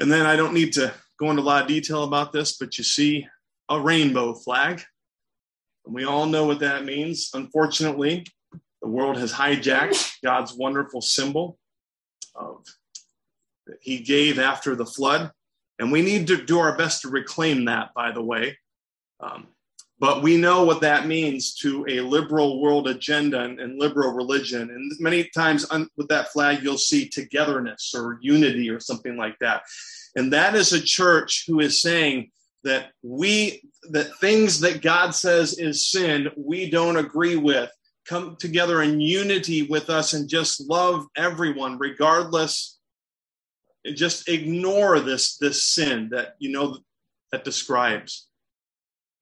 And 0.00 0.10
then 0.10 0.26
I 0.26 0.36
don't 0.36 0.54
need 0.54 0.72
to 0.74 0.92
go 1.18 1.30
into 1.30 1.42
a 1.42 1.44
lot 1.44 1.62
of 1.62 1.68
detail 1.68 2.04
about 2.04 2.32
this, 2.32 2.56
but 2.56 2.76
you 2.78 2.84
see 2.84 3.26
a 3.68 3.80
rainbow 3.80 4.34
flag 4.34 4.82
and 5.84 5.94
we 5.94 6.04
all 6.04 6.26
know 6.26 6.44
what 6.44 6.60
that 6.60 6.84
means. 6.84 7.30
Unfortunately, 7.34 8.26
the 8.80 8.88
world 8.88 9.16
has 9.18 9.32
hijacked 9.32 10.20
God's 10.22 10.54
wonderful 10.54 11.00
symbol 11.00 11.58
of 12.34 12.64
that 13.66 13.78
He 13.80 13.98
gave 13.98 14.38
after 14.38 14.74
the 14.74 14.86
flood. 14.86 15.30
And 15.78 15.90
we 15.90 16.02
need 16.02 16.26
to 16.28 16.44
do 16.44 16.58
our 16.58 16.76
best 16.76 17.02
to 17.02 17.08
reclaim 17.08 17.64
that, 17.66 17.92
by 17.94 18.12
the 18.12 18.22
way. 18.22 18.56
Um, 19.20 19.48
but 19.98 20.22
we 20.22 20.36
know 20.36 20.64
what 20.64 20.80
that 20.82 21.06
means 21.06 21.54
to 21.56 21.84
a 21.88 22.00
liberal 22.00 22.60
world 22.60 22.88
agenda 22.88 23.40
and, 23.40 23.60
and 23.60 23.78
liberal 23.78 24.12
religion. 24.12 24.62
And 24.62 24.92
many 25.00 25.30
times 25.34 25.66
with 25.96 26.08
that 26.08 26.28
flag, 26.28 26.62
you'll 26.62 26.78
see 26.78 27.08
togetherness 27.08 27.94
or 27.94 28.18
unity 28.20 28.70
or 28.70 28.80
something 28.80 29.16
like 29.16 29.38
that. 29.38 29.62
And 30.16 30.32
that 30.32 30.54
is 30.54 30.72
a 30.72 30.82
church 30.82 31.44
who 31.46 31.60
is 31.60 31.80
saying, 31.80 32.30
that 32.64 32.92
we 33.02 33.62
that 33.90 34.18
things 34.18 34.58
that 34.60 34.82
God 34.82 35.14
says 35.14 35.58
is 35.58 35.86
sin 35.86 36.30
we 36.36 36.68
don't 36.68 36.96
agree 36.96 37.36
with 37.36 37.70
come 38.06 38.36
together 38.36 38.82
in 38.82 39.00
unity 39.00 39.62
with 39.62 39.88
us 39.88 40.14
and 40.14 40.28
just 40.28 40.60
love 40.68 41.06
everyone 41.16 41.78
regardless 41.78 42.78
just 43.92 44.28
ignore 44.28 45.00
this 45.00 45.36
this 45.36 45.64
sin 45.64 46.08
that 46.12 46.36
you 46.38 46.50
know 46.50 46.78
that 47.32 47.44
describes. 47.44 48.28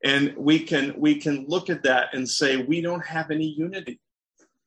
And 0.04 0.34
we 0.36 0.60
can 0.60 0.94
we 0.98 1.16
can 1.16 1.46
look 1.48 1.70
at 1.70 1.82
that 1.84 2.14
and 2.14 2.28
say 2.28 2.56
we 2.58 2.80
don't 2.80 3.04
have 3.04 3.30
any 3.30 3.46
unity 3.46 4.00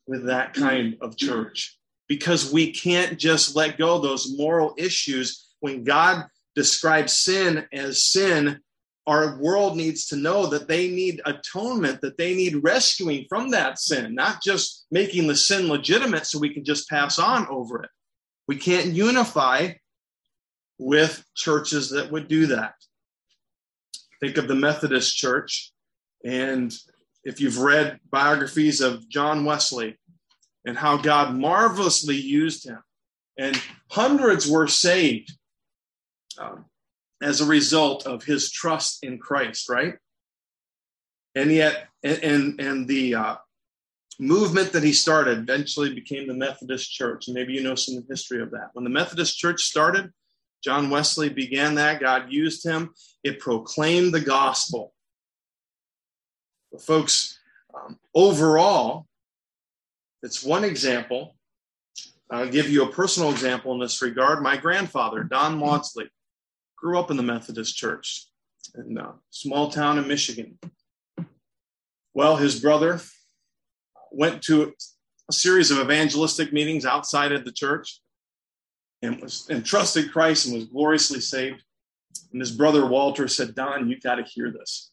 with 0.07 0.25
that 0.25 0.53
kind 0.53 0.97
of 1.01 1.17
church. 1.17 1.77
Because 2.07 2.51
we 2.51 2.71
can't 2.71 3.17
just 3.17 3.55
let 3.55 3.77
go 3.77 3.97
those 3.99 4.37
moral 4.37 4.75
issues 4.77 5.47
when 5.59 5.83
god 5.83 6.25
describes 6.55 7.13
sin 7.13 7.65
as 7.73 8.03
sin. 8.03 8.59
Our 9.07 9.39
world 9.39 9.77
needs 9.77 10.07
to 10.07 10.15
know 10.15 10.47
that 10.47 10.67
they 10.67 10.89
need 10.89 11.21
atonement, 11.25 12.01
that 12.01 12.17
they 12.17 12.35
need 12.35 12.63
rescuing 12.63 13.25
from 13.29 13.51
that 13.51 13.77
sin, 13.77 14.15
not 14.15 14.41
just 14.41 14.87
making 14.89 15.27
the 15.27 15.35
sin 15.35 15.67
legitimate 15.67 16.25
so 16.25 16.39
we 16.39 16.53
can 16.53 16.63
just 16.63 16.89
pass 16.89 17.19
on 17.19 17.47
over 17.47 17.83
it. 17.83 17.89
We 18.47 18.55
can't 18.55 18.93
unify 18.93 19.73
with 20.77 21.23
churches 21.35 21.89
that 21.91 22.11
would 22.11 22.27
do 22.27 22.47
that. 22.47 22.75
Think 24.21 24.37
of 24.37 24.47
the 24.47 24.55
Methodist 24.55 25.15
Church, 25.15 25.71
and 26.23 26.75
if 27.23 27.39
you've 27.39 27.59
read 27.59 27.99
biographies 28.09 28.81
of 28.81 29.07
John 29.09 29.45
Wesley 29.45 29.97
and 30.65 30.77
how 30.77 30.97
God 30.97 31.35
marvelously 31.35 32.15
used 32.15 32.67
him, 32.67 32.79
and 33.37 33.61
hundreds 33.89 34.47
were 34.47 34.67
saved. 34.67 35.31
Um, 36.37 36.65
as 37.21 37.41
a 37.41 37.45
result 37.45 38.05
of 38.05 38.23
his 38.23 38.51
trust 38.51 39.03
in 39.03 39.17
Christ, 39.17 39.69
right? 39.69 39.95
And 41.33 41.51
yet, 41.51 41.87
and 42.03 42.59
and 42.59 42.87
the 42.87 43.15
uh, 43.15 43.35
movement 44.19 44.71
that 44.71 44.83
he 44.83 44.93
started 44.93 45.39
eventually 45.39 45.93
became 45.93 46.27
the 46.27 46.33
Methodist 46.33 46.91
Church. 46.91 47.27
Maybe 47.27 47.53
you 47.53 47.63
know 47.63 47.75
some 47.75 48.05
history 48.09 48.41
of 48.41 48.51
that. 48.51 48.69
When 48.73 48.83
the 48.83 48.89
Methodist 48.89 49.37
Church 49.37 49.63
started, 49.63 50.11
John 50.63 50.89
Wesley 50.89 51.29
began 51.29 51.75
that. 51.75 51.99
God 51.99 52.31
used 52.31 52.65
him. 52.65 52.93
It 53.23 53.39
proclaimed 53.39 54.13
the 54.13 54.21
gospel. 54.21 54.93
But 56.71 56.81
folks, 56.81 57.39
um, 57.73 57.99
overall, 58.13 59.05
it's 60.23 60.43
one 60.43 60.63
example. 60.63 61.35
I'll 62.31 62.49
give 62.49 62.69
you 62.69 62.83
a 62.83 62.91
personal 62.91 63.29
example 63.29 63.73
in 63.73 63.79
this 63.79 64.01
regard. 64.01 64.41
My 64.41 64.57
grandfather, 64.57 65.23
Don 65.23 65.57
Maudsley, 65.57 66.09
grew 66.75 66.99
up 66.99 67.11
in 67.11 67.17
the 67.17 67.23
Methodist 67.23 67.75
church 67.75 68.27
in 68.75 68.97
a 68.97 69.13
small 69.29 69.69
town 69.69 69.97
in 69.97 70.07
Michigan. 70.07 70.57
Well, 72.13 72.37
his 72.37 72.59
brother 72.59 73.01
went 74.11 74.41
to 74.43 74.73
a 75.29 75.33
series 75.33 75.71
of 75.71 75.79
evangelistic 75.79 76.53
meetings 76.53 76.85
outside 76.85 77.31
of 77.31 77.45
the 77.45 77.51
church 77.51 77.99
and 79.05 79.21
was 79.21 79.47
and 79.49 79.65
trusted 79.65 80.11
Christ 80.11 80.47
and 80.47 80.55
was 80.55 80.65
gloriously 80.65 81.19
saved. 81.19 81.63
And 82.31 82.41
his 82.41 82.51
brother 82.51 82.85
Walter 82.85 83.27
said, 83.27 83.55
Don, 83.55 83.89
you 83.89 83.99
got 83.99 84.15
to 84.15 84.23
hear 84.23 84.51
this. 84.51 84.91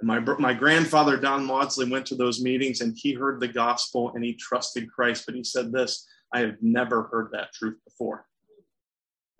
And 0.00 0.08
my, 0.08 0.18
my 0.38 0.54
grandfather, 0.54 1.16
Don 1.16 1.44
Maudsley, 1.44 1.90
went 1.90 2.06
to 2.06 2.14
those 2.14 2.42
meetings 2.42 2.80
and 2.80 2.96
he 2.96 3.12
heard 3.12 3.40
the 3.40 3.48
gospel 3.48 4.12
and 4.14 4.24
he 4.24 4.34
trusted 4.34 4.90
Christ. 4.90 5.24
But 5.26 5.34
he 5.34 5.44
said 5.44 5.72
this 5.72 6.06
I 6.32 6.40
have 6.40 6.56
never 6.60 7.04
heard 7.04 7.30
that 7.32 7.52
truth 7.52 7.78
before. 7.84 8.26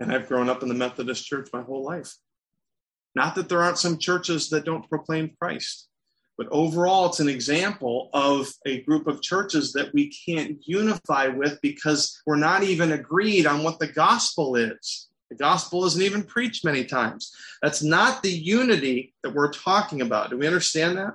And 0.01 0.13
I've 0.13 0.29
grown 0.29 0.49
up 0.49 0.63
in 0.63 0.69
the 0.69 0.75
Methodist 0.75 1.27
church 1.27 1.49
my 1.53 1.63
whole 1.63 1.85
life. 1.85 2.15
Not 3.15 3.35
that 3.37 3.49
there 3.49 3.63
aren't 3.63 3.79
some 3.79 3.99
churches 3.99 4.51
that 4.51 4.65
don't 4.65 4.89
proclaim 4.89 5.31
Christ, 5.41 5.89
but 6.37 6.49
overall, 6.51 7.07
it's 7.07 7.21
an 7.21 7.29
example 7.29 8.11
of 8.13 8.49
a 8.67 8.83
group 8.83 9.07
of 9.07 9.23
churches 9.23 9.73
that 9.75 9.93
we 9.95 10.09
can't 10.27 10.59
unify 10.67 11.29
with 11.29 11.61
because 11.63 12.21
we're 12.27 12.37
not 12.37 12.65
even 12.65 12.93
agreed 12.93 13.47
on 13.47 13.63
what 13.63 13.79
the 13.79 13.87
gospel 13.87 14.57
is. 14.57 15.09
The 15.31 15.37
gospel 15.37 15.85
isn't 15.85 16.03
even 16.03 16.23
preached 16.23 16.65
many 16.65 16.85
times. 16.85 17.33
That's 17.63 17.83
not 17.83 18.23
the 18.23 18.33
unity 18.33 19.15
that 19.23 19.35
we're 19.35 19.53
talking 19.53 20.01
about. 20.01 20.31
Do 20.31 20.39
we 20.39 20.47
understand 20.47 20.99
that? 20.99 21.15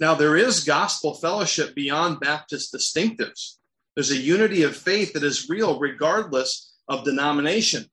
Now, 0.00 0.14
there 0.14 0.36
is 0.36 0.64
gospel 0.64 1.14
fellowship 1.14 1.74
beyond 1.74 2.20
Baptist 2.20 2.74
distinctives. 2.74 3.56
There's 3.94 4.10
a 4.10 4.16
unity 4.16 4.62
of 4.62 4.76
faith 4.76 5.12
that 5.12 5.22
is 5.22 5.48
real 5.48 5.78
regardless 5.78 6.74
of 6.88 7.04
denomination. 7.04 7.84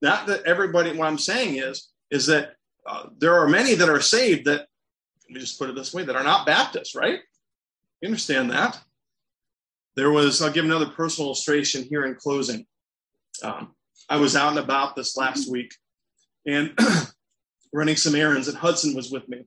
Not 0.00 0.26
that 0.26 0.44
everybody, 0.44 0.96
what 0.96 1.06
I'm 1.06 1.18
saying 1.18 1.56
is, 1.58 1.88
is 2.10 2.26
that 2.26 2.54
uh, 2.86 3.06
there 3.18 3.38
are 3.38 3.48
many 3.48 3.74
that 3.74 3.88
are 3.88 4.00
saved 4.00 4.46
that, 4.46 4.66
let 5.28 5.34
me 5.34 5.40
just 5.40 5.58
put 5.58 5.70
it 5.70 5.74
this 5.74 5.94
way, 5.94 6.04
that 6.04 6.16
are 6.16 6.24
not 6.24 6.46
Baptists, 6.46 6.94
right? 6.94 7.20
You 8.00 8.08
understand 8.08 8.50
that? 8.50 8.78
There 9.96 10.10
was, 10.10 10.42
I'll 10.42 10.52
give 10.52 10.64
another 10.64 10.86
personal 10.86 11.28
illustration 11.28 11.84
here 11.84 12.04
in 12.04 12.14
closing. 12.14 12.66
Um, 13.42 13.74
I 14.08 14.16
was 14.16 14.36
out 14.36 14.50
and 14.50 14.58
about 14.58 14.96
this 14.96 15.16
last 15.16 15.50
week 15.50 15.74
and 16.46 16.78
running 17.72 17.96
some 17.96 18.14
errands, 18.14 18.48
and 18.48 18.56
Hudson 18.56 18.94
was 18.94 19.10
with 19.10 19.28
me. 19.28 19.46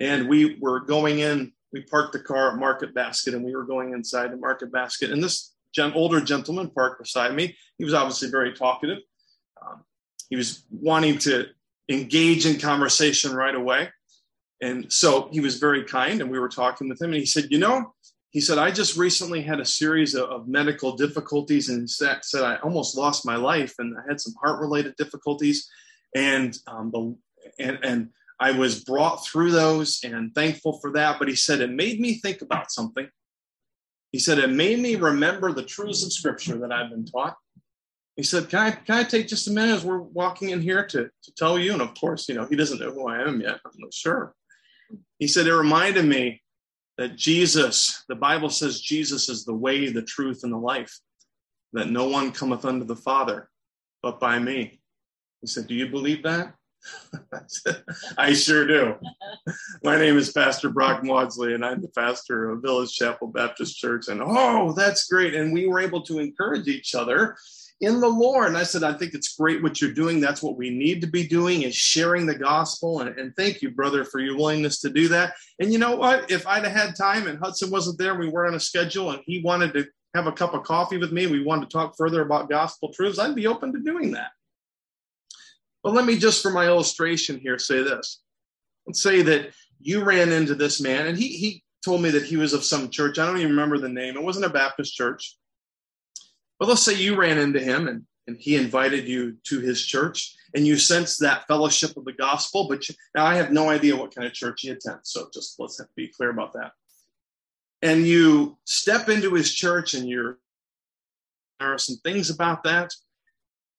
And 0.00 0.28
we 0.28 0.56
were 0.60 0.80
going 0.80 1.20
in, 1.20 1.52
we 1.72 1.82
parked 1.82 2.12
the 2.12 2.20
car 2.20 2.52
at 2.52 2.58
Market 2.58 2.94
Basket, 2.94 3.34
and 3.34 3.44
we 3.44 3.54
were 3.54 3.64
going 3.64 3.92
inside 3.92 4.32
the 4.32 4.36
Market 4.36 4.72
Basket. 4.72 5.10
And 5.10 5.22
this 5.22 5.54
gen- 5.74 5.92
older 5.92 6.20
gentleman 6.20 6.70
parked 6.70 7.02
beside 7.02 7.34
me. 7.34 7.56
He 7.78 7.84
was 7.84 7.94
obviously 7.94 8.30
very 8.30 8.54
talkative. 8.54 8.98
Um, 9.60 9.84
he 10.30 10.36
was 10.36 10.64
wanting 10.70 11.18
to 11.18 11.46
engage 11.88 12.46
in 12.46 12.58
conversation 12.58 13.34
right 13.34 13.54
away. 13.54 13.90
And 14.62 14.92
so 14.92 15.28
he 15.32 15.40
was 15.40 15.58
very 15.58 15.84
kind, 15.84 16.20
and 16.20 16.30
we 16.30 16.38
were 16.38 16.48
talking 16.48 16.88
with 16.88 17.00
him. 17.00 17.10
And 17.10 17.20
he 17.20 17.26
said, 17.26 17.48
You 17.50 17.58
know, 17.58 17.92
he 18.34 18.40
said, 18.40 18.58
I 18.58 18.72
just 18.72 18.96
recently 18.96 19.42
had 19.42 19.60
a 19.60 19.64
series 19.64 20.16
of, 20.16 20.28
of 20.28 20.48
medical 20.48 20.96
difficulties 20.96 21.68
and 21.68 21.88
said, 21.88 22.24
said, 22.24 22.42
I 22.42 22.56
almost 22.56 22.96
lost 22.96 23.24
my 23.24 23.36
life 23.36 23.76
and 23.78 23.96
I 23.96 24.00
had 24.08 24.20
some 24.20 24.34
heart 24.42 24.60
related 24.60 24.96
difficulties. 24.96 25.70
And, 26.16 26.58
um, 26.66 26.90
the, 26.90 27.16
and, 27.60 27.78
and 27.84 28.08
I 28.40 28.50
was 28.50 28.82
brought 28.82 29.24
through 29.24 29.52
those 29.52 30.00
and 30.02 30.34
thankful 30.34 30.80
for 30.80 30.90
that. 30.94 31.20
But 31.20 31.28
he 31.28 31.36
said, 31.36 31.60
it 31.60 31.70
made 31.70 32.00
me 32.00 32.14
think 32.14 32.42
about 32.42 32.72
something. 32.72 33.08
He 34.10 34.18
said, 34.18 34.40
it 34.40 34.50
made 34.50 34.80
me 34.80 34.96
remember 34.96 35.52
the 35.52 35.62
truths 35.62 36.04
of 36.04 36.12
scripture 36.12 36.58
that 36.58 36.72
I've 36.72 36.90
been 36.90 37.06
taught. 37.06 37.36
He 38.16 38.24
said, 38.24 38.48
can 38.48 38.58
I, 38.58 38.70
can 38.72 38.96
I 38.96 39.04
take 39.04 39.28
just 39.28 39.46
a 39.46 39.52
minute 39.52 39.76
as 39.76 39.84
we're 39.84 39.98
walking 39.98 40.50
in 40.50 40.60
here 40.60 40.84
to, 40.88 41.04
to 41.04 41.34
tell 41.36 41.56
you? 41.56 41.72
And 41.72 41.82
of 41.82 41.94
course, 41.94 42.28
you 42.28 42.34
know, 42.34 42.46
he 42.46 42.56
doesn't 42.56 42.80
know 42.80 42.90
who 42.90 43.06
I 43.06 43.22
am 43.22 43.40
yet. 43.40 43.60
I'm 43.64 43.72
not 43.78 43.94
sure. 43.94 44.34
He 45.18 45.28
said, 45.28 45.46
it 45.46 45.54
reminded 45.54 46.04
me 46.04 46.42
that 46.98 47.16
Jesus, 47.16 48.04
the 48.08 48.14
Bible 48.14 48.50
says 48.50 48.80
Jesus 48.80 49.28
is 49.28 49.44
the 49.44 49.54
way, 49.54 49.88
the 49.88 50.02
truth, 50.02 50.44
and 50.44 50.52
the 50.52 50.58
life, 50.58 50.98
that 51.72 51.90
no 51.90 52.08
one 52.08 52.32
cometh 52.32 52.64
unto 52.64 52.84
the 52.84 52.96
Father 52.96 53.48
but 54.02 54.20
by 54.20 54.38
me. 54.38 54.80
He 55.40 55.46
said, 55.46 55.66
Do 55.66 55.74
you 55.74 55.88
believe 55.88 56.22
that? 56.24 56.54
I 58.18 58.34
sure 58.34 58.66
do. 58.66 58.94
My 59.82 59.96
name 59.96 60.18
is 60.18 60.30
Pastor 60.30 60.68
Brock 60.68 61.02
Maudsley, 61.02 61.54
and 61.54 61.64
I'm 61.64 61.80
the 61.80 61.88
pastor 61.88 62.50
of 62.50 62.62
Village 62.62 62.94
Chapel 62.94 63.28
Baptist 63.28 63.78
Church. 63.78 64.08
And 64.08 64.20
oh, 64.22 64.72
that's 64.72 65.06
great. 65.06 65.34
And 65.34 65.54
we 65.54 65.66
were 65.66 65.80
able 65.80 66.02
to 66.02 66.18
encourage 66.18 66.68
each 66.68 66.94
other 66.94 67.36
in 67.80 68.00
the 68.00 68.08
Lord. 68.08 68.48
And 68.48 68.56
I 68.56 68.62
said, 68.62 68.82
I 68.82 68.92
think 68.92 69.14
it's 69.14 69.36
great 69.36 69.62
what 69.62 69.80
you're 69.80 69.92
doing. 69.92 70.20
That's 70.20 70.42
what 70.42 70.56
we 70.56 70.70
need 70.70 71.00
to 71.00 71.06
be 71.06 71.26
doing 71.26 71.62
is 71.62 71.74
sharing 71.74 72.26
the 72.26 72.34
gospel. 72.34 73.00
And, 73.00 73.18
and 73.18 73.34
thank 73.36 73.62
you, 73.62 73.70
brother, 73.70 74.04
for 74.04 74.20
your 74.20 74.36
willingness 74.36 74.80
to 74.80 74.90
do 74.90 75.08
that. 75.08 75.34
And 75.58 75.72
you 75.72 75.78
know 75.78 75.96
what? 75.96 76.30
If 76.30 76.46
I'd 76.46 76.64
have 76.64 76.72
had 76.72 76.96
time 76.96 77.26
and 77.26 77.38
Hudson 77.38 77.70
wasn't 77.70 77.98
there, 77.98 78.14
we 78.14 78.28
were 78.28 78.46
on 78.46 78.54
a 78.54 78.60
schedule 78.60 79.10
and 79.10 79.22
he 79.26 79.42
wanted 79.42 79.72
to 79.74 79.86
have 80.14 80.26
a 80.26 80.32
cup 80.32 80.54
of 80.54 80.62
coffee 80.62 80.96
with 80.96 81.12
me, 81.12 81.26
we 81.26 81.42
wanted 81.42 81.68
to 81.68 81.76
talk 81.76 81.96
further 81.96 82.22
about 82.22 82.48
gospel 82.48 82.92
truths, 82.92 83.18
I'd 83.18 83.34
be 83.34 83.48
open 83.48 83.72
to 83.72 83.80
doing 83.80 84.12
that. 84.12 84.30
But 85.82 85.92
let 85.92 86.04
me 86.04 86.16
just, 86.16 86.40
for 86.40 86.50
my 86.50 86.66
illustration 86.66 87.38
here, 87.40 87.58
say 87.58 87.82
this. 87.82 88.22
Let's 88.86 89.02
say 89.02 89.22
that 89.22 89.50
you 89.80 90.04
ran 90.04 90.30
into 90.30 90.54
this 90.54 90.80
man 90.80 91.08
and 91.08 91.18
he, 91.18 91.28
he 91.28 91.64
told 91.84 92.00
me 92.00 92.10
that 92.10 92.24
he 92.24 92.36
was 92.36 92.52
of 92.52 92.64
some 92.64 92.90
church. 92.90 93.18
I 93.18 93.26
don't 93.26 93.38
even 93.38 93.50
remember 93.50 93.78
the 93.78 93.88
name. 93.88 94.16
It 94.16 94.22
wasn't 94.22 94.46
a 94.46 94.50
Baptist 94.50 94.94
church. 94.94 95.36
But 96.58 96.68
let's 96.68 96.82
say 96.82 96.94
you 96.94 97.16
ran 97.16 97.38
into 97.38 97.60
him 97.60 97.88
and, 97.88 98.02
and 98.26 98.36
he 98.38 98.56
invited 98.56 99.06
you 99.06 99.36
to 99.44 99.60
his 99.60 99.84
church 99.84 100.34
and 100.54 100.66
you 100.66 100.76
sense 100.76 101.16
that 101.18 101.46
fellowship 101.46 101.96
of 101.96 102.04
the 102.04 102.12
gospel. 102.12 102.68
But 102.68 102.88
you, 102.88 102.94
now 103.14 103.26
I 103.26 103.34
have 103.34 103.52
no 103.52 103.70
idea 103.70 103.96
what 103.96 104.14
kind 104.14 104.26
of 104.26 104.32
church 104.32 104.60
he 104.62 104.70
attends. 104.70 105.10
So 105.10 105.28
just 105.32 105.58
let's 105.58 105.80
be 105.96 106.08
clear 106.08 106.30
about 106.30 106.52
that. 106.54 106.72
And 107.82 108.06
you 108.06 108.56
step 108.64 109.08
into 109.08 109.34
his 109.34 109.52
church 109.52 109.94
and 109.94 110.08
you're, 110.08 110.38
there 111.60 111.74
are 111.74 111.78
some 111.78 111.96
things 111.96 112.30
about 112.30 112.62
that. 112.64 112.92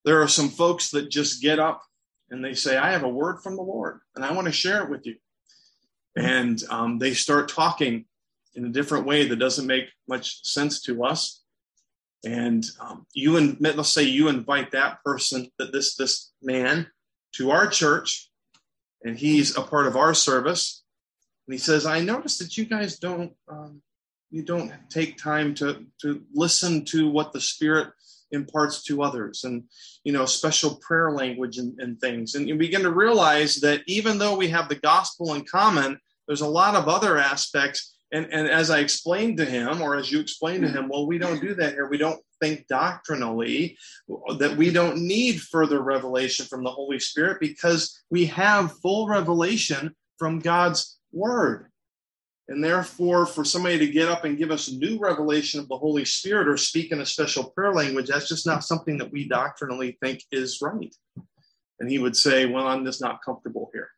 There 0.04 0.22
are 0.22 0.28
some 0.28 0.50
folks 0.50 0.92
that 0.92 1.10
just 1.10 1.42
get 1.42 1.60
up 1.60 1.82
and 2.30 2.44
they 2.44 2.54
say, 2.54 2.78
I 2.78 2.92
have 2.92 3.04
a 3.04 3.10
word 3.10 3.42
from 3.42 3.56
the 3.56 3.64
Lord 3.64 4.02
and 4.16 4.24
I 4.24 4.34
want 4.34 4.46
to 4.46 4.54
share 4.54 4.84
it 4.84 4.90
with 4.90 5.06
you. 5.08 5.16
And 6.16 6.62
um, 6.70 7.00
they 7.00 7.14
start 7.14 7.50
talking 7.50 8.06
in 8.54 8.66
a 8.66 8.70
different 8.70 9.06
way 9.06 9.28
that 9.28 9.36
doesn't 9.38 9.68
make 9.68 9.86
much 10.08 10.46
sense 10.46 10.82
to 10.84 11.04
us 11.04 11.44
and 12.26 12.66
um, 12.80 13.06
you 13.14 13.38
and 13.38 13.58
let's 13.60 13.90
say 13.90 14.04
you 14.04 14.28
invite 14.28 14.72
that 14.72 15.04
person 15.04 15.48
that 15.60 15.72
this 15.72 15.96
this 15.96 16.32
man 16.42 16.88
to 17.34 17.52
our 17.52 17.68
church 17.68 18.30
and 19.04 19.18
he's 19.18 19.56
a 19.58 19.62
part 19.62 19.88
of 19.88 19.96
our 19.96 20.14
service 20.14 20.84
and 21.48 21.54
he 21.54 21.60
says 21.60 21.86
i 21.86 22.00
noticed 22.00 22.40
that 22.40 22.58
you 22.58 22.66
guys 22.66 22.98
don't 22.98 23.34
um, 23.50 23.82
you 24.32 24.44
don't 24.44 24.72
take 24.90 25.18
time 25.18 25.54
to 25.56 25.86
to 26.02 26.22
listen 26.34 26.84
to 26.86 27.10
what 27.10 27.32
the 27.32 27.42
spirit 27.42 27.90
imparts 28.32 28.84
to 28.84 29.04
others 29.04 29.44
and 29.44 29.64
you 30.04 30.12
know 30.12 30.26
special 30.26 30.76
prayer 30.76 31.12
language 31.12 31.58
and, 31.58 31.80
and 31.80 32.00
things. 32.00 32.36
And 32.36 32.48
you 32.48 32.56
begin 32.56 32.82
to 32.82 32.92
realize 32.92 33.58
that 33.58 33.82
even 33.88 34.18
though 34.18 34.36
we 34.36 34.50
have 34.50 34.68
the 34.68 34.76
gospel 34.76 35.34
in 35.34 35.46
common 35.46 36.00
there's 36.28 36.42
a 36.42 36.48
lot 36.48 36.76
of 36.76 36.88
other 36.88 37.18
aspects 37.18 37.95
and, 38.16 38.32
and 38.32 38.48
as 38.48 38.70
I 38.70 38.80
explained 38.80 39.38
to 39.40 39.46
him, 39.46 39.82
or 39.82 39.98
as 39.98 40.10
you 40.10 40.22
explained 40.22 40.64
to 40.64 40.72
him, 40.72 40.88
well, 40.88 41.06
we 41.06 41.18
don't 41.18 41.42
do 41.42 41.54
that 41.56 41.74
here. 41.74 41.90
We 41.90 41.98
don't 41.98 42.22
think 42.40 42.66
doctrinally 42.68 43.78
that 44.40 44.56
we 44.56 44.72
don't 44.72 45.06
need 45.06 45.42
further 45.42 45.82
revelation 45.82 46.46
from 46.46 46.64
the 46.64 46.72
Holy 46.72 46.98
Spirit 46.98 47.42
because 47.42 48.04
we 48.10 48.26
have 48.28 48.80
full 48.80 49.10
revelation 49.10 49.94
from 50.18 50.40
God's 50.40 50.98
Word. 51.12 51.70
And 52.48 52.64
therefore, 52.64 53.26
for 53.26 53.44
somebody 53.44 53.80
to 53.80 53.88
get 53.88 54.08
up 54.08 54.24
and 54.24 54.38
give 54.38 54.52
us 54.52 54.72
new 54.72 54.98
revelation 54.98 55.60
of 55.60 55.68
the 55.68 55.78
Holy 55.78 56.06
Spirit 56.06 56.48
or 56.48 56.56
speak 56.56 56.94
in 56.94 57.02
a 57.02 57.06
special 57.06 57.50
prayer 57.50 57.74
language, 57.74 58.08
that's 58.08 58.30
just 58.30 58.48
not 58.48 58.64
something 58.64 58.98
that 59.00 59.12
we 59.12 59.28
doctrinally 59.28 59.98
think 60.02 60.24
is 60.32 60.62
right. 60.62 60.96
And 61.82 61.92
he 61.92 62.00
would 62.00 62.16
say, 62.16 62.46
Well, 62.46 62.66
I'm 62.66 62.86
just 62.86 63.02
not 63.02 63.20
comfortable 63.26 63.70
here 63.74 63.90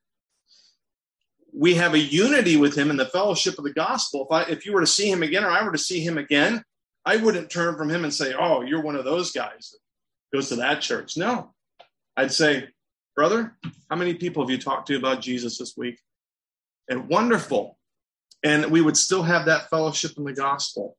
we 1.58 1.74
have 1.74 1.96
a 1.96 2.00
unity 2.00 2.56
with 2.56 2.78
him 2.78 2.92
in 2.92 2.98
the 2.98 3.08
fellowship 3.08 3.58
of 3.58 3.64
the 3.64 3.74
gospel. 3.74 4.28
If 4.30 4.32
I 4.32 4.50
if 4.50 4.66
you 4.66 4.74
were 4.74 4.82
to 4.82 4.88
see 4.88 5.10
him 5.10 5.24
again 5.24 5.44
or 5.44 5.50
I 5.50 5.64
were 5.64 5.72
to 5.72 5.78
see 5.78 6.02
him 6.02 6.18
again, 6.18 6.64
I 7.04 7.18
wouldn't 7.18 7.50
turn 7.50 7.76
from 7.76 7.90
him 7.90 8.04
and 8.04 8.14
say, 8.14 8.34
"Oh, 8.38 8.62
you're 8.62 8.84
one 8.84 8.96
of 8.96 9.06
those 9.06 9.32
guys 9.32 9.72
that 9.72 10.38
goes 10.38 10.50
to 10.50 10.58
that 10.58 10.82
church." 10.82 11.18
No. 11.18 11.56
I'd 12.16 12.32
say, 12.32 12.70
"Brother, 13.16 13.58
how 13.90 13.96
many 13.96 14.14
people 14.14 14.44
have 14.44 14.52
you 14.52 14.60
talked 14.60 14.88
to 14.88 14.98
about 14.98 15.22
Jesus 15.22 15.58
this 15.58 15.76
week?" 15.76 16.00
And 16.90 17.10
wonderful. 17.10 17.80
And 18.44 18.70
we 18.70 18.82
would 18.82 18.98
still 18.98 19.24
have 19.24 19.46
that 19.48 19.70
fellowship 19.70 20.12
in 20.18 20.26
the 20.26 20.34
gospel. 20.34 20.96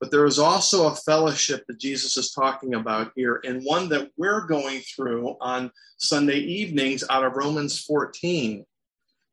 But 0.00 0.10
there 0.10 0.24
is 0.24 0.38
also 0.38 0.86
a 0.86 0.96
fellowship 0.96 1.64
that 1.68 1.78
Jesus 1.78 2.16
is 2.16 2.32
talking 2.32 2.74
about 2.74 3.12
here, 3.14 3.40
and 3.44 3.62
one 3.64 3.90
that 3.90 4.10
we're 4.16 4.46
going 4.46 4.80
through 4.80 5.36
on 5.40 5.70
Sunday 5.98 6.38
evenings 6.38 7.04
out 7.10 7.24
of 7.24 7.34
Romans 7.34 7.80
14 7.80 8.64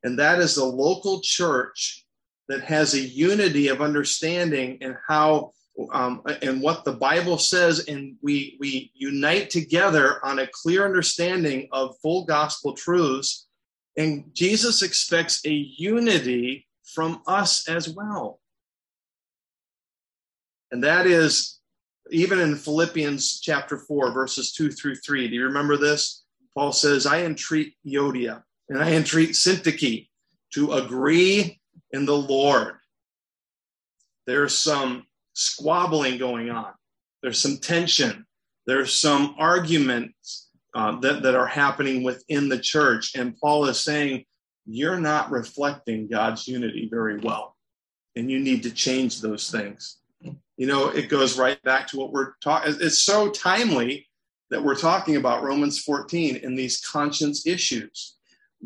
and 0.04 0.18
that 0.18 0.38
is 0.38 0.54
the 0.54 0.64
local 0.64 1.20
church 1.22 2.04
that 2.48 2.62
has 2.62 2.94
a 2.94 3.00
unity 3.00 3.68
of 3.68 3.80
understanding 3.80 4.78
and 4.82 4.96
how 5.08 5.52
um, 5.92 6.22
and 6.42 6.62
what 6.62 6.84
the 6.84 6.92
Bible 6.92 7.36
says, 7.36 7.86
and 7.88 8.14
we 8.22 8.56
we 8.60 8.92
unite 8.94 9.50
together 9.50 10.24
on 10.24 10.38
a 10.38 10.46
clear 10.46 10.84
understanding 10.84 11.68
of 11.72 11.96
full 12.00 12.24
gospel 12.26 12.74
truths. 12.74 13.48
And 13.96 14.24
Jesus 14.32 14.82
expects 14.82 15.44
a 15.46 15.50
unity 15.50 16.68
from 16.84 17.22
us 17.26 17.68
as 17.68 17.88
well. 17.88 18.40
And 20.70 20.84
that 20.84 21.06
is 21.06 21.60
even 22.10 22.38
in 22.38 22.56
Philippians 22.56 23.40
chapter 23.40 23.78
4, 23.78 24.12
verses 24.12 24.52
2 24.52 24.70
through 24.70 24.96
3. 24.96 25.28
Do 25.28 25.34
you 25.34 25.44
remember 25.44 25.76
this? 25.76 26.24
Paul 26.56 26.72
says, 26.72 27.06
I 27.06 27.22
entreat 27.22 27.74
Euodia 27.86 28.42
and 28.68 28.82
I 28.82 28.92
entreat 28.92 29.30
Syntyche 29.30 30.08
to 30.54 30.72
agree 30.72 31.60
in 31.90 32.06
the 32.06 32.16
Lord. 32.16 32.76
There's 34.26 34.56
some 34.56 35.04
squabbling 35.34 36.18
going 36.18 36.50
on, 36.50 36.72
there's 37.22 37.38
some 37.38 37.58
tension, 37.58 38.26
there's 38.66 38.92
some 38.92 39.34
arguments 39.38 40.48
uh, 40.74 40.98
that, 41.00 41.22
that 41.22 41.34
are 41.34 41.46
happening 41.46 42.02
within 42.02 42.48
the 42.48 42.58
church. 42.58 43.14
And 43.14 43.36
Paul 43.38 43.66
is 43.66 43.80
saying, 43.80 44.24
You're 44.66 45.00
not 45.00 45.30
reflecting 45.30 46.08
God's 46.08 46.48
unity 46.48 46.88
very 46.90 47.18
well, 47.18 47.56
and 48.16 48.30
you 48.30 48.38
need 48.38 48.62
to 48.62 48.70
change 48.70 49.20
those 49.20 49.50
things. 49.50 49.98
You 50.56 50.68
know, 50.68 50.88
it 50.88 51.08
goes 51.08 51.36
right 51.36 51.60
back 51.62 51.88
to 51.88 51.98
what 51.98 52.12
we're 52.12 52.34
talking. 52.42 52.74
It's 52.80 53.00
so 53.00 53.30
timely 53.30 54.08
that 54.50 54.62
we're 54.62 54.76
talking 54.76 55.16
about 55.16 55.42
Romans 55.42 55.80
14 55.80 56.40
and 56.44 56.56
these 56.56 56.80
conscience 56.80 57.44
issues 57.44 58.13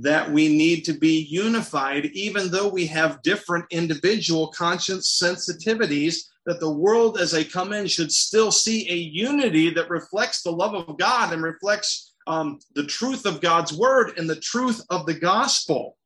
that 0.01 0.30
we 0.30 0.49
need 0.49 0.84
to 0.84 0.92
be 0.92 1.26
unified, 1.28 2.07
even 2.07 2.51
though 2.51 2.68
we 2.68 2.86
have 2.86 3.22
different 3.22 3.64
individual 3.70 4.49
conscience 4.49 5.20
sensitivities, 5.20 6.28
that 6.46 6.61
the 6.61 6.70
world 6.70 7.20
as 7.20 7.32
they 7.32 7.44
come 7.44 7.72
in 7.72 7.86
should 7.86 8.12
still 8.12 8.53
see 8.53 8.88
a 8.88 8.94
unity 8.94 9.70
that 9.70 9.90
reflects 9.90 10.42
the 10.42 10.53
love 10.53 10.74
of 10.74 10.99
God 10.99 11.32
and 11.32 11.42
reflects 11.42 12.14
um, 12.28 12.61
the 12.74 12.86
truth 12.86 13.26
of 13.26 13.40
God's 13.40 13.72
word 13.72 14.16
and 14.16 14.30
the 14.30 14.38
truth 14.38 14.84
of 14.88 15.05
the 15.05 15.14
gospel, 15.14 15.96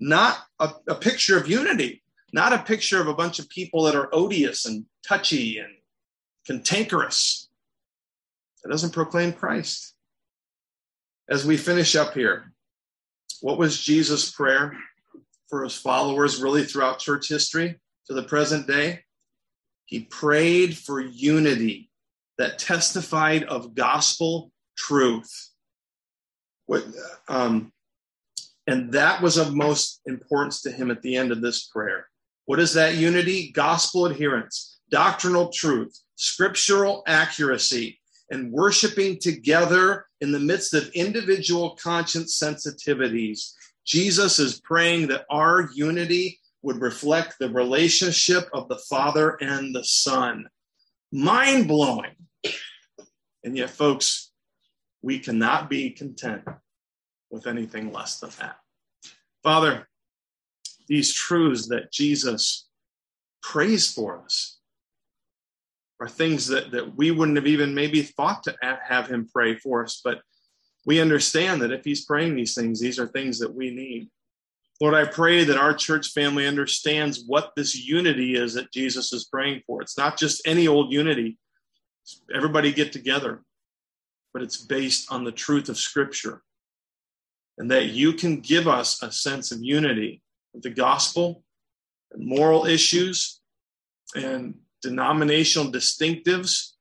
not 0.00 0.40
a, 0.60 0.70
a 0.88 0.94
picture 0.94 1.38
of 1.38 1.48
unity, 1.48 2.02
not 2.34 2.52
a 2.52 2.58
picture 2.58 3.00
of 3.00 3.08
a 3.08 3.14
bunch 3.14 3.38
of 3.38 3.48
people 3.48 3.84
that 3.84 3.94
are 3.94 4.14
odious 4.14 4.66
and 4.66 4.84
touchy 5.06 5.58
and 5.58 5.72
cantankerous. 6.46 7.48
that 8.62 8.70
doesn't 8.70 8.92
proclaim 8.92 9.32
Christ. 9.32 9.94
As 11.30 11.46
we 11.46 11.56
finish 11.56 11.96
up 11.96 12.12
here, 12.12 12.53
what 13.44 13.58
was 13.58 13.78
Jesus' 13.78 14.30
prayer 14.30 14.74
for 15.50 15.64
his 15.64 15.76
followers 15.76 16.40
really 16.40 16.64
throughout 16.64 16.98
church 16.98 17.28
history 17.28 17.78
to 18.06 18.14
the 18.14 18.22
present 18.22 18.66
day? 18.66 19.00
He 19.84 20.00
prayed 20.00 20.78
for 20.78 20.98
unity 20.98 21.90
that 22.38 22.58
testified 22.58 23.44
of 23.44 23.74
gospel 23.74 24.50
truth. 24.78 25.50
What, 26.64 26.86
um, 27.28 27.70
and 28.66 28.90
that 28.92 29.20
was 29.20 29.36
of 29.36 29.54
most 29.54 30.00
importance 30.06 30.62
to 30.62 30.70
him 30.72 30.90
at 30.90 31.02
the 31.02 31.14
end 31.14 31.30
of 31.30 31.42
this 31.42 31.66
prayer. 31.66 32.08
What 32.46 32.60
is 32.60 32.72
that 32.72 32.94
unity? 32.94 33.52
Gospel 33.52 34.06
adherence, 34.06 34.80
doctrinal 34.90 35.50
truth, 35.50 35.94
scriptural 36.14 37.02
accuracy, 37.06 38.00
and 38.30 38.50
worshiping 38.50 39.18
together 39.18 40.06
in 40.20 40.32
the 40.32 40.40
midst 40.40 40.74
of 40.74 40.88
individual 40.90 41.76
conscience 41.82 42.38
sensitivities. 42.38 43.52
Jesus 43.84 44.38
is 44.38 44.60
praying 44.60 45.08
that 45.08 45.26
our 45.30 45.68
unity 45.74 46.40
would 46.62 46.80
reflect 46.80 47.38
the 47.38 47.50
relationship 47.50 48.48
of 48.54 48.68
the 48.68 48.78
Father 48.88 49.36
and 49.40 49.74
the 49.74 49.84
Son. 49.84 50.48
Mind 51.12 51.68
blowing. 51.68 52.16
And 53.44 53.56
yet, 53.56 53.70
folks, 53.70 54.32
we 55.02 55.18
cannot 55.18 55.68
be 55.68 55.90
content 55.90 56.42
with 57.30 57.46
anything 57.46 57.92
less 57.92 58.20
than 58.20 58.30
that. 58.40 58.56
Father, 59.42 59.86
these 60.88 61.12
truths 61.12 61.68
that 61.68 61.92
Jesus 61.92 62.66
prays 63.42 63.92
for 63.92 64.22
us 64.24 64.58
are 66.00 66.08
things 66.08 66.46
that, 66.48 66.70
that 66.72 66.96
we 66.96 67.10
wouldn't 67.10 67.36
have 67.36 67.46
even 67.46 67.74
maybe 67.74 68.02
thought 68.02 68.42
to 68.44 68.54
have 68.82 69.08
him 69.08 69.28
pray 69.32 69.56
for 69.56 69.84
us, 69.84 70.00
but 70.04 70.20
we 70.86 71.00
understand 71.00 71.62
that 71.62 71.72
if 71.72 71.84
he's 71.84 72.04
praying 72.04 72.34
these 72.34 72.54
things, 72.54 72.80
these 72.80 72.98
are 72.98 73.06
things 73.06 73.38
that 73.38 73.54
we 73.54 73.70
need. 73.70 74.08
Lord, 74.80 74.94
I 74.94 75.04
pray 75.04 75.44
that 75.44 75.56
our 75.56 75.72
church 75.72 76.08
family 76.08 76.46
understands 76.46 77.22
what 77.26 77.52
this 77.56 77.76
unity 77.76 78.34
is 78.34 78.54
that 78.54 78.72
Jesus 78.72 79.12
is 79.12 79.26
praying 79.26 79.62
for. 79.66 79.80
It's 79.80 79.96
not 79.96 80.18
just 80.18 80.46
any 80.46 80.66
old 80.66 80.92
unity, 80.92 81.38
everybody 82.34 82.72
get 82.72 82.92
together, 82.92 83.42
but 84.32 84.42
it's 84.42 84.58
based 84.58 85.10
on 85.12 85.24
the 85.24 85.32
truth 85.32 85.68
of 85.68 85.78
Scripture. 85.78 86.42
And 87.56 87.70
that 87.70 87.90
you 87.90 88.14
can 88.14 88.40
give 88.40 88.66
us 88.66 89.00
a 89.00 89.12
sense 89.12 89.52
of 89.52 89.62
unity 89.62 90.22
with 90.52 90.64
the 90.64 90.70
gospel 90.70 91.44
and 92.10 92.26
moral 92.26 92.66
issues 92.66 93.40
and 94.16 94.56
denominational 94.84 95.72
distinctives 95.72 96.72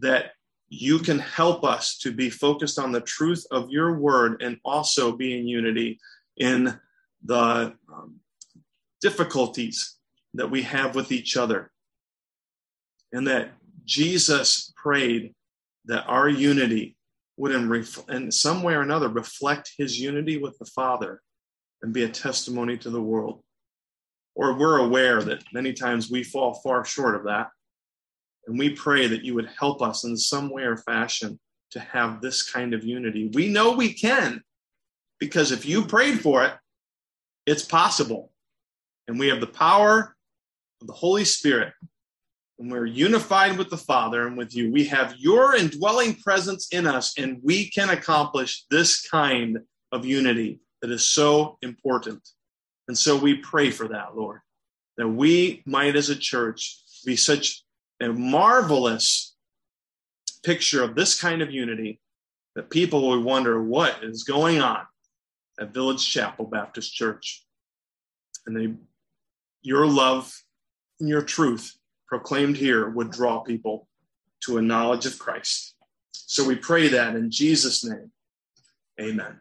that 0.00 0.32
you 0.68 0.98
can 0.98 1.18
help 1.18 1.64
us 1.64 1.96
to 1.98 2.12
be 2.12 2.28
focused 2.28 2.78
on 2.78 2.90
the 2.90 3.00
truth 3.00 3.46
of 3.52 3.70
your 3.70 3.94
word 3.94 4.42
and 4.42 4.58
also 4.64 5.12
be 5.12 5.38
in 5.38 5.46
unity 5.46 5.98
in 6.36 6.78
the 7.24 7.72
um, 7.92 8.16
difficulties 9.00 9.96
that 10.34 10.50
we 10.50 10.62
have 10.62 10.96
with 10.96 11.12
each 11.12 11.36
other. 11.36 11.70
And 13.12 13.26
that 13.28 13.52
Jesus 13.84 14.72
prayed 14.76 15.34
that 15.84 16.04
our 16.06 16.28
unity 16.28 16.96
would, 17.36 17.52
in, 17.52 17.68
ref- 17.68 18.08
in 18.08 18.32
some 18.32 18.62
way 18.62 18.74
or 18.74 18.82
another, 18.82 19.08
reflect 19.08 19.72
his 19.78 20.00
unity 20.00 20.36
with 20.36 20.58
the 20.58 20.66
Father 20.66 21.20
and 21.82 21.92
be 21.92 22.02
a 22.02 22.08
testimony 22.08 22.76
to 22.78 22.90
the 22.90 23.00
world. 23.00 23.42
Or 24.40 24.54
we're 24.54 24.78
aware 24.78 25.22
that 25.22 25.44
many 25.52 25.74
times 25.74 26.10
we 26.10 26.24
fall 26.24 26.54
far 26.64 26.82
short 26.82 27.14
of 27.14 27.24
that. 27.24 27.48
And 28.46 28.58
we 28.58 28.70
pray 28.70 29.06
that 29.06 29.22
you 29.22 29.34
would 29.34 29.50
help 29.58 29.82
us 29.82 30.04
in 30.04 30.16
some 30.16 30.48
way 30.48 30.62
or 30.62 30.78
fashion 30.78 31.38
to 31.72 31.80
have 31.80 32.22
this 32.22 32.42
kind 32.50 32.72
of 32.72 32.82
unity. 32.82 33.30
We 33.34 33.48
know 33.48 33.72
we 33.72 33.92
can 33.92 34.42
because 35.18 35.52
if 35.52 35.66
you 35.66 35.84
prayed 35.84 36.20
for 36.20 36.42
it, 36.46 36.54
it's 37.44 37.66
possible. 37.66 38.32
And 39.08 39.18
we 39.18 39.28
have 39.28 39.40
the 39.40 39.46
power 39.46 40.16
of 40.80 40.86
the 40.86 40.94
Holy 40.94 41.26
Spirit. 41.26 41.74
And 42.58 42.72
we're 42.72 42.86
unified 42.86 43.58
with 43.58 43.68
the 43.68 43.76
Father 43.76 44.26
and 44.26 44.38
with 44.38 44.56
you. 44.56 44.72
We 44.72 44.84
have 44.86 45.16
your 45.18 45.54
indwelling 45.54 46.14
presence 46.14 46.68
in 46.72 46.86
us, 46.86 47.18
and 47.18 47.40
we 47.42 47.68
can 47.70 47.90
accomplish 47.90 48.64
this 48.70 49.06
kind 49.06 49.58
of 49.92 50.06
unity 50.06 50.60
that 50.80 50.90
is 50.90 51.04
so 51.04 51.58
important. 51.60 52.26
And 52.90 52.98
so 52.98 53.16
we 53.16 53.36
pray 53.36 53.70
for 53.70 53.86
that, 53.86 54.16
Lord, 54.16 54.40
that 54.96 55.06
we 55.06 55.62
might 55.64 55.94
as 55.94 56.10
a 56.10 56.16
church 56.16 56.76
be 57.06 57.14
such 57.14 57.62
a 58.02 58.08
marvelous 58.08 59.36
picture 60.42 60.82
of 60.82 60.96
this 60.96 61.20
kind 61.20 61.40
of 61.40 61.52
unity 61.52 62.00
that 62.56 62.68
people 62.68 63.08
will 63.08 63.22
wonder 63.22 63.62
what 63.62 64.02
is 64.02 64.24
going 64.24 64.60
on 64.60 64.80
at 65.60 65.72
Village 65.72 66.04
Chapel 66.04 66.46
Baptist 66.46 66.92
Church. 66.92 67.46
And 68.44 68.56
they, 68.56 68.74
your 69.62 69.86
love 69.86 70.36
and 70.98 71.08
your 71.08 71.22
truth 71.22 71.78
proclaimed 72.08 72.56
here 72.56 72.88
would 72.88 73.12
draw 73.12 73.38
people 73.38 73.86
to 74.46 74.58
a 74.58 74.62
knowledge 74.62 75.06
of 75.06 75.16
Christ. 75.16 75.76
So 76.10 76.44
we 76.44 76.56
pray 76.56 76.88
that 76.88 77.14
in 77.14 77.30
Jesus' 77.30 77.84
name. 77.84 78.10
Amen. 79.00 79.38